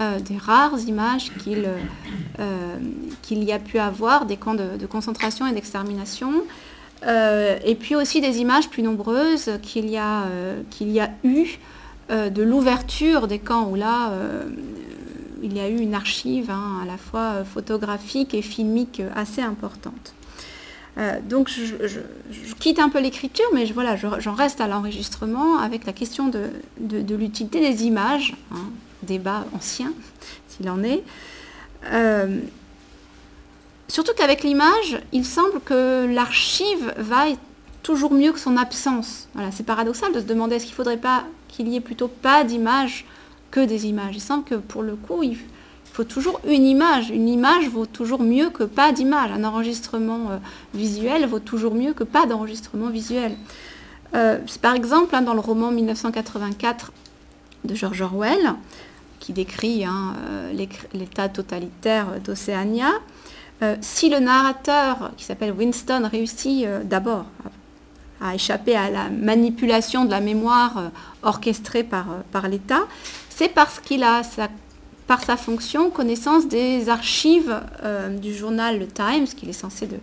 euh, 0.00 0.18
des 0.18 0.38
rares 0.38 0.80
images 0.80 1.30
qu'il 3.22 3.44
y 3.44 3.52
a 3.52 3.58
pu 3.58 3.78
avoir 3.78 4.24
des 4.24 4.38
camps 4.38 4.54
de, 4.54 4.86
concentration 4.86 5.46
et 5.46 5.52
d'extermination, 5.52 6.42
et 7.04 7.74
puis 7.74 7.96
aussi 7.96 8.20
des 8.20 8.38
images 8.38 8.70
plus 8.70 8.82
nombreuses 8.82 9.50
qu'il 9.60 9.90
y, 9.90 9.98
qu'il 10.70 10.90
y 10.90 11.00
a 11.00 11.10
eu 11.24 11.58
de 12.08 12.42
l'ouverture 12.42 13.26
des 13.26 13.40
camps 13.40 13.68
où 13.68 13.74
là 13.74 14.12
il 15.42 15.56
y 15.56 15.60
a 15.60 15.68
eu 15.68 15.78
une 15.78 15.94
archive 15.94 16.50
hein, 16.50 16.80
à 16.82 16.86
la 16.86 16.96
fois 16.96 17.44
photographique 17.44 18.34
et 18.34 18.42
filmique 18.42 19.02
assez 19.14 19.40
importante. 19.40 20.14
Euh, 20.98 21.20
donc 21.26 21.48
je, 21.48 21.98
quitte 22.58 22.78
un 22.78 22.88
peu 22.88 23.00
l'écriture, 23.00 23.46
mais 23.54 23.64
voilà, 23.66 23.96
j'en 23.96 24.34
reste 24.34 24.60
à 24.60 24.68
l'enregistrement 24.68 25.58
avec 25.58 25.86
la 25.86 25.92
question 25.92 26.28
de, 26.28 26.50
l'utilité 27.14 27.60
des 27.60 27.84
images, 27.84 28.34
hein, 28.52 28.64
débat 29.02 29.46
ancien 29.54 29.92
s'il 30.48 30.68
en 30.68 30.82
est. 30.82 31.02
Euh, 31.86 32.40
surtout 33.88 34.12
qu'avec 34.16 34.42
l'image, 34.42 35.00
il 35.12 35.24
semble 35.24 35.60
que 35.60 36.06
l'archive 36.12 36.92
va 36.98 37.24
toujours 37.82 38.12
mieux 38.12 38.32
que 38.32 38.38
son 38.38 38.56
absence. 38.56 39.28
C'est 39.50 39.66
paradoxal 39.66 40.12
de 40.12 40.20
se 40.20 40.24
demander 40.24 40.56
est-ce 40.56 40.66
qu'il 40.66 40.74
ne 40.74 40.76
faudrait 40.76 40.98
pas 40.98 41.24
qu'il 41.48 41.68
y 41.68 41.76
ait 41.76 41.80
plutôt 41.80 42.08
pas 42.08 42.44
d'images 42.44 43.06
que 43.52 43.60
des 43.60 43.86
images. 43.86 44.16
Il 44.16 44.20
semble 44.20 44.42
que 44.42 44.56
pour 44.56 44.82
le 44.82 44.96
coup, 44.96 45.22
il, 45.22 45.38
faut 45.92 46.04
toujours 46.04 46.40
une 46.48 46.64
image. 46.64 47.10
Une 47.10 47.28
image 47.28 47.68
vaut 47.68 47.86
toujours 47.86 48.22
mieux 48.22 48.48
que 48.48 48.64
pas 48.64 48.92
d'image. 48.92 49.30
Un 49.30 49.44
enregistrement 49.44 50.30
euh, 50.30 50.38
visuel 50.74 51.26
vaut 51.26 51.38
toujours 51.38 51.74
mieux 51.74 51.92
que 51.92 52.02
pas 52.02 52.24
d'enregistrement 52.24 52.88
visuel. 52.88 53.36
Euh, 54.14 54.38
par 54.62 54.74
exemple, 54.74 55.14
hein, 55.14 55.20
dans 55.20 55.34
le 55.34 55.40
roman 55.40 55.70
1984 55.70 56.92
de 57.64 57.74
George 57.74 58.00
Orwell, 58.00 58.54
qui 59.20 59.34
décrit 59.34 59.84
hein, 59.84 60.14
euh, 60.28 60.66
l'état 60.94 61.28
totalitaire 61.28 62.20
d'Océania, 62.24 62.90
si 63.80 64.08
le 64.08 64.18
narrateur, 64.18 65.12
qui 65.16 65.22
s'appelle 65.22 65.52
Winston, 65.52 66.08
réussit 66.10 66.66
d'abord 66.82 67.26
à 68.20 68.34
échapper 68.34 68.74
à 68.74 68.90
la 68.90 69.08
manipulation 69.08 70.04
de 70.04 70.10
la 70.10 70.18
mémoire 70.18 70.90
orchestrée 71.22 71.84
par, 71.84 72.06
par 72.32 72.48
l'État, 72.48 72.88
c'est 73.42 73.48
parce 73.48 73.80
qu'il 73.80 74.04
a 74.04 74.22
sa 74.22 74.48
par 75.08 75.24
sa 75.24 75.36
fonction, 75.36 75.90
connaissance 75.90 76.46
des 76.46 76.88
archives 76.88 77.60
euh, 77.82 78.08
du 78.16 78.32
journal 78.32 78.78
Le 78.78 78.86
Times, 78.86 79.26
qu'il 79.36 79.48
est 79.48 79.52
censé 79.52 79.88
de 79.88 79.96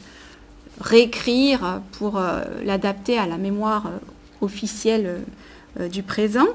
réécrire 0.82 1.82
pour 1.94 2.18
euh, 2.18 2.42
l'adapter 2.66 3.18
à 3.18 3.26
la 3.26 3.38
mémoire 3.38 3.88
euh, 3.88 4.46
officielle 4.46 5.22
du 5.90 6.04
présent. 6.04 6.48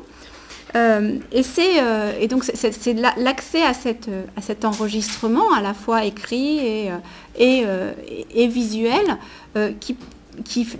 et, 0.74 2.28
donc 2.28 2.44
c'est 2.44 2.94
l'accès 3.16 3.62
à, 3.62 3.72
cet 3.72 4.64
enregistrement, 4.64 5.54
à 5.54 5.62
la 5.62 5.72
fois 5.72 6.04
écrit 6.04 6.90
et, 7.38 8.46
visuel, 8.46 9.18
qui, 9.80 9.96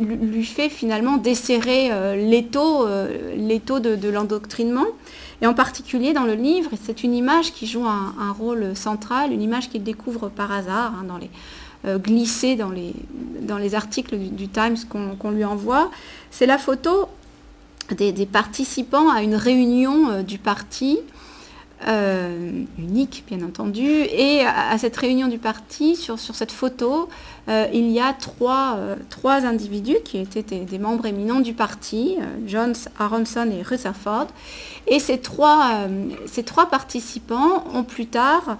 lui 0.00 0.44
fait 0.44 0.68
finalement 0.68 1.16
desserrer 1.16 1.90
l'étau 2.16 2.86
de 2.86 4.08
l'endoctrinement. 4.08 4.86
Et 5.42 5.46
en 5.46 5.54
particulier 5.54 6.12
dans 6.12 6.24
le 6.24 6.34
livre, 6.34 6.70
c'est 6.82 7.04
une 7.04 7.14
image 7.14 7.52
qui 7.52 7.66
joue 7.66 7.84
un, 7.84 8.32
rôle 8.32 8.74
central, 8.74 9.32
une 9.32 9.42
image 9.42 9.68
qu'il 9.68 9.82
découvre 9.82 10.28
par 10.28 10.50
hasard, 10.52 10.94
hein, 10.98 11.04
dans 11.06 11.18
les, 11.18 11.30
euh, 11.86 11.98
glissée 11.98 12.56
dans 12.56 12.70
les, 12.70 12.94
dans 13.42 13.58
les 13.58 13.74
articles 13.74 14.16
du, 14.16 14.48
Times 14.48 14.76
qu'on 14.88 15.30
lui 15.30 15.44
envoie. 15.44 15.90
C'est 16.30 16.46
la 16.46 16.56
photo 16.56 17.08
des, 17.90 18.24
participants 18.24 19.10
à 19.10 19.22
une 19.22 19.34
réunion 19.34 20.10
euh, 20.10 20.22
du 20.22 20.38
parti 20.38 20.98
euh, 21.86 22.64
unique, 22.78 23.24
bien 23.26 23.44
entendu. 23.44 23.84
Et 23.84 24.40
à, 24.46 24.78
cette 24.78 24.96
réunion 24.96 25.28
du 25.28 25.38
parti, 25.38 25.96
sur, 25.96 26.18
sur 26.18 26.34
cette 26.34 26.52
photo, 26.52 27.10
euh, 27.48 27.66
il 27.74 27.90
y 27.90 28.00
a 28.00 28.14
trois, 28.14 28.76
euh, 28.76 28.96
trois, 29.10 29.44
individus 29.44 29.98
qui 30.04 30.18
étaient 30.18 30.42
des, 30.42 30.78
membres 30.78 31.04
éminents 31.04 31.40
du 31.40 31.52
parti, 31.52 32.16
Jones, 32.46 32.74
Aronson 32.98 33.50
et 33.50 33.62
Rutherford. 33.62 34.28
Et 34.86 34.98
ces 34.98 35.18
trois, 35.18 35.80
ces 36.26 36.42
trois 36.42 36.70
participants 36.70 37.64
ont 37.74 37.84
plus 37.84 38.06
tard 38.06 38.56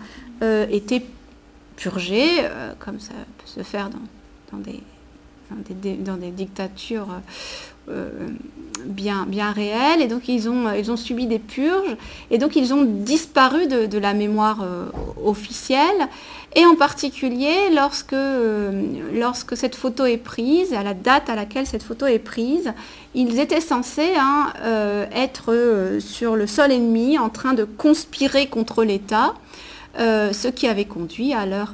été 0.71 1.07
purgés, 1.77 2.29
comme 2.79 3.01
ça 3.01 3.13
peut 3.13 3.47
se 3.47 3.63
faire 3.63 3.89
dans, 4.53 4.59
des, 4.59 4.81
dans 5.95 6.17
des, 6.17 6.31
dictatures 6.31 7.09
bien, 8.85 9.25
bien 9.27 9.53
réelles. 9.53 10.01
Et 10.01 10.07
donc 10.07 10.29
ils 10.29 10.49
ont, 10.49 10.73
ils 10.73 10.91
ont 10.91 10.97
subi 10.97 11.27
des 11.27 11.39
purges. 11.39 11.97
Et 12.31 12.39
donc 12.39 12.57
ils 12.57 12.73
ont 12.75 12.85
disparu 12.85 13.67
de, 13.67 13.99
la 13.99 14.15
mémoire 14.15 14.63
euh, 14.63 14.87
officielle. 15.25 16.09
Et 16.57 16.65
en 16.67 16.77
particulier 16.77 17.71
lorsque, 17.75 18.13
euh, 18.13 18.71
lorsque 19.13 19.57
cette 19.57 19.75
photo 19.75 20.05
est 20.05 20.19
prise, 20.19 20.73
à 20.73 20.83
la 20.83 20.95
date 20.95 21.29
à 21.29 21.35
laquelle 21.35 21.67
cette 21.67 21.83
photo 21.83 22.07
est 22.07 22.19
prise, 22.19 22.73
ils 23.15 23.41
étaient 23.41 23.61
censés 23.61 24.13
hein, 24.17 24.53
être 25.13 25.99
sur 26.01 26.37
le 26.37 26.47
sol 26.47 26.73
ennemi 26.73 27.19
en 27.19 27.29
train 27.29 27.55
de 27.55 27.65
conspirer 27.65 28.47
contre 28.47 28.85
l'État. 28.85 29.35
ce 29.97 30.49
qui 30.49 30.67
avait 30.67 30.85
conduit 30.85 31.33
à 31.33 31.47
leur, 31.47 31.73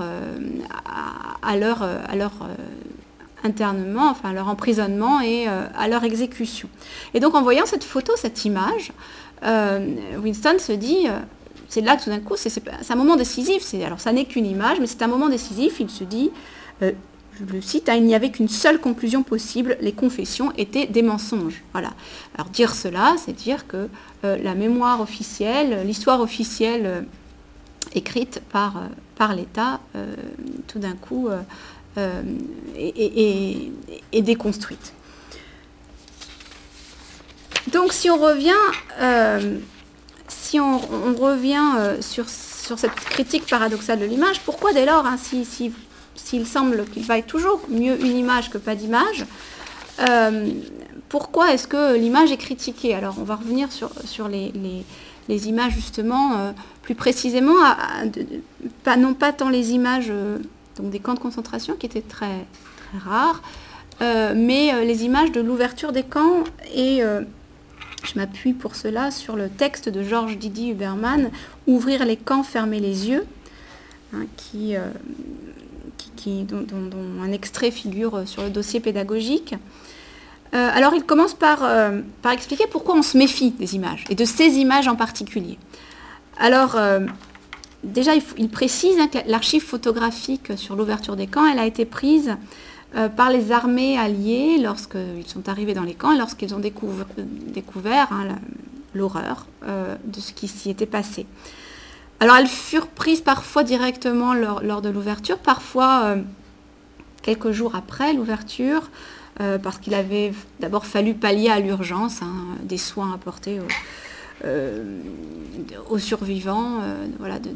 à, 1.42 1.56
leur, 1.56 1.82
à 1.82 2.16
leur 2.16 2.32
internement, 3.44 4.10
enfin 4.10 4.32
leur 4.32 4.48
emprisonnement 4.48 5.20
et 5.20 5.48
euh, 5.48 5.66
à 5.76 5.88
leur 5.88 6.04
exécution. 6.04 6.68
Et 7.14 7.20
donc 7.20 7.34
en 7.34 7.42
voyant 7.42 7.66
cette 7.66 7.84
photo, 7.84 8.12
cette 8.16 8.44
image, 8.44 8.92
euh, 9.44 9.94
Winston 10.22 10.58
se 10.58 10.72
dit, 10.72 11.06
euh, 11.06 11.18
c'est 11.68 11.80
là 11.80 11.96
que 11.96 12.04
tout 12.04 12.10
d'un 12.10 12.20
coup, 12.20 12.34
c'est 12.36 12.62
un 12.90 12.96
moment 12.96 13.16
décisif. 13.16 13.72
Alors 13.74 14.00
ça 14.00 14.12
n'est 14.12 14.24
qu'une 14.24 14.46
image, 14.46 14.78
mais 14.80 14.86
c'est 14.86 15.02
un 15.02 15.08
moment 15.08 15.28
décisif. 15.28 15.80
Il 15.80 15.88
se 15.88 16.04
dit, 16.04 16.30
je 16.80 17.44
le 17.44 17.60
cite, 17.62 17.88
hein, 17.88 17.94
il 17.94 18.04
n'y 18.04 18.14
avait 18.14 18.30
qu'une 18.30 18.48
seule 18.48 18.80
conclusion 18.80 19.22
possible, 19.22 19.76
les 19.80 19.92
confessions 19.92 20.52
étaient 20.58 20.86
des 20.86 21.02
mensonges. 21.02 21.62
Voilà. 21.72 21.90
Alors 22.34 22.48
dire 22.50 22.74
cela, 22.74 23.14
c'est 23.24 23.32
dire 23.32 23.68
que 23.68 23.88
la 24.24 24.54
mémoire 24.54 25.00
officielle, 25.00 25.86
l'histoire 25.86 26.20
officielle 26.20 27.06
écrite 27.94 28.42
par, 28.50 28.82
par 29.16 29.34
l'État, 29.34 29.78
tout 30.66 30.80
d'un 30.80 30.94
coup 30.94 31.28
euh, 31.98 32.22
et, 32.76 34.22
déconstruite. 34.22 34.92
Donc 37.72 37.92
si 37.92 38.08
on 38.08 38.16
revient, 38.16 38.52
euh, 39.00 39.58
si 40.28 40.60
on, 40.60 40.78
revient 40.78 41.58
euh, 41.78 42.00
sur, 42.00 42.28
sur, 42.28 42.78
cette 42.78 42.94
critique 42.94 43.44
paradoxale 43.46 43.98
de 43.98 44.04
l'image, 44.04 44.40
pourquoi 44.40 44.72
dès 44.72 44.86
lors, 44.86 45.04
hein, 45.04 45.16
s'il 45.18 46.46
semble 46.46 46.84
qu'il 46.84 47.02
vaille 47.02 47.24
toujours 47.24 47.60
mieux 47.68 48.00
une 48.00 48.16
image 48.16 48.50
que 48.50 48.58
pas 48.58 48.76
d'image, 48.76 49.26
pourquoi 51.08 51.52
est-ce 51.52 51.66
que 51.66 51.96
l'image 51.96 52.30
est 52.30 52.36
critiquée? 52.36 52.94
Alors 52.94 53.16
on 53.18 53.24
va 53.24 53.34
revenir 53.34 53.72
sur, 53.72 53.90
sur 54.04 54.28
les, 54.28 54.52
images 55.28 55.72
justement 55.72 56.54
plus 56.82 56.94
précisément, 56.94 57.56
non 58.96 59.14
pas 59.14 59.32
tant 59.32 59.48
les 59.48 59.72
images 59.72 60.12
donc 60.80 60.90
des 60.90 60.98
camps 60.98 61.14
de 61.14 61.20
concentration 61.20 61.76
qui 61.76 61.86
étaient 61.86 62.00
très, 62.00 62.46
très 62.76 62.98
rares, 62.98 63.42
mais 64.00 64.84
les 64.84 65.04
images 65.04 65.30
de 65.30 65.40
l'ouverture 65.40 65.92
des 65.92 66.02
camps 66.02 66.44
et 66.74 67.02
je 68.04 68.18
m'appuie 68.18 68.52
pour 68.52 68.76
cela 68.76 69.10
sur 69.10 69.36
le 69.36 69.48
texte 69.48 69.88
de 69.88 70.02
Georges 70.02 70.38
Didier 70.38 70.70
Huberman, 70.70 71.30
Ouvrir 71.66 72.04
les 72.04 72.16
camps, 72.16 72.42
fermer 72.42 72.80
les 72.80 73.08
yeux, 73.08 73.24
hein, 74.14 74.24
euh, 74.54 74.90
qui, 76.16 76.42
dont, 76.44 76.64
un 77.22 77.32
extrait 77.32 77.70
figure 77.70 78.26
sur 78.26 78.42
le 78.42 78.50
dossier 78.50 78.80
pédagogique. 78.80 79.54
Euh, 80.52 80.70
alors 80.74 80.94
il 80.94 81.04
commence 81.04 81.34
par, 81.34 81.62
euh, 81.62 82.00
par, 82.22 82.32
expliquer 82.32 82.64
pourquoi 82.66 82.96
on 82.96 83.02
se 83.02 83.16
méfie 83.16 83.52
des 83.52 83.76
images, 83.76 84.04
et 84.08 84.14
de 84.14 84.24
ces 84.24 84.58
images 84.58 84.88
en 84.88 84.96
particulier. 84.96 85.58
Alors 86.38 86.76
déjà, 87.84 88.12
il, 88.14 88.48
précise 88.48 88.98
hein, 88.98 89.08
que 89.08 89.18
l'archive 89.26 89.62
photographique 89.62 90.52
sur 90.56 90.76
l'ouverture 90.76 91.16
des 91.16 91.26
camps, 91.26 91.46
elle 91.46 91.58
a 91.58 91.66
été 91.66 91.84
prise 91.84 92.36
euh, 92.96 93.08
par 93.08 93.30
les 93.30 93.52
armées 93.52 93.98
alliées 93.98 94.58
lorsqu'ils 94.58 95.26
sont 95.26 95.48
arrivés 95.48 95.74
dans 95.74 95.84
les 95.84 95.94
camps 95.94 96.12
et 96.12 96.18
lorsqu'ils 96.18 96.54
ont 96.54 96.60
découvert, 96.60 98.08
hein, 98.12 98.36
l'horreur 98.94 99.46
euh, 99.64 99.94
de 100.04 100.20
ce 100.20 100.32
qui 100.32 100.48
s'y 100.48 100.70
était 100.70 100.86
passé. 100.86 101.26
Alors 102.18 102.36
elles 102.36 102.48
furent 102.48 102.88
prises 102.88 103.20
parfois 103.20 103.62
directement 103.62 104.34
lors, 104.34 104.82
de 104.82 104.88
l'ouverture, 104.88 105.38
parfois 105.38 106.02
euh, 106.04 106.16
quelques 107.22 107.52
jours 107.52 107.74
après 107.74 108.12
l'ouverture, 108.12 108.90
parce 109.62 109.78
qu'il 109.78 109.94
avait 109.94 110.34
d'abord 110.58 110.84
fallu 110.84 111.14
pallier 111.14 111.48
à 111.48 111.60
l'urgence 111.60 112.20
hein, 112.20 112.34
des 112.62 112.76
soins 112.76 113.14
apportés 113.14 113.58
survivants, 115.98 116.80
voilà, 117.18 117.38
de, 117.38 117.50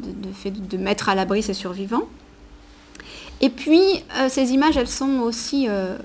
de 0.49 0.77
mettre 0.77 1.09
à 1.09 1.15
l'abri 1.15 1.41
ces 1.41 1.53
survivants. 1.53 2.07
Et 3.41 3.49
puis, 3.49 3.81
euh, 4.17 4.29
ces 4.29 4.51
images, 4.51 4.77
elles 4.77 4.87
sont 4.87 5.19
aussi 5.19 5.67
euh, 5.67 5.97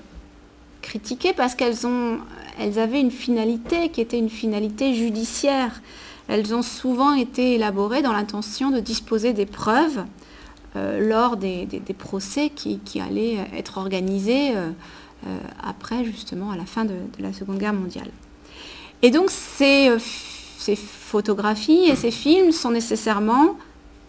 critiquées 0.81 1.33
parce 1.33 1.55
qu'elles 1.55 1.87
ont, 1.87 2.19
elles 2.59 2.77
avaient 2.79 2.99
une 2.99 3.11
finalité 3.11 3.89
qui 3.89 4.01
était 4.01 4.19
une 4.19 4.29
finalité 4.29 4.93
judiciaire. 4.93 5.81
Elles 6.27 6.53
ont 6.53 6.61
souvent 6.61 7.13
été 7.13 7.55
élaborées 7.55 8.01
dans 8.01 8.13
l'intention 8.13 8.69
de 8.69 8.79
disposer 8.79 9.33
des 9.33 9.45
preuves 9.45 10.03
euh, 10.75 11.07
lors 11.07 11.37
des, 11.37 11.67
procès 11.97 12.49
qui, 12.49 12.79
allaient 12.99 13.37
être 13.55 13.77
organisés 13.77 14.53
après, 15.63 16.03
justement, 16.03 16.51
à 16.51 16.57
la 16.57 16.65
fin 16.65 16.85
de, 16.85 16.95
la 17.19 17.33
Seconde 17.33 17.57
Guerre 17.57 17.73
mondiale. 17.73 18.09
Et 19.01 19.11
donc, 19.11 19.29
ces, 19.29 19.89
ces 20.61 20.75
photographies 20.75 21.85
et 21.89 21.95
ces 21.95 22.11
films 22.11 22.51
sont 22.51 22.69
nécessairement 22.69 23.57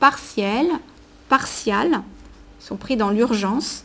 partiels, 0.00 0.68
partiales, 1.30 2.03
sont 2.61 2.76
pris 2.76 2.98
dans 2.98 3.09
l'urgence. 3.09 3.84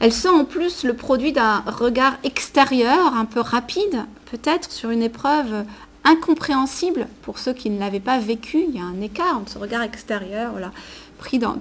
Elles 0.00 0.12
sont 0.12 0.30
en 0.30 0.44
plus 0.46 0.84
le 0.84 0.94
produit 0.94 1.32
d'un 1.32 1.60
regard 1.66 2.14
extérieur, 2.24 3.14
un 3.14 3.26
peu 3.26 3.40
rapide, 3.40 4.06
peut-être, 4.30 4.72
sur 4.72 4.88
une 4.88 5.02
épreuve 5.02 5.66
incompréhensible 6.04 7.08
pour 7.20 7.38
ceux 7.38 7.52
qui 7.52 7.68
ne 7.68 7.78
l'avaient 7.78 8.00
pas 8.00 8.18
vécu. 8.18 8.64
Il 8.66 8.74
y 8.74 8.80
a 8.80 8.84
un 8.84 9.02
écart 9.02 9.36
entre 9.36 9.52
ce 9.52 9.58
regard 9.58 9.82
extérieur, 9.82 10.52
pris 11.18 11.38
dans, 11.38 11.58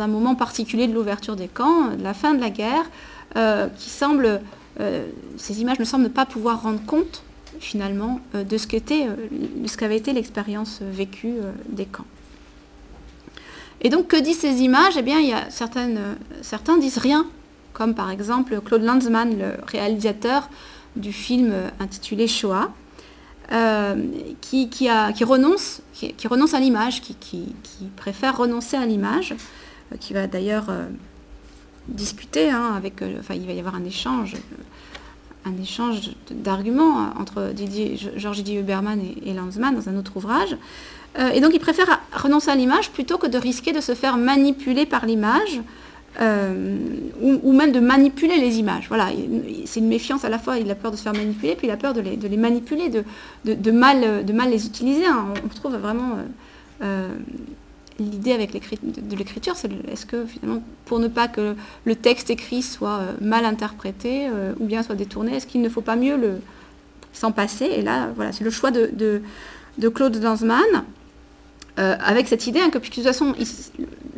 un 0.00 0.06
moment 0.08 0.34
particulier 0.34 0.88
de 0.88 0.94
l'ouverture 0.94 1.36
des 1.36 1.48
camps, 1.48 1.90
de 1.96 2.02
la 2.02 2.14
fin 2.14 2.34
de 2.34 2.40
la 2.40 2.50
guerre, 2.50 2.90
euh, 3.36 3.68
qui 3.78 3.88
semble, 3.88 4.40
euh, 4.80 5.06
ces 5.36 5.60
images 5.60 5.78
ne 5.78 5.84
semblent 5.84 6.10
pas 6.10 6.26
pouvoir 6.26 6.62
rendre 6.62 6.84
compte 6.84 7.22
finalement 7.60 8.20
euh, 8.34 8.44
de 8.44 8.56
ce 8.58 8.66
qu'avait 8.66 9.96
été 9.96 10.12
l'expérience 10.12 10.80
vécue 10.82 11.34
des 11.68 11.86
camps. 11.86 12.06
Et 13.80 13.88
donc, 13.88 14.08
que 14.08 14.16
disent 14.16 14.38
ces 14.38 14.62
images? 14.62 14.96
Eh 14.96 15.02
bien, 15.02 15.18
il 15.18 15.28
y 15.28 15.32
a 15.32 15.50
certains 15.50 16.78
disent 16.78 16.98
rien, 16.98 17.26
comme 17.72 17.94
par 17.94 18.10
exemple 18.10 18.60
Claude 18.64 18.82
Lanzmann, 18.82 19.36
le 19.36 19.54
réalisateur 19.66 20.48
du 20.94 21.12
film 21.12 21.52
intitulé 21.80 22.28
Shoah, 22.28 22.70
euh, 23.52 23.96
qui, 24.40 24.88
renonce, 25.24 25.82
à 26.54 26.60
l'image, 26.60 27.02
qui, 27.02 27.54
préfère 27.96 28.38
renoncer 28.38 28.76
à 28.76 28.86
l'image, 28.86 29.34
euh, 29.92 29.96
qui 30.00 30.14
va 30.14 30.26
d'ailleurs 30.26 30.70
euh, 30.70 30.86
discuter 31.88 32.48
hein, 32.48 32.72
avec, 32.74 33.02
enfin, 33.18 33.34
il 33.34 33.46
va 33.46 33.52
y 33.52 33.58
avoir 33.58 33.74
un 33.74 33.84
échange 33.84 34.36
un 35.44 35.60
échange 35.60 36.10
d'arguments 36.30 37.10
entre 37.18 37.52
Didier, 37.52 37.98
Georges 38.16 38.38
Didier 38.38 38.60
Huberman 38.60 39.00
et, 39.00 39.30
et 39.30 39.34
Lanzmann 39.34 39.74
dans 39.74 39.88
un 39.88 39.96
autre 39.96 40.16
ouvrage. 40.16 40.56
Euh, 41.18 41.30
et 41.30 41.40
donc 41.40 41.52
il 41.54 41.60
préfère 41.60 42.00
renoncer 42.12 42.50
à 42.50 42.54
l'image 42.54 42.90
plutôt 42.90 43.18
que 43.18 43.26
de 43.26 43.36
risquer 43.38 43.72
de 43.72 43.80
se 43.80 43.94
faire 43.94 44.16
manipuler 44.16 44.86
par 44.86 45.06
l'image. 45.06 45.60
Euh, 46.20 46.76
ou, 47.22 47.52
même 47.54 47.72
de 47.72 47.80
manipuler 47.80 48.36
les 48.36 48.58
images. 48.58 48.84
Voilà, 48.88 49.08
c'est 49.64 49.80
une 49.80 49.88
méfiance 49.88 50.26
à 50.26 50.28
la 50.28 50.38
fois, 50.38 50.58
il 50.58 50.70
a 50.70 50.74
peur 50.74 50.90
de 50.90 50.96
se 50.98 51.02
faire 51.02 51.14
manipuler, 51.14 51.54
puis 51.56 51.68
il 51.68 51.70
a 51.70 51.78
peur 51.78 51.94
de 51.94 52.02
les, 52.02 52.36
manipuler, 52.36 52.90
de, 52.90 53.70
mal, 53.70 54.22
de 54.22 54.32
mal 54.34 54.50
les 54.50 54.66
utiliser. 54.66 55.06
Hein. 55.06 55.28
On 55.42 55.48
trouve 55.48 55.74
vraiment 55.76 56.18
euh, 56.82 57.08
l'idée 57.98 58.32
avec 58.32 58.52
de, 58.52 59.16
l'écriture, 59.16 59.56
c'est 59.56 59.70
est-ce 59.90 60.06
que 60.06 60.24
finalement, 60.26 60.62
pour 60.86 60.98
ne 60.98 61.08
pas 61.08 61.28
que 61.28 61.54
le 61.84 61.94
texte 61.94 62.30
écrit 62.30 62.62
soit 62.62 63.00
mal 63.20 63.44
interprété 63.44 64.28
ou 64.58 64.64
bien 64.66 64.82
soit 64.82 64.94
détourné, 64.94 65.36
est-ce 65.36 65.46
qu'il 65.46 65.62
ne 65.62 65.68
faut 65.68 65.80
pas 65.80 65.96
mieux 65.96 66.16
le 66.16 66.40
s'en 67.12 67.32
passer? 67.32 67.66
Et 67.66 67.82
là, 67.82 68.08
voilà, 68.14 68.32
c'est 68.32 68.44
le 68.44 68.50
choix 68.50 68.70
de, 68.70 69.22
Claude 69.94 70.18
Danzmann. 70.18 70.84
Euh, 71.78 71.96
avec 72.04 72.28
cette 72.28 72.46
idée 72.46 72.60
hein, 72.60 72.68
que 72.68 72.76
puisque 72.76 72.96
de 72.96 73.02
toute 73.02 73.12
façon, 73.12 73.34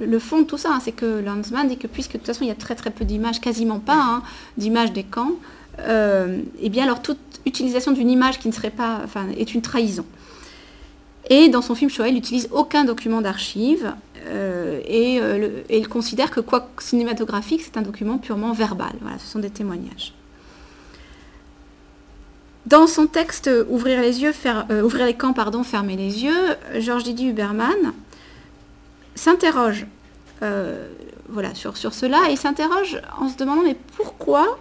le 0.01 0.19
fond 0.19 0.41
de 0.41 0.45
tout 0.45 0.59
ça, 0.59 0.71
hein, 0.73 0.81
c'est 0.83 0.91
que 0.91 1.23
Lanzmann 1.25 1.69
dit 1.69 1.77
que 1.77 1.87
puisque 1.87 2.15
de 2.15 2.19
toute 2.19 2.27
façon 2.27 2.43
il 2.43 2.49
y 2.49 2.51
a 2.51 2.57
très 2.57 2.75
très 2.75 2.91
peu 2.91 3.05
d'images, 3.05 3.41
quasiment 3.41 3.79
pas 3.79 3.95
hein, 3.97 4.23
d'images 4.57 4.93
des 4.93 5.05
camps, 5.05 5.35
et 5.79 5.83
euh, 5.83 6.41
eh 6.61 6.69
bien 6.69 6.83
alors 6.83 7.01
toute 7.01 7.19
utilisation 7.47 7.93
d'une 7.93 8.11
image 8.11 8.41
qui 8.41 8.49
ne 8.49 8.53
serait 8.53 8.71
pas, 8.71 9.01
enfin, 9.05 9.29
est 9.37 9.55
une 9.55 9.63
trahison. 9.63 10.05
Et 11.31 11.49
dans 11.49 11.63
son 11.63 11.75
film 11.75 11.91
Shoah, 11.91 12.09
il 12.09 12.15
n'utilise 12.15 12.49
aucun 12.53 12.85
document 12.85 13.21
d'archives 13.21 13.95
euh, 14.27 14.81
et, 14.87 15.21
il 15.71 15.89
considère 15.89 16.31
que 16.31 16.41
quoi 16.41 16.69
cinématographique, 16.79 17.63
c'est 17.63 17.77
un 17.77 17.83
document 17.83 18.19
purement 18.19 18.53
verbal. 18.53 18.93
Voilà, 19.01 19.19
ce 19.19 19.27
sont 19.27 19.39
des 19.39 19.51
témoignages. 19.51 20.15
Dans 22.67 22.87
son 22.87 23.07
texte 23.07 23.51
Ouvrir 23.69 24.01
les 24.01 24.23
yeux, 24.23 24.33
euh, 24.71 24.83
ouvrir 24.83 25.07
les 25.07 25.15
camps, 25.15 25.35
pardon, 25.35 25.63
fermer 25.65 25.97
les 25.97 26.25
yeux, 26.25 26.57
Georges 26.79 27.05
Didier 27.05 27.29
Huberman 27.29 27.93
s'interroge 29.15 29.87
euh, 30.43 30.89
voilà, 31.29 31.55
sur, 31.55 31.77
sur 31.77 31.95
cela 31.95 32.31
et 32.31 32.37
s'interroge 32.37 33.01
en 33.19 33.29
se 33.29 33.37
demandant 33.37 33.63
mais 33.63 33.77
pourquoi 33.97 34.59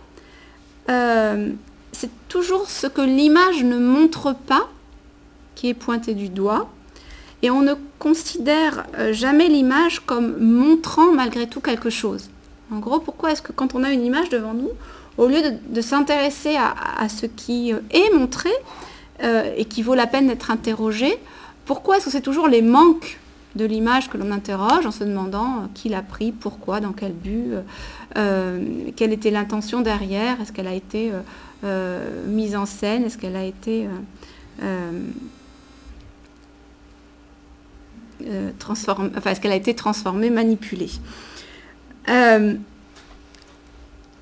euh, 0.89 1.51
c'est 1.91 2.09
toujours 2.29 2.69
ce 2.69 2.87
que 2.87 3.01
l'image 3.01 3.63
ne 3.63 3.77
montre 3.77 4.33
pas 4.33 4.69
qui 5.55 5.69
est 5.69 5.73
pointé 5.73 6.13
du 6.13 6.29
doigt 6.29 6.69
et 7.41 7.51
on 7.51 7.61
ne 7.61 7.73
considère 7.99 8.85
jamais 9.11 9.49
l'image 9.49 9.99
comme 9.99 10.37
montrant 10.37 11.11
malgré 11.11 11.47
tout 11.47 11.59
quelque 11.59 11.89
chose. 11.89 12.29
En 12.71 12.79
gros, 12.79 12.99
pourquoi 12.99 13.31
est-ce 13.31 13.41
que 13.41 13.51
quand 13.51 13.75
on 13.75 13.83
a 13.83 13.91
une 13.91 14.03
image 14.03 14.29
devant 14.29 14.53
nous, 14.53 14.71
au 15.17 15.27
lieu 15.27 15.41
de, 15.67 15.81
s'intéresser 15.81 16.55
à, 16.57 17.07
ce 17.07 17.25
qui 17.25 17.73
euh, 17.73 17.79
est 17.91 18.13
montré 18.13 18.49
euh, 19.21 19.53
et 19.55 19.65
qui 19.65 19.83
vaut 19.83 19.95
la 19.95 20.07
peine 20.07 20.27
d'être 20.27 20.49
interrogé, 20.49 21.17
pourquoi 21.65 21.97
est-ce 21.97 22.05
que 22.05 22.11
c'est 22.11 22.21
toujours 22.21 22.47
les 22.47 22.61
manques 22.61 23.19
de 23.55 23.65
l'image 23.65 24.09
que 24.09 24.17
l'on 24.17 24.31
interroge 24.31 24.85
en 24.87 24.91
se 24.91 25.03
demandant 25.03 25.45
euh, 25.45 25.65
qui 25.75 25.89
l'a 25.89 26.01
pris, 26.01 26.31
pourquoi, 26.31 26.79
dans 26.79 26.93
quel 26.93 27.13
but, 27.13 27.53
quelle 28.15 29.13
était 29.13 29.31
l'intention 29.31 29.81
derrière, 29.81 30.41
est-ce 30.41 30.51
qu'elle 30.51 30.67
a 30.67 30.73
été 30.73 31.11
mise 32.27 32.55
en 32.55 32.65
scène, 32.65 33.05
est-ce 33.05 33.17
qu'elle 33.17 33.35
a 33.35 33.43
été 33.43 33.87
transformée, 38.59 39.11
enfin, 39.17 39.31
est-ce 39.31 39.41
qu'elle 39.41 39.51
a 39.51 39.55
été 39.55 39.75
transformée, 39.75 40.29
manipulée. 40.29 40.91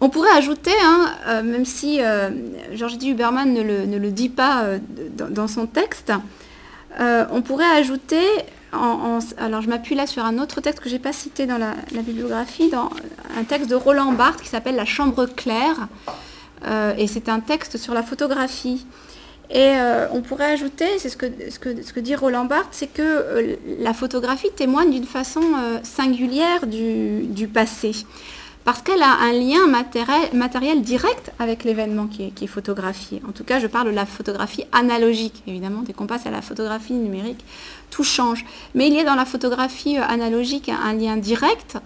On 0.03 0.09
pourrait 0.09 0.31
ajouter, 0.35 0.73
hein, 0.83 1.13
euh, 1.27 1.43
même 1.43 1.63
si 1.63 2.01
euh, 2.01 2.31
Georges 2.73 2.97
D. 2.97 3.09
Huberman 3.09 3.53
ne 3.53 3.61
le, 3.61 4.11
dit 4.11 4.29
pas 4.29 4.63
euh, 4.63 4.79
dans, 5.15 5.47
son 5.47 5.67
texte, 5.67 6.11
on 6.99 7.41
pourrait 7.43 7.69
ajouter, 7.77 8.25
alors 8.73 9.61
je 9.61 9.69
m'appuie 9.69 9.95
là 9.95 10.07
sur 10.07 10.25
un 10.25 10.39
autre 10.39 10.59
texte 10.59 10.81
que 10.81 10.89
je 10.89 10.95
n'ai 10.95 10.99
pas 10.99 11.13
cité 11.13 11.45
dans 11.45 11.59
la, 11.59 11.75
bibliographie, 12.01 12.69
dans 12.69 12.89
un 13.37 13.43
texte 13.43 13.69
de 13.69 13.75
Roland 13.75 14.11
Barthes 14.11 14.41
qui 14.41 14.49
s'appelle 14.49 14.75
La 14.75 14.85
Chambre 14.85 15.27
claire, 15.27 15.87
et 16.97 17.07
c'est 17.07 17.29
un 17.29 17.39
texte 17.39 17.77
sur 17.77 17.93
la 17.93 18.03
photographie. 18.03 18.85
Et 19.53 19.73
on 20.13 20.21
pourrait 20.21 20.51
ajouter, 20.51 20.85
c'est 20.97 21.09
ce 21.09 21.17
que, 21.17 21.99
dit 21.99 22.15
Roland 22.15 22.45
Barthes, 22.45 22.69
c'est 22.71 22.91
que 22.91 23.57
la 23.79 23.93
photographie 23.93 24.49
témoigne 24.55 24.91
d'une 24.91 25.05
façon 25.05 25.41
singulière 25.83 26.67
du, 26.67 27.49
passé 27.53 27.91
parce 28.63 28.81
qu'elle 28.81 29.01
a 29.01 29.17
un 29.21 29.31
lien 29.31 29.67
matériel, 30.33 30.81
direct 30.81 31.31
avec 31.39 31.63
l'événement 31.63 32.07
qui 32.07 32.23
est, 32.23 32.47
photographié. 32.47 33.21
En 33.27 33.31
tout 33.31 33.43
cas, 33.43 33.59
je 33.59 33.67
parle 33.67 33.87
de 33.87 33.95
la 33.95 34.05
photographie 34.05 34.65
analogique. 34.71 35.41
Évidemment, 35.47 35.81
dès 35.81 35.93
qu'on 35.93 36.05
passe 36.05 36.25
à 36.27 36.31
la 36.31 36.41
photographie 36.41 36.93
numérique, 36.93 37.43
tout 37.89 38.03
change. 38.03 38.45
Mais 38.75 38.87
il 38.87 38.93
y 38.93 38.99
a 38.99 39.03
dans 39.03 39.15
la 39.15 39.25
photographie 39.25 39.97
euh, 39.97 40.03
analogique 40.03 40.69
un, 40.69 40.93
lien 40.93 41.17
direct. 41.17 41.77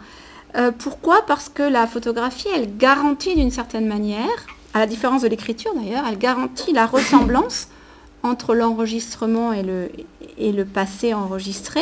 Euh, 0.55 0.71
pourquoi? 0.77 1.25
Parce 1.25 1.49
que 1.49 1.63
la 1.63 1.87
photographie, 1.87 2.47
elle 2.53 2.75
garantit 2.77 3.35
d'une 3.35 3.51
certaine 3.51 3.87
manière, 3.87 4.45
à 4.75 4.79
la 4.79 4.85
différence 4.85 5.23
de 5.23 5.27
l'écriture 5.27 5.73
d'ailleurs, 5.73 6.05
elle 6.07 6.19
garantit 6.19 6.71
la 6.71 6.85
ressemblance 6.85 7.69
entre 8.21 8.53
l'enregistrement 8.53 9.53
et 9.53 9.63
le, 9.63 10.65
passé 10.65 11.15
enregistré, 11.15 11.81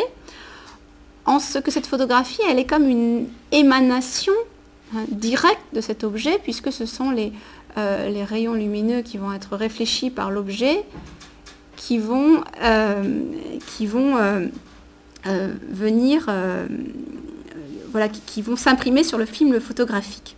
en 1.25 1.39
ce 1.39 1.59
que 1.59 1.71
cette 1.71 1.87
photographie, 1.87 2.41
elle 2.49 2.59
est 2.59 2.65
comme 2.65 2.87
une 2.87 3.27
émanation 3.51 4.33
Hein, 4.95 5.05
direct 5.09 5.61
de 5.73 5.81
cet 5.81 6.03
objet, 6.03 6.39
puisque 6.43 6.71
ce 6.71 6.85
sont 6.85 7.09
les, 7.09 7.31
euh, 7.77 8.09
les 8.09 8.23
rayons 8.23 8.53
lumineux 8.53 9.01
qui 9.01 9.17
vont 9.17 9.33
être 9.33 9.55
réfléchis 9.55 10.11
par 10.11 10.29
l'objet, 10.29 10.83
qui 11.77 11.97
vont, 11.97 12.43
euh, 12.61 13.37
euh, 15.25 15.53
venir, 15.69 16.29
voilà, 17.91 18.07
qui, 18.09 18.41
vont 18.43 18.55
s'imprimer 18.55 19.03
sur 19.03 19.17
le 19.17 19.25
film 19.25 19.59
photographique. 19.59 20.35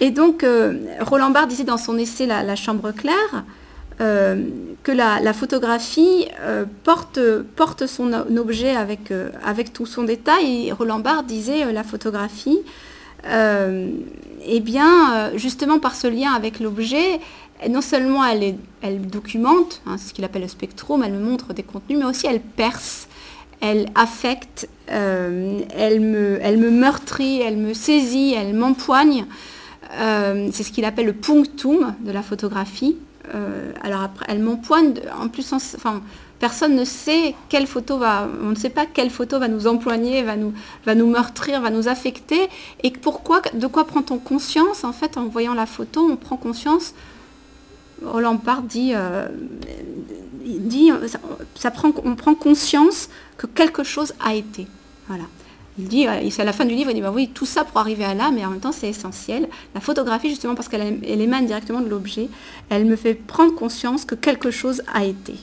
Et 0.00 0.10
donc, 0.10 0.44
Roland 1.00 1.30
Barthes 1.30 1.48
disait 1.48 1.64
dans 1.64 1.76
son 1.76 1.98
essai 1.98 2.26
La, 2.26 2.56
chambre 2.56 2.92
claire, 2.92 3.44
que 3.98 4.92
la, 4.92 5.32
photographie 5.32 6.28
porte, 6.84 7.18
porte, 7.56 7.86
son 7.86 8.12
objet 8.36 8.76
avec, 8.76 9.72
tout 9.72 9.86
son 9.86 10.04
détail. 10.04 10.68
Et 10.68 10.72
Roland 10.72 11.00
Barthes 11.00 11.26
disait 11.26 11.72
la 11.72 11.82
photographie 11.82 12.60
euh, 13.26 13.90
eh 14.46 14.60
bien, 14.60 15.14
euh, 15.14 15.30
justement 15.38 15.78
par 15.78 15.94
ce 15.94 16.06
lien 16.06 16.32
avec 16.32 16.60
l'objet, 16.60 17.20
non 17.68 17.80
seulement 17.80 18.24
elle, 18.24 18.56
documente, 19.02 19.82
hein, 19.86 19.96
ce 19.98 20.12
qu'il 20.12 20.24
appelle 20.24 20.42
le 20.42 20.48
spectrum, 20.48 21.02
elle 21.04 21.12
me 21.12 21.18
montre 21.18 21.52
des 21.52 21.64
contenus, 21.64 21.98
mais 21.98 22.04
aussi 22.04 22.26
elle 22.26 22.40
perce, 22.40 23.08
elle 23.60 23.88
affecte, 23.96 24.68
euh, 24.90 25.60
elle, 25.76 26.00
me, 26.00 26.38
elle 26.40 26.58
me 26.58 26.70
meurtrit, 26.70 27.40
elle 27.40 27.56
me 27.56 27.74
saisit, 27.74 28.34
elle 28.34 28.54
m'empoigne. 28.54 29.26
C'est 29.90 30.62
ce 30.62 30.70
qu'il 30.72 30.84
appelle 30.84 31.06
le 31.06 31.14
punctum 31.14 31.94
de 32.00 32.10
la 32.12 32.22
photographie. 32.22 32.96
alors 33.82 34.02
après, 34.02 34.26
elle 34.28 34.40
m'empoigne, 34.40 34.94
en 35.18 35.28
plus, 35.28 35.52
enfin, 35.52 36.02
Personne 36.38 36.76
ne 36.76 36.84
sait 36.84 37.34
quelle 37.48 37.66
photo 37.66 37.98
va, 37.98 38.28
on 38.42 38.50
ne 38.50 38.54
sait 38.54 38.70
pas 38.70 38.86
quelle 38.86 39.10
photo 39.10 39.40
va 39.40 39.48
nous 39.48 39.66
empoigner, 39.66 40.22
va 40.22 40.36
nous, 40.36 40.52
va 40.86 40.94
nous 40.94 41.08
meurtrir, 41.08 41.60
va 41.60 41.70
nous 41.70 41.88
affecter. 41.88 42.48
Et 42.84 42.92
pourquoi, 42.92 43.42
de 43.54 43.66
quoi 43.66 43.86
prend-on 43.86 44.18
conscience 44.18 44.84
En 44.84 44.92
fait, 44.92 45.16
en 45.16 45.26
voyant 45.26 45.54
la 45.54 45.66
photo, 45.66 46.08
on 46.08 46.16
prend 46.16 46.36
conscience. 46.36 46.94
Roland 48.04 48.36
Barthes 48.36 48.68
dit, 48.68 48.92
euh, 48.94 49.26
dit 50.44 50.92
ça, 51.56 51.72
prend, 51.72 51.90
on 52.04 52.14
prend 52.14 52.36
conscience 52.36 53.08
que 53.36 53.48
quelque 53.48 53.82
chose 53.82 54.14
a 54.24 54.34
été. 54.34 54.68
Voilà. 55.08 55.24
Il 55.78 55.86
dit, 55.86 56.06
à 56.06 56.44
la 56.44 56.52
fin 56.52 56.64
du 56.64 56.74
livre, 56.74 56.90
il 56.90 56.94
dit, 56.94 57.00
bah 57.00 57.12
oui, 57.14 57.30
tout 57.32 57.46
ça 57.46 57.64
pour 57.64 57.78
arriver 57.78 58.04
à 58.04 58.14
là, 58.14 58.30
mais 58.34 58.44
en 58.44 58.50
même 58.50 58.60
temps, 58.60 58.72
c'est 58.72 58.88
essentiel. 58.88 59.48
La 59.74 59.80
photographie, 59.80 60.28
justement, 60.28 60.56
parce 60.56 60.68
qu'elle 60.68 60.98
émane 61.04 61.46
directement 61.46 61.80
de 61.80 61.88
l'objet, 61.88 62.28
elle 62.68 62.84
me 62.84 62.96
fait 62.96 63.14
prendre 63.14 63.54
conscience 63.54 64.04
que 64.04 64.16
quelque 64.16 64.50
chose 64.50 64.82
a 64.92 65.04
été. 65.04 65.34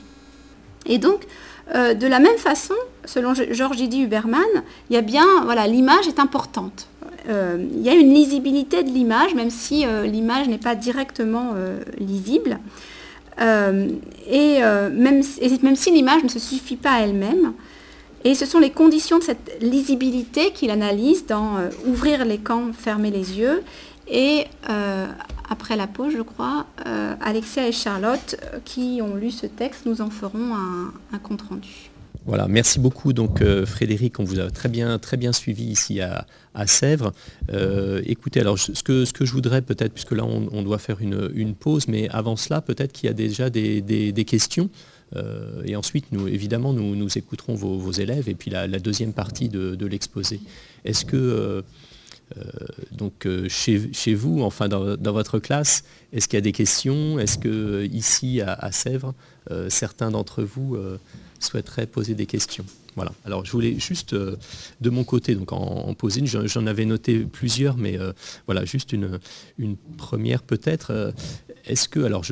Et 0.84 0.98
donc, 0.98 1.26
euh, 1.74 1.94
de 1.94 2.06
la 2.06 2.20
même 2.20 2.36
façon, 2.36 2.74
selon 3.04 3.34
Georges 3.34 3.76
Didi 3.76 4.02
Huberman, 4.02 4.42
il 4.90 4.94
y 4.94 4.96
a 4.96 5.02
bien, 5.02 5.26
voilà, 5.44 5.66
l'image 5.66 6.06
est 6.06 6.20
importante. 6.20 6.86
Euh, 7.28 7.64
il 7.72 7.82
y 7.82 7.88
a 7.88 7.94
une 7.94 8.14
lisibilité 8.14 8.84
de 8.84 8.90
l'image, 8.90 9.34
même 9.34 9.50
si 9.50 9.84
euh, 9.84 10.06
l'image 10.06 10.48
n'est 10.48 10.58
pas 10.58 10.74
directement 10.74 11.54
lisible. 11.98 12.58
et, 13.38 14.60
même, 14.60 15.22
même, 15.62 15.76
si 15.76 15.90
l'image 15.90 16.22
ne 16.22 16.28
se 16.28 16.38
suffit 16.38 16.76
pas 16.76 16.92
à 16.92 17.00
elle-même. 17.00 17.52
Et 18.26 18.34
ce 18.34 18.44
sont 18.44 18.58
les 18.58 18.70
conditions 18.70 19.18
de 19.18 19.24
cette 19.24 19.56
lisibilité 19.62 20.50
qu'il 20.50 20.70
analyse 20.70 21.26
dans 21.26 21.58
Ouvrir 21.86 22.24
les 22.24 22.38
camps, 22.38 22.72
fermer 22.72 23.10
les 23.10 23.38
yeux 23.38 23.62
et 24.08 24.46
après 25.48 25.76
la 25.76 25.86
pause, 25.86 26.12
je 26.16 26.22
crois, 26.22 26.66
euh, 26.86 27.14
Alexia 27.20 27.68
et 27.68 27.72
Charlotte, 27.72 28.36
euh, 28.42 28.58
qui 28.64 29.00
ont 29.02 29.14
lu 29.14 29.30
ce 29.30 29.46
texte, 29.46 29.86
nous 29.86 30.00
en 30.00 30.10
feront 30.10 30.54
un, 30.54 31.18
compte-rendu. 31.18 31.90
Voilà, 32.26 32.48
merci 32.48 32.80
beaucoup 32.80 33.12
donc 33.12 33.40
euh, 33.40 33.64
Frédéric, 33.64 34.18
on 34.18 34.24
vous 34.24 34.40
a 34.40 34.50
très 34.50 34.68
bien, 34.68 34.98
très 34.98 35.16
bien 35.16 35.32
suivi 35.32 35.64
ici 35.64 36.00
à, 36.00 36.26
Sèvres. 36.66 37.12
écoutez, 38.04 38.40
alors 38.40 38.58
ce 38.58 38.82
que, 38.82 39.04
ce 39.04 39.12
que 39.12 39.24
je 39.24 39.32
voudrais 39.32 39.62
peut-être, 39.62 39.92
puisque 39.92 40.12
là 40.12 40.24
on, 40.24 40.62
doit 40.62 40.78
faire 40.78 41.00
une, 41.00 41.54
pause, 41.54 41.86
mais 41.86 42.08
avant 42.08 42.34
cela, 42.34 42.60
peut-être 42.60 42.92
qu'il 42.92 43.06
y 43.06 43.10
a 43.10 43.12
déjà 43.12 43.50
des, 43.50 44.24
questions. 44.26 44.70
Et 45.64 45.76
ensuite, 45.76 46.06
nous, 46.12 46.28
évidemment, 46.28 46.72
nous, 46.72 46.96
nous 46.96 47.16
écouterons 47.16 47.54
vos, 47.54 47.92
élèves 47.92 48.28
et 48.28 48.34
puis 48.34 48.50
la, 48.50 48.66
deuxième 48.78 49.12
partie 49.12 49.48
de, 49.48 49.86
l'exposé. 49.86 50.40
Est-ce 50.84 51.04
que 51.04 51.62
euh, 52.36 52.42
donc 52.90 53.24
euh, 53.24 53.48
chez, 53.48 54.14
vous, 54.14 54.42
enfin 54.42 54.68
dans, 54.68 55.12
votre 55.12 55.38
classe, 55.38 55.84
est-ce 56.12 56.26
qu'il 56.26 56.36
y 56.36 56.38
a 56.38 56.42
des 56.42 56.52
questions? 56.52 57.18
Est-ce 57.18 57.38
que 57.38 57.86
ici 57.86 58.40
à, 58.40 58.72
Sèvres, 58.72 59.14
euh, 59.50 59.70
certains 59.70 60.10
d'entre 60.10 60.42
vous 60.42 60.76
souhaiteraient 61.38 61.86
poser 61.86 62.14
des 62.14 62.26
questions? 62.26 62.64
Voilà. 62.96 63.12
Alors 63.26 63.44
je 63.44 63.52
voulais 63.52 63.78
juste 63.78 64.14
de 64.14 64.90
mon 64.90 65.04
côté 65.04 65.34
donc 65.34 65.52
en, 65.52 65.92
poser 65.94 66.20
une. 66.20 66.26
J'en 66.26 66.66
avais 66.66 66.86
noté 66.86 67.20
plusieurs, 67.20 67.76
mais 67.76 67.98
voilà, 68.46 68.64
juste 68.64 68.92
une, 68.92 69.20
une 69.58 69.76
première 69.76 70.42
peut-être. 70.42 71.12
Est-ce 71.66 71.88
que 71.88 72.00
alors 72.00 72.24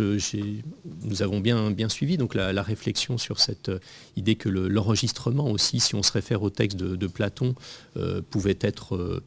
nous 1.03 1.23
avons 1.23 1.41
bien, 1.41 1.71
bien 1.71 1.89
suivi 1.89 2.17
donc 2.17 2.35
la, 2.35 2.63
réflexion 2.63 3.19
sur 3.19 3.41
cette 3.41 3.71
idée 4.17 4.37
que 4.37 4.49
l'enregistrement 4.49 5.51
aussi, 5.51 5.81
si 5.81 5.95
on 5.95 6.03
se 6.03 6.13
réfère 6.13 6.43
au 6.43 6.51
texte 6.51 6.79
de, 6.79 7.07
Platon, 7.07 7.55
pouvait 8.31 8.59
être 8.61 9.23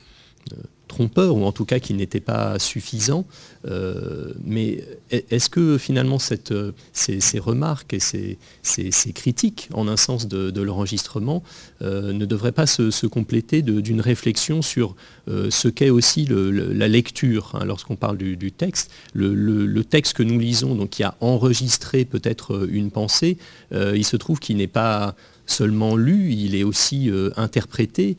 trompeur, 0.87 1.35
ou 1.35 1.43
en 1.43 1.51
tout 1.51 1.65
cas 1.65 1.79
qui 1.79 1.93
n'était 1.93 2.19
pas 2.19 2.59
suffisant. 2.59 3.25
Euh, 3.65 4.33
mais 4.43 4.83
est-ce 5.09 5.49
que 5.49 5.77
finalement 5.77 6.19
cette, 6.19 6.53
ces, 6.93 7.39
remarques 7.39 7.93
et 7.93 7.99
ces, 7.99 9.13
critiques, 9.13 9.69
en 9.73 9.87
un 9.87 9.97
sens 9.97 10.27
de, 10.27 10.61
l'enregistrement, 10.61 11.43
euh, 11.81 12.13
ne 12.13 12.25
devraient 12.25 12.51
pas 12.51 12.67
se, 12.67 13.07
compléter 13.07 13.61
d'une 13.61 14.01
réflexion 14.01 14.61
sur 14.61 14.95
euh, 15.29 15.49
ce 15.49 15.67
qu'est 15.67 15.89
aussi 15.89 16.27
la 16.29 16.87
lecture 16.87 17.51
hein, 17.53 17.65
lorsqu'on 17.65 17.95
parle 17.95 18.17
du, 18.17 18.51
texte 18.51 18.91
le, 19.13 19.83
texte 19.83 20.13
que 20.13 20.23
nous 20.23 20.39
lisons, 20.39 20.75
donc 20.75 20.91
qui 20.91 21.03
a 21.03 21.15
enregistré 21.21 22.05
peut-être 22.05 22.67
une 22.69 22.91
pensée, 22.91 23.37
il 23.71 24.05
se 24.05 24.17
trouve 24.17 24.39
qu'il 24.39 24.57
n'est 24.57 24.67
pas 24.67 25.15
seulement 25.45 25.95
lu, 25.95 26.31
il 26.31 26.55
est 26.55 26.63
aussi 26.63 27.09
interprété 27.35 28.17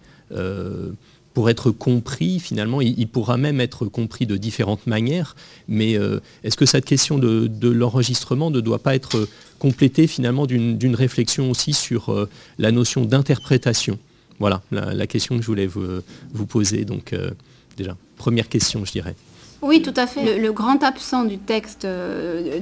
pour 1.39 1.51
être 1.51 1.70
compris, 1.70 2.41
finalement, 2.41 2.80
il, 2.80 3.07
pourra 3.07 3.36
même 3.36 3.61
être 3.61 3.86
compris 3.86 4.26
de 4.26 4.36
différentes 4.36 4.89
manières, 4.89 5.36
mais 5.68 5.97
euh, 5.97 6.18
est-ce 6.43 6.57
que 6.57 6.66
cette 6.66 6.84
question 6.84 7.16
de, 7.16 7.68
l'enregistrement 7.68 8.51
ne 8.51 8.59
doit 8.59 8.80
pas 8.80 8.97
être 8.97 9.28
complétée 9.61 10.09
finalement 10.09 10.47
d'une 10.47 10.97
réflexion 10.97 11.49
aussi 11.49 11.74
sur 11.74 12.09
euh, 12.09 12.28
la 12.59 12.72
notion 12.72 13.05
d'interprétation? 13.05 14.01
Voilà 14.41 14.62
la, 14.72 15.07
question 15.07 15.36
que 15.36 15.43
je 15.43 15.47
voulais 15.47 15.68
vous, 15.68 16.47
poser. 16.49 16.84
Donc 16.84 17.12
euh, 17.12 17.30
déjà, 17.76 17.97
première 18.16 18.49
question, 18.49 18.84
je 18.84 18.91
dirais. 18.91 19.14
Oui, 19.62 19.80
tout 19.80 19.95
à 19.95 20.09
fait. 20.09 20.41
Le, 20.41 20.53
grand 20.53 20.82
absent 20.82 21.22
du 21.22 21.39
texte 21.39 21.86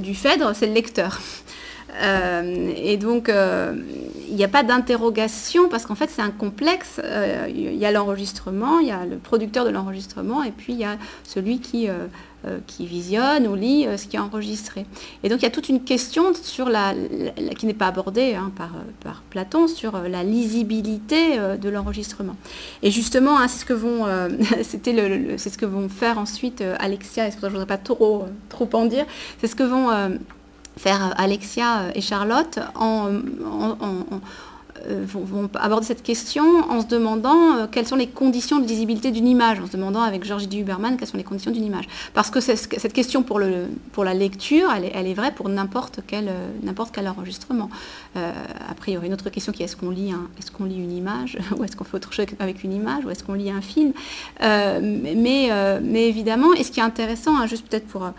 du 0.02 0.14
Phèdre, 0.14 0.52
c'est 0.54 0.66
le 0.66 0.74
lecteur. 0.74 1.18
Euh, 1.94 2.72
et 2.76 2.96
donc, 2.96 3.28
euh, 3.28 3.74
il 4.28 4.34
n'y 4.34 4.44
a 4.44 4.48
pas 4.48 4.62
d'interrogation 4.62 5.68
parce 5.68 5.86
qu'en 5.86 5.94
fait, 5.94 6.10
c'est 6.10 6.22
un 6.22 6.30
complexe. 6.30 7.00
Euh, 7.02 7.46
il 7.48 7.76
y 7.76 7.86
a 7.86 7.92
l'enregistrement, 7.92 8.80
il 8.80 8.88
y 8.88 8.92
a 8.92 9.04
le 9.06 9.16
producteur 9.16 9.64
de 9.64 9.70
l'enregistrement 9.70 10.42
et 10.42 10.50
puis 10.50 10.72
il 10.72 10.80
y 10.80 10.84
a 10.84 10.96
celui 11.24 11.60
qui, 11.60 11.88
qui 12.66 12.86
visionne 12.86 13.46
ou 13.48 13.54
lit 13.54 13.86
ce 13.96 14.06
qui 14.06 14.16
est 14.16 14.20
enregistré. 14.20 14.86
Et 15.22 15.28
donc, 15.28 15.40
il 15.40 15.42
y 15.42 15.46
a 15.46 15.50
toute 15.50 15.68
une 15.68 15.82
question 15.82 16.32
sur 16.34 16.68
la, 16.68 16.94
qui 17.56 17.66
n'est 17.66 17.74
pas 17.74 17.88
abordée 17.88 18.34
hein, 18.34 18.52
par, 18.56 18.70
par, 19.02 19.22
Platon 19.30 19.66
sur 19.68 19.98
la 20.00 20.22
lisibilité 20.22 21.38
de 21.38 21.68
l'enregistrement. 21.68 22.36
Et 22.82 22.90
justement, 22.90 23.38
hein, 23.38 23.48
c'est 23.48 23.60
ce 23.60 23.64
que 23.64 23.72
vont, 23.72 24.04
ce 24.62 25.56
que 25.56 25.66
vont 25.66 25.88
faire 25.88 26.18
ensuite 26.18 26.62
Alexia. 26.78 27.26
Et 27.26 27.30
c'est 27.30 27.36
pour 27.36 27.42
ça 27.42 27.46
que 27.48 27.52
je 27.54 27.58
ne 27.58 27.62
voudrais 27.62 27.76
pas 27.78 27.82
trop, 27.82 28.26
trop 28.48 28.68
en 28.74 28.86
dire. 28.86 29.06
C'est 29.40 29.48
ce 29.48 29.56
que 29.56 29.64
vont 29.64 29.90
faire 30.78 31.14
Alexia 31.16 31.90
et 31.94 32.00
Charlotte 32.00 32.58
en, 32.74 33.10
vont, 34.88 35.48
aborder 35.54 35.86
cette 35.86 36.02
question 36.02 36.44
en 36.70 36.80
se 36.80 36.86
demandant 36.86 37.66
quelles 37.70 37.86
sont 37.86 37.96
les 37.96 38.06
conditions 38.06 38.58
de 38.58 38.66
lisibilité 38.66 39.10
d'une 39.10 39.26
image, 39.26 39.60
en 39.60 39.66
se 39.66 39.72
demandant 39.72 40.02
avec 40.02 40.24
Georges 40.24 40.48
D. 40.48 40.58
Huberman 40.58 40.96
quelles 40.96 41.08
sont 41.08 41.16
les 41.16 41.24
conditions 41.24 41.50
d'une 41.50 41.64
image. 41.64 41.86
Parce 42.14 42.30
que 42.30 42.40
cette 42.40 42.92
question 42.92 43.22
pour, 43.22 43.38
la 43.40 44.14
lecture, 44.14 44.68
elle 44.72 45.06
est, 45.06 45.14
vraie 45.14 45.32
pour 45.32 45.48
n'importe 45.48 46.00
quel, 46.06 46.30
quel 46.92 47.08
enregistrement. 47.08 47.70
il 48.14 48.92
y 48.92 48.96
aurait 48.96 49.06
une 49.06 49.14
autre 49.14 49.30
question 49.30 49.52
qui 49.52 49.62
est 49.62 49.66
est-ce 49.66 49.76
qu'on 49.76 49.90
lit, 49.90 50.12
une 50.76 50.92
image, 50.92 51.38
ou 51.56 51.64
est-ce 51.64 51.76
qu'on 51.76 51.84
fait 51.84 51.96
autre 51.96 52.12
chose 52.12 52.26
avec 52.38 52.64
une 52.64 52.72
image, 52.72 53.04
ou 53.04 53.10
est-ce 53.10 53.24
qu'on 53.24 53.34
lit 53.34 53.50
un 53.50 53.62
film? 53.62 53.92
Mais, 54.40 56.08
évidemment, 56.08 56.52
et 56.54 56.64
ce 56.64 56.70
qui 56.70 56.80
est 56.80 56.84
intéressant, 56.84 57.36
hein, 57.36 57.46
juste 57.46 57.66
peut-être 57.68 57.86
pour 57.86 58.04
euh, 58.04 58.10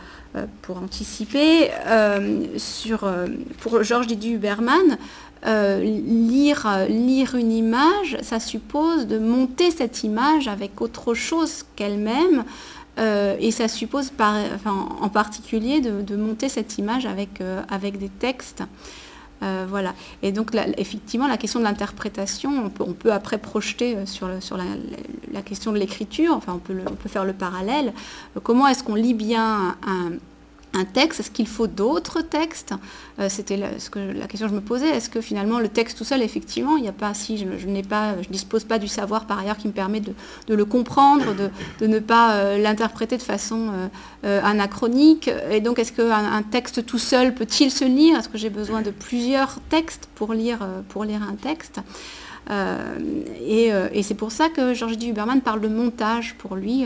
pour 0.62 0.78
anticiper, 0.78 1.70
euh, 1.86 2.46
sur, 2.58 3.04
euh, 3.04 3.28
pour 3.60 3.84
Georges 3.84 4.08
Didier 4.08 4.34
Huberman, 4.34 4.98
lire, 5.46 6.68
lire 6.90 7.36
une 7.36 7.52
image, 7.54 8.18
ça 8.22 8.40
suppose 8.40 9.08
de 9.08 9.18
monter 9.18 9.72
cette 9.72 10.04
image 10.04 10.48
avec 10.48 10.82
autre 10.82 11.14
chose 11.14 11.64
qu'elle-même. 11.76 12.44
et 12.98 13.52
ça 13.52 13.68
suppose 13.70 14.12
en 14.66 15.10
particulier 15.10 15.80
de, 15.80 16.16
monter 16.18 16.50
cette 16.50 16.78
image 16.80 17.06
avec, 17.06 17.42
avec 17.70 17.98
des 17.98 18.10
textes. 18.10 18.64
voilà. 19.40 19.94
Et 20.22 20.34
donc, 20.34 20.52
effectivement, 20.78 21.28
la 21.28 21.38
question 21.38 21.60
de 21.60 21.66
l'interprétation, 21.66 22.72
on 22.80 22.94
peut, 22.94 23.14
après 23.14 23.38
projeter 23.38 24.06
sur, 24.06 24.28
sur 24.42 24.58
la, 24.58 25.42
question 25.44 25.72
de 25.72 25.78
l'écriture, 25.78 26.34
enfin, 26.34 26.54
on 26.56 26.60
peut, 26.60 26.76
on 26.90 26.96
peut, 26.96 27.10
faire 27.10 27.24
le 27.24 27.34
parallèle. 27.34 27.94
comment 28.44 28.68
est-ce 28.68 28.84
qu'on 28.84 28.96
lit 28.96 29.14
bien 29.14 29.78
un, 29.88 30.12
un 30.74 30.86
texte 30.86 31.20
Est-ce 31.20 31.32
qu'il 31.32 31.48
faut 31.48 31.68
d'autres 31.68 32.22
textes 32.22 32.74
euh, 33.20 33.28
C'était 33.30 33.58
la, 33.58 33.70
question 33.70 34.48
que 34.48 34.54
je 34.54 34.56
me 34.56 34.62
posais. 34.62 34.90
Est-ce 34.90 35.10
que 35.10 35.22
finalement 35.22 35.60
le 35.60 35.70
texte 35.70 35.98
tout 35.98 36.04
seul, 36.04 36.22
effectivement, 36.22 36.78
il 36.78 36.84
n'y 36.84 36.90
a 36.90 36.94
pas, 36.94 37.14
si 37.14 37.38
je, 37.38 37.68
n'ai 37.68 37.84
pas, 37.84 38.22
je 38.22 38.30
dispose 38.30 38.64
pas 38.64 38.80
du 38.80 38.88
savoir 38.88 39.26
par 39.26 39.40
ailleurs 39.40 39.58
qui 39.58 39.68
me 39.68 39.74
permet 39.74 40.02
de, 40.02 40.14
le 40.54 40.66
comprendre, 40.66 41.34
de, 41.80 41.88
ne 41.88 42.00
pas 42.00 42.36
euh, 42.36 42.58
l'interpréter 42.58 43.18
de 43.18 43.24
façon 43.24 43.72
euh, 44.24 44.42
anachronique. 44.44 45.30
Et 45.50 45.62
donc, 45.62 45.80
est-ce 45.80 45.94
qu'un 45.94 46.12
un 46.12 46.44
texte 46.44 46.86
tout 46.86 47.00
seul 47.00 47.34
peut-il 47.34 47.72
se 47.72 47.86
lire? 47.86 48.20
Est-ce 48.20 48.30
que 48.30 48.38
j'ai 48.38 48.50
besoin 48.50 48.82
de 48.82 48.92
plusieurs 48.92 49.60
textes 49.70 50.10
pour 50.16 50.34
lire, 50.34 50.60
un 50.62 51.36
texte? 51.42 51.80
Et, 53.42 53.72
et 53.92 54.04
c'est 54.04 54.16
pour 54.16 54.32
ça 54.32 54.48
que 54.48 54.74
Georges 54.74 54.98
D. 54.98 55.08
Huberman 55.08 55.42
parle 55.42 55.60
de 55.60 55.68
montage 55.68 56.36
pour 56.38 56.56
lui 56.56 56.86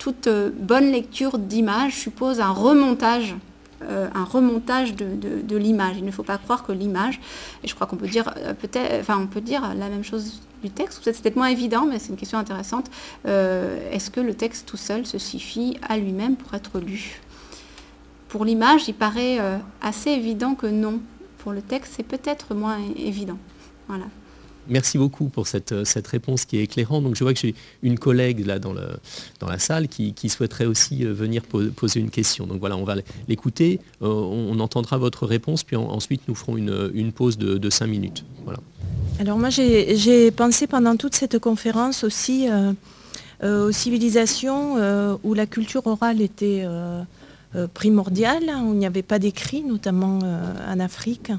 toute 0.00 0.26
euh, 0.26 0.50
bonne 0.52 0.90
lecture 0.90 1.38
d'image 1.38 1.94
suppose 1.94 2.40
un 2.40 2.50
remontage 2.50 3.36
euh, 3.82 4.08
de, 4.08 5.56
l'image. 5.56 5.96
Il 5.98 6.04
ne 6.04 6.10
faut 6.10 6.24
pas 6.24 6.38
croire 6.38 6.64
que 6.64 6.72
l'image, 6.72 7.20
et 7.62 7.68
je 7.68 7.74
crois 7.74 7.86
qu'on 7.86 7.96
peut 7.96 8.08
dire 8.08 8.32
euh, 8.38 8.54
peut-être, 8.54 9.08
on 9.10 9.26
peut 9.26 9.42
dire 9.42 9.74
la 9.74 9.88
même 9.88 10.02
chose 10.02 10.40
du 10.64 10.70
texte, 10.70 11.02
c'est 11.04 11.22
peut-être 11.22 11.36
moins 11.36 11.48
évident, 11.48 11.86
mais 11.86 11.98
c'est 11.98 12.08
une 12.08 12.16
question 12.16 12.38
intéressante. 12.38 12.90
est-ce 13.24 14.10
que 14.10 14.20
le 14.20 14.34
texte 14.34 14.66
tout 14.66 14.76
seul 14.76 15.06
se 15.06 15.18
suffit 15.18 15.78
à 15.88 15.96
lui-même 15.96 16.36
pour 16.36 16.52
être 16.54 16.80
lu? 16.80 17.20
Pour 18.28 18.44
l'image, 18.44 18.86
il 18.88 18.94
paraît 18.94 19.38
assez 19.80 20.10
évident 20.10 20.54
que 20.54 20.66
non. 20.66 21.00
Pour 21.38 21.52
le 21.52 21.62
texte, 21.62 21.94
c'est 21.96 22.02
peut-être 22.02 22.54
moins 22.54 22.76
évident. 22.94 23.38
Voilà. 23.88 24.04
Merci 24.70 24.98
beaucoup 24.98 25.28
pour 25.28 25.48
cette, 25.48 25.84
cette, 25.84 26.06
réponse 26.06 26.44
qui 26.44 26.58
est 26.58 26.62
éclairante. 26.62 27.02
Donc 27.02 27.16
je 27.16 27.24
vois 27.24 27.34
que 27.34 27.40
j'ai 27.40 27.56
une 27.82 27.98
collègue 27.98 28.46
là 28.46 28.60
dans, 28.60 28.72
le, 28.72 28.86
dans 29.40 29.48
la 29.48 29.58
salle 29.58 29.88
qui, 29.88 30.28
souhaiterait 30.28 30.66
aussi 30.66 31.04
euh, 31.04 31.12
venir 31.12 31.42
poser 31.42 31.98
une 31.98 32.10
question. 32.10 32.46
Donc 32.46 32.60
voilà, 32.60 32.76
on 32.76 32.84
va 32.84 32.94
l'écouter, 33.26 33.80
euh, 34.00 34.06
on, 34.06 34.58
entendra 34.60 34.96
votre 34.96 35.26
réponse, 35.26 35.64
puis 35.64 35.74
ensuite 35.74 36.22
nous 36.28 36.36
ferons 36.36 36.56
une, 36.56 37.12
pause 37.12 37.36
de, 37.36 37.58
de, 37.58 37.70
cinq 37.70 37.88
minutes. 37.88 38.24
Voilà. 38.44 38.60
Alors 39.18 39.38
moi 39.38 39.50
j'ai 39.50 40.30
pensé 40.30 40.68
pendant 40.68 40.96
toute 40.96 41.16
cette 41.16 41.40
conférence 41.40 42.04
aussi 42.04 42.48
euh, 42.48 42.72
aux 43.66 43.72
civilisations 43.72 44.76
où 45.24 45.34
la 45.34 45.46
culture 45.46 45.86
orale 45.86 46.20
était 46.20 46.64
primordiale, 47.74 48.48
hein, 48.48 48.62
où 48.66 48.72
il 48.74 48.78
n'y 48.78 48.86
avait 48.86 49.02
pas 49.02 49.18
d'écrit, 49.18 49.62
notamment 49.62 50.20
en 50.20 50.78
Afrique. 50.78 51.32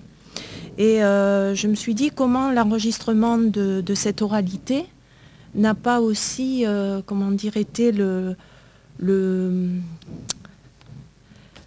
Et 0.81 1.03
euh, 1.03 1.53
je 1.53 1.67
me 1.67 1.75
suis 1.75 1.93
dit 1.93 2.09
comment 2.09 2.49
l'enregistrement 2.51 3.37
de, 3.37 3.93
cette 3.93 4.23
oralité 4.23 4.87
n'a 5.53 5.75
pas 5.75 6.01
aussi, 6.01 6.65
euh, 6.65 7.01
comment 7.05 7.29
dire, 7.29 7.55
été 7.55 7.91
le, 7.91 8.35
le, 8.97 9.73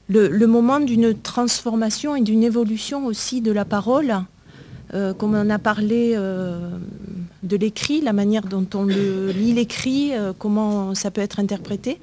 le, 0.09 0.47
moment 0.49 0.81
d'une 0.81 1.15
transformation 1.15 2.17
et 2.17 2.23
d'une 2.23 2.43
évolution 2.43 3.07
aussi 3.07 3.41
de 3.41 3.53
la 3.53 3.65
parole. 3.65 4.13
Euh, 4.95 5.15
comme 5.15 5.37
on 5.37 5.49
a 5.49 5.61
parlé 5.61 6.17
de 6.17 7.57
l'écrit, 7.57 8.01
la 8.01 8.13
manière 8.13 8.43
dont 8.43 8.67
on 8.75 8.85
lit 8.85 9.53
l'écrit, 9.53 10.11
comment 10.41 10.97
ça 10.97 11.13
peut 11.13 11.21
être 11.21 11.39
interprété. 11.39 12.01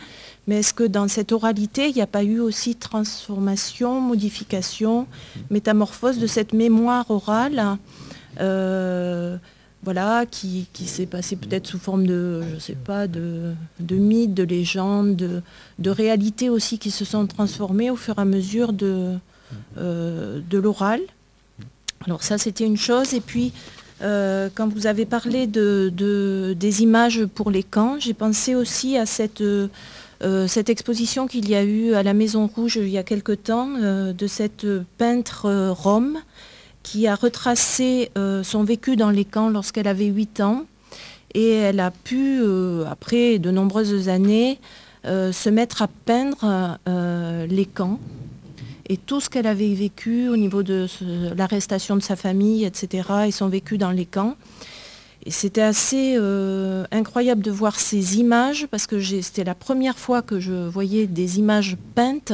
Mais 0.47 0.59
est-ce 0.59 0.73
que 0.73 0.83
dans 0.83 1.07
cette 1.07 1.31
oralité, 1.31 1.89
il 1.89 1.95
n'y 1.95 2.01
a 2.01 2.07
pas 2.07 2.23
eu 2.23 2.39
aussi 2.39 2.75
transformation, 2.75 4.01
modification, 4.01 5.07
métamorphose 5.49 6.17
de 6.17 6.27
cette 6.27 6.53
mémoire 6.53 7.09
orale 7.11 7.77
euh, 8.39 9.37
voilà, 9.83 10.25
qui, 10.29 10.67
s'est 10.85 11.07
passée 11.07 11.35
peut-être 11.35 11.65
sous 11.65 11.79
forme 11.79 12.05
de, 12.05 12.43
je 12.53 12.59
sais 12.59 12.75
pas, 12.75 13.07
de, 13.07 13.55
mythes, 13.89 14.33
de 14.33 14.43
légendes, 14.43 15.41
de, 15.79 15.89
réalités 15.89 16.49
aussi 16.49 16.77
qui 16.77 16.91
se 16.91 17.03
sont 17.03 17.25
transformées 17.25 17.89
au 17.89 17.95
fur 17.95 18.19
et 18.19 18.21
à 18.21 18.25
mesure 18.25 18.73
de, 18.73 19.15
euh, 19.77 20.41
l'oral. 20.51 21.01
Alors 22.05 22.21
ça, 22.21 22.37
c'était 22.37 22.65
une 22.65 22.77
chose. 22.77 23.15
Et 23.15 23.21
puis, 23.21 23.53
euh, 24.03 24.49
quand 24.53 24.71
vous 24.71 24.85
avez 24.85 25.05
parlé 25.05 25.47
de, 25.47 25.91
des 26.55 26.83
images 26.83 27.25
pour 27.25 27.49
les 27.49 27.63
camps, 27.63 27.97
j'ai 27.99 28.13
pensé 28.13 28.55
aussi 28.55 28.97
à 28.97 29.05
cette... 29.05 29.43
Euh, 30.23 30.47
cette 30.47 30.69
exposition 30.69 31.25
qu'il 31.25 31.49
y 31.49 31.55
a 31.55 31.63
eu 31.63 31.93
à 31.93 32.03
la 32.03 32.13
Maison 32.13 32.47
Rouge 32.47 32.77
il 32.79 32.89
y 32.89 32.97
a 32.97 33.03
quelque 33.03 33.31
temps 33.31 33.69
euh, 33.81 34.13
de 34.13 34.27
cette 34.27 34.67
peintre 34.97 35.45
euh, 35.45 35.71
Rome 35.71 36.19
qui 36.83 37.07
a 37.07 37.15
retracé 37.15 38.09
son 38.43 38.63
vécu 38.63 38.95
dans 38.95 39.11
les 39.11 39.23
camps 39.23 39.49
lorsqu'elle 39.49 39.87
avait 39.87 40.07
8 40.07 40.41
ans 40.41 40.65
et 41.35 41.51
elle 41.51 41.79
a 41.79 41.91
pu, 41.91 42.41
après 42.89 43.37
de 43.37 43.51
nombreuses 43.51 44.09
années, 44.09 44.59
se 45.05 45.49
mettre 45.49 45.83
à 45.83 45.87
peindre 45.87 46.79
les 47.47 47.65
camps 47.67 47.99
et 48.89 48.97
tout 48.97 49.21
ce 49.21 49.29
qu'elle 49.29 49.45
avait 49.45 49.75
vécu 49.75 50.27
au 50.27 50.37
niveau 50.37 50.63
de 50.63 50.87
l'arrestation 51.37 51.95
de 51.95 52.01
sa 52.01 52.15
famille, 52.15 52.65
etc., 52.65 53.07
et 53.27 53.31
son 53.31 53.47
vécu 53.47 53.77
dans 53.77 53.91
les 53.91 54.07
camps. 54.07 54.35
C'était 55.27 55.61
assez 55.61 56.15
euh, 56.17 56.85
incroyable 56.91 57.43
de 57.43 57.51
voir 57.51 57.79
ces 57.79 58.17
images 58.17 58.67
parce 58.71 58.87
que 58.87 58.99
c'était 58.99 59.43
la 59.43 59.53
première 59.53 59.99
fois 59.99 60.21
que 60.21 60.39
je 60.39 60.67
voyais 60.67 61.05
des 61.05 61.37
images 61.37 61.77
peintes 61.95 62.33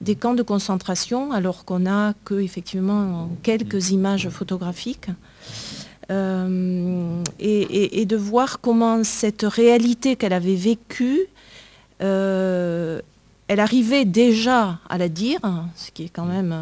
des 0.00 0.14
camps 0.14 0.34
de 0.34 0.42
concentration 0.42 1.32
alors 1.32 1.64
qu'on 1.64 1.80
n'a 1.80 2.14
que 2.24 2.34
effectivement 2.34 3.30
quelques 3.42 3.90
images 3.90 4.28
photographiques. 4.28 5.08
Euh, 6.10 7.22
et, 7.38 8.06
de 8.06 8.16
voir 8.16 8.60
comment 8.60 9.04
cette 9.04 9.42
réalité 9.42 10.16
qu'elle 10.16 10.32
avait 10.32 10.54
vécue, 10.54 11.26
euh, 12.00 13.02
elle 13.48 13.60
arrivait 13.60 14.06
déjà 14.06 14.78
à 14.88 14.96
la 14.96 15.10
dire, 15.10 15.40
ce 15.76 15.90
qui 15.90 16.04
est 16.04 16.08
quand 16.08 16.24
même 16.24 16.56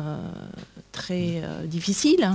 très 0.90 1.42
difficile 1.66 2.28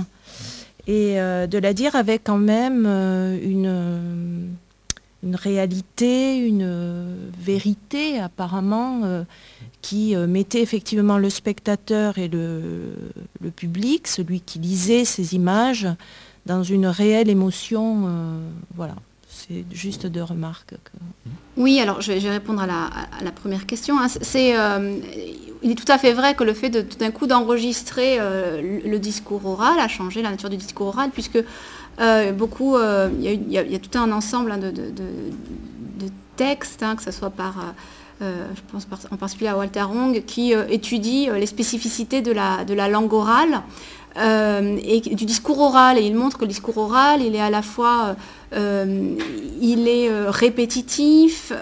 et 0.86 1.20
euh, 1.20 1.46
de 1.46 1.58
la 1.58 1.72
dire 1.74 1.94
avec 1.94 2.24
quand 2.24 2.38
même 2.38 2.84
euh, 2.86 3.38
une, 3.40 4.54
une, 5.22 5.36
réalité, 5.36 6.36
une 6.38 7.30
vérité 7.38 8.18
apparemment 8.18 9.02
euh, 9.04 9.22
qui 9.80 10.14
mettait 10.16 10.62
effectivement 10.62 11.18
le 11.18 11.28
spectateur 11.28 12.18
et 12.18 12.28
le, 12.28 12.94
le, 13.40 13.50
public, 13.50 14.06
celui 14.06 14.40
qui 14.40 14.60
lisait 14.60 15.04
ces 15.04 15.34
images, 15.34 15.88
dans 16.46 16.62
une 16.62 16.86
réelle 16.86 17.28
émotion. 17.28 18.08
voilà 18.76 18.94
c'est 19.48 19.64
juste 19.72 20.06
deux 20.06 20.22
remarques. 20.22 20.74
Oui, 21.56 21.80
alors 21.80 22.00
je 22.00 22.12
vais, 22.12 22.30
répondre 22.30 22.62
à 22.62 22.66
la, 22.66 23.30
première 23.32 23.66
question. 23.66 23.98
Hein. 23.98 24.06
C'est, 24.08 24.56
euh, 24.56 24.96
il 25.62 25.70
est 25.70 25.74
tout 25.74 25.90
à 25.90 25.98
fait 25.98 26.12
vrai 26.12 26.34
que 26.34 26.44
le 26.44 26.54
fait 26.54 26.70
de, 26.70 26.80
tout 26.80 26.98
d'un 26.98 27.10
coup 27.10 27.26
d'enregistrer 27.26 28.18
euh, 28.20 28.80
le, 28.84 28.98
discours 28.98 29.44
oral 29.46 29.78
a 29.78 29.88
changé 29.88 30.22
la 30.22 30.30
nature 30.30 30.50
du 30.50 30.56
discours 30.56 30.88
oral, 30.88 31.10
puisque 31.12 31.42
euh, 32.00 32.32
beaucoup, 32.32 32.76
il 32.78 33.52
y, 33.52 33.58
a 33.58 33.78
tout 33.78 33.98
un 33.98 34.12
ensemble 34.12 34.52
hein, 34.52 34.58
de, 34.58 34.72
textes, 36.36 36.82
hein, 36.82 36.96
que 36.96 37.02
ce 37.02 37.10
soit 37.10 37.30
par... 37.30 37.74
je 38.20 38.60
pense 38.70 38.86
en 39.10 39.16
particulier 39.16 39.50
à 39.50 39.56
Walter 39.56 39.82
Rong, 39.82 40.24
qui 40.24 40.52
étudie 40.52 41.28
les 41.34 41.46
spécificités 41.46 42.22
de 42.22 42.32
la, 42.32 42.64
de 42.64 42.72
la 42.72 42.88
langue 42.88 43.12
orale 43.12 43.62
et 44.16 45.00
du 45.00 45.24
discours 45.24 45.60
oral. 45.60 45.98
Et 45.98 46.02
il 46.02 46.14
montre 46.14 46.36
que 46.36 46.44
le 46.44 46.48
discours 46.48 46.78
oral, 46.78 47.22
il 47.22 47.34
est 47.34 47.40
à 47.40 47.50
la 47.50 47.62
fois 47.62 48.16
il 48.54 49.88
est 49.88 50.10
répétitif, 50.28 51.52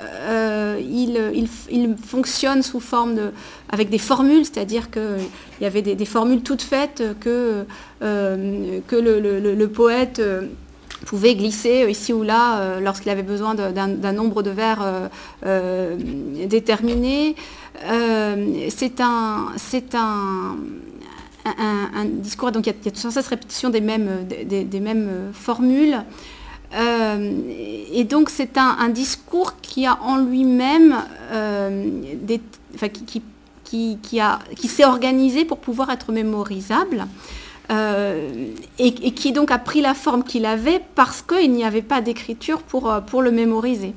il, 0.80 1.96
fonctionne 2.04 2.62
sous 2.62 2.80
forme 2.80 3.14
de, 3.14 3.30
avec 3.70 3.90
des 3.90 3.98
formules, 3.98 4.44
c'est-à-dire 4.44 4.90
qu'il 4.90 5.02
y 5.60 5.66
avait 5.66 5.82
des, 5.82 6.04
formules 6.04 6.42
toutes 6.42 6.62
faites 6.62 7.04
que, 7.20 7.64
que 8.00 8.96
le, 8.96 9.66
poète 9.66 10.20
pouvait 11.06 11.34
glisser 11.34 11.86
ici 11.88 12.12
ou 12.12 12.22
là 12.24 12.80
lorsqu'il 12.80 13.10
avait 13.10 13.22
besoin 13.22 13.54
d'un 13.54 14.12
nombre 14.12 14.42
de 14.42 14.50
vers 14.50 14.84
déterminé. 15.44 17.36
c'est 18.68 19.00
un, 19.00 19.52
c'est 19.56 19.94
un, 21.44 22.04
discours, 22.04 22.52
donc 22.52 22.66
il 22.66 22.74
y 22.84 22.88
a, 22.88 22.94
sans 22.94 23.10
cesse 23.10 23.28
répétition 23.28 23.70
des 23.70 23.80
mêmes, 23.80 24.26
des, 24.26 24.80
mêmes 24.80 25.30
formules. 25.32 25.98
Euh, 26.74 27.40
et 27.92 28.04
donc 28.04 28.30
c'est 28.30 28.56
un, 28.56 28.88
discours 28.88 29.60
qui 29.60 29.86
a 29.86 29.98
en 30.02 30.18
lui-même 30.18 30.96
euh, 31.32 31.90
qui, 33.06 33.22
qui, 33.64 33.98
qui, 34.00 34.20
a, 34.20 34.38
qui 34.56 34.68
s'est 34.68 34.84
organisé 34.84 35.44
pour 35.44 35.58
pouvoir 35.58 35.90
être 35.90 36.12
mémorisable. 36.12 37.06
Euh, 37.70 38.48
et, 38.80 38.92
qui 39.12 39.30
donc 39.30 39.52
a 39.52 39.58
pris 39.58 39.80
la 39.80 39.94
forme 39.94 40.24
qu'il 40.24 40.44
avait 40.44 40.80
parce 40.96 41.22
qu'il 41.22 41.52
n'y 41.52 41.62
avait 41.62 41.82
pas 41.82 42.00
d'écriture 42.00 42.62
pour, 42.62 42.92
pour 43.06 43.22
le 43.22 43.30
mémoriser. 43.30 43.94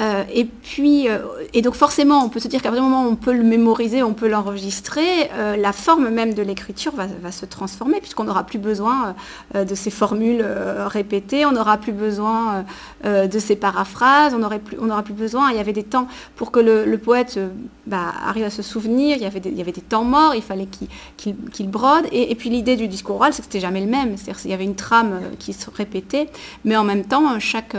Euh, 0.00 0.24
et 0.32 0.44
puis, 0.44 1.08
euh, 1.08 1.18
et 1.52 1.62
donc 1.62 1.74
forcément, 1.74 2.24
on 2.24 2.28
peut 2.28 2.40
se 2.40 2.48
dire 2.48 2.62
qu'à 2.62 2.70
un 2.70 2.80
moment 2.80 3.04
où 3.04 3.08
on 3.08 3.16
peut 3.16 3.32
le 3.32 3.42
mémoriser, 3.42 4.02
on 4.02 4.14
peut 4.14 4.28
l'enregistrer, 4.28 5.30
euh, 5.32 5.56
la 5.56 5.72
forme 5.72 6.08
même 6.08 6.34
de 6.34 6.42
l'écriture 6.42 6.92
va, 6.92 7.06
se 7.30 7.46
transformer 7.46 8.00
puisqu'on 8.00 8.24
n'aura 8.24 8.44
plus 8.44 8.58
besoin 8.58 9.14
de 9.54 9.74
ces 9.74 9.90
formules 9.90 10.44
répétées, 10.86 11.46
on 11.46 11.52
n'aura 11.52 11.78
plus 11.78 11.92
besoin 11.92 12.64
de 13.04 13.38
ces 13.38 13.56
paraphrases, 13.56 14.34
on 14.34 14.38
n'aura 14.38 15.02
plus, 15.02 15.14
besoin. 15.14 15.50
Il 15.50 15.56
y 15.56 15.60
avait 15.60 15.72
des 15.72 15.82
temps 15.82 16.06
pour 16.36 16.52
que 16.52 16.60
le, 16.60 16.96
poète 16.98 17.40
bah, 17.86 18.12
arrive 18.24 18.44
à 18.44 18.50
se 18.50 18.62
souvenir, 18.62 19.16
il 19.16 19.22
y 19.22 19.26
avait 19.26 19.40
des, 19.40 19.50
il 19.50 19.56
y 19.56 19.60
avait 19.60 19.72
des 19.72 19.80
temps 19.80 20.04
morts, 20.04 20.34
il 20.34 20.42
fallait 20.42 20.68
qu'il 21.16 21.70
brode. 21.70 22.06
Et, 22.12 22.34
puis 22.36 22.50
l'idée 22.50 22.76
du 22.76 22.86
discours 22.86 23.16
oral, 23.16 23.32
c'est 23.32 23.42
que 23.42 23.46
c'était 23.46 23.60
jamais 23.60 23.80
le 23.80 23.90
même. 23.90 24.16
C'est-à-dire 24.16 24.40
qu'il 24.40 24.50
y 24.50 24.54
avait 24.54 24.64
une 24.64 24.76
trame 24.76 25.20
qui 25.38 25.52
se 25.52 25.68
répétait, 25.70 26.28
mais 26.64 26.76
en 26.76 26.84
même 26.84 27.04
temps, 27.04 27.40
chaque 27.40 27.74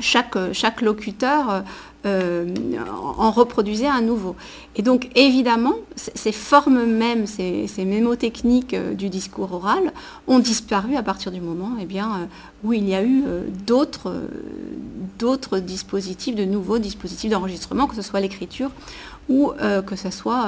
chaque, 0.00 0.80
locuteur 0.80 1.50
euh, 1.50 1.60
euh, 2.06 2.46
en 3.18 3.30
reproduisait 3.32 3.88
un 3.88 4.00
nouveau. 4.00 4.36
Et 4.76 4.82
donc 4.82 5.08
évidemment, 5.16 5.74
ces 5.96 6.30
formes 6.32 6.84
mêmes, 6.84 7.26
ces, 7.26 7.66
ces 7.66 7.84
mémotechniques 7.84 8.74
euh, 8.74 8.94
du 8.94 9.08
discours 9.08 9.52
oral 9.52 9.92
ont 10.28 10.38
disparu 10.38 10.96
à 10.96 11.02
partir 11.02 11.32
du 11.32 11.40
moment 11.40 11.72
eh 11.80 11.86
bien, 11.86 12.28
où 12.62 12.72
il 12.72 12.88
y 12.88 12.94
a 12.94 13.02
eu 13.02 13.24
d'autres, 13.66 14.12
dispositifs, 15.58 16.36
de 16.36 16.44
nouveaux 16.44 16.78
dispositifs 16.78 17.30
d'enregistrement, 17.30 17.86
que 17.86 17.96
ce 17.96 18.02
soit 18.02 18.20
l'écriture 18.20 18.70
ou 19.28 19.52
que 19.86 19.96
ce 19.96 20.10
soit 20.10 20.46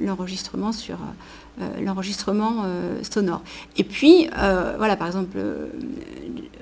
l'enregistrement 0.00 0.72
sur 0.72 0.96
l'enregistrement 1.80 2.62
euh, 2.64 2.98
sonore. 3.02 3.42
Et 3.76 3.84
puis, 3.84 4.28
euh, 4.38 4.74
voilà, 4.76 4.96
par 4.96 5.06
exemple, 5.06 5.38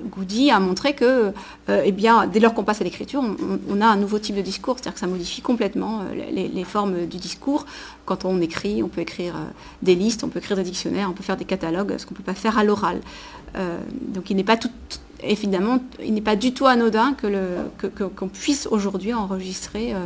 Goody 0.04 0.50
a 0.50 0.60
montré 0.60 0.94
que, 0.94 1.32
eh 1.68 1.92
bien, 1.92 2.26
dès 2.26 2.40
lors 2.40 2.54
qu'on 2.54 2.64
passe 2.64 2.80
à 2.80 2.84
l'écriture, 2.84 3.22
on, 3.68 3.80
a 3.80 3.86
un 3.86 3.96
nouveau 3.96 4.18
type 4.18 4.36
de 4.36 4.42
discours, 4.42 4.76
c'est-à-dire 4.76 4.94
que 4.94 5.00
ça 5.00 5.06
modifie 5.06 5.42
complètement 5.42 6.02
les, 6.14 6.64
formes 6.64 7.06
du 7.06 7.16
discours. 7.16 7.66
Quand 8.04 8.24
on 8.24 8.40
écrit, 8.40 8.82
on 8.82 8.88
peut 8.88 9.00
écrire 9.00 9.34
des 9.82 9.94
listes, 9.94 10.24
on 10.24 10.28
peut 10.28 10.38
écrire 10.38 10.56
des 10.56 10.62
dictionnaires, 10.62 11.08
on 11.10 11.14
peut 11.14 11.24
faire 11.24 11.36
des 11.36 11.44
catalogues, 11.44 11.96
ce 11.98 12.06
qu'on 12.06 12.14
ne 12.14 12.18
peut 12.18 12.22
pas 12.22 12.34
faire 12.34 12.58
à 12.58 12.64
l'oral. 12.64 13.00
donc 14.08 14.30
il 14.30 14.36
n'est 14.36 14.44
pas 14.44 14.56
tout, 14.56 14.70
évidemment, 15.26 15.78
il 16.02 16.14
n'est 16.14 16.20
pas 16.20 16.36
du 16.36 16.52
tout 16.52 16.66
anodin 16.66 17.16
qu'on 18.16 18.28
puisse 18.28 18.66
aujourd'hui 18.70 19.12
enregistrer 19.12 19.94
euh, 19.94 19.98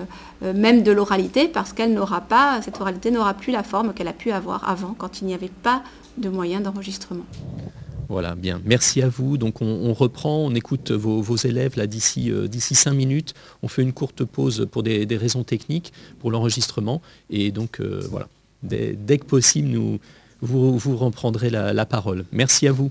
euh, 0.43 0.53
même 0.55 0.83
de 0.83 0.93
l'oralité 0.93 1.49
parce 1.49 1.73
qu'elle 1.73 1.95
n'aura 1.95 2.21
pas, 2.21 2.61
cette 2.63 2.81
oralité 2.81 3.11
n'aura 3.11 3.35
plus 3.35 3.53
la 3.53 3.63
forme 3.63 3.93
qu'elle 3.93 4.09
a 4.09 4.13
pu 4.13 4.31
avoir 4.31 4.69
avant 4.69 4.95
quand 4.97 5.21
il 5.21 5.27
n'y 5.27 5.35
avait 5.35 5.51
pas 5.63 5.83
de 6.17 6.29
moyens 6.29 6.63
d'enregistrement. 6.63 7.25
Voilà, 8.09 8.35
bien. 8.35 8.61
Merci 8.65 9.03
à 9.03 9.09
vous. 9.09 9.37
Donc 9.37 9.61
on, 9.61 9.93
reprend, 9.93 10.39
on 10.39 10.55
écoute 10.55 10.93
vos, 10.93 11.37
élèves 11.37 11.77
là 11.77 11.87
d'ici 11.87 12.31
euh, 12.31 12.49
d'ici 12.49 12.75
cinq 12.75 12.95
minutes. 12.95 13.35
On 13.63 13.69
fait 13.69 13.83
une 13.83 13.93
courte 13.93 14.25
pause 14.25 14.67
pour 14.71 14.83
des, 14.83 15.07
raisons 15.17 15.45
techniques 15.45 15.93
pour 16.19 16.31
l'enregistrement. 16.31 17.03
Et 17.29 17.51
donc 17.51 17.81
voilà, 17.81 18.29
dès, 18.63 19.19
que 19.19 19.25
possible, 19.27 19.69
nous, 19.69 19.99
vous, 20.41 20.79
vous 20.79 20.97
reprendrez 20.97 21.51
la 21.51 21.87
parole. 21.87 22.25
Merci 22.33 22.67
à 22.67 22.73
vous. 22.73 22.91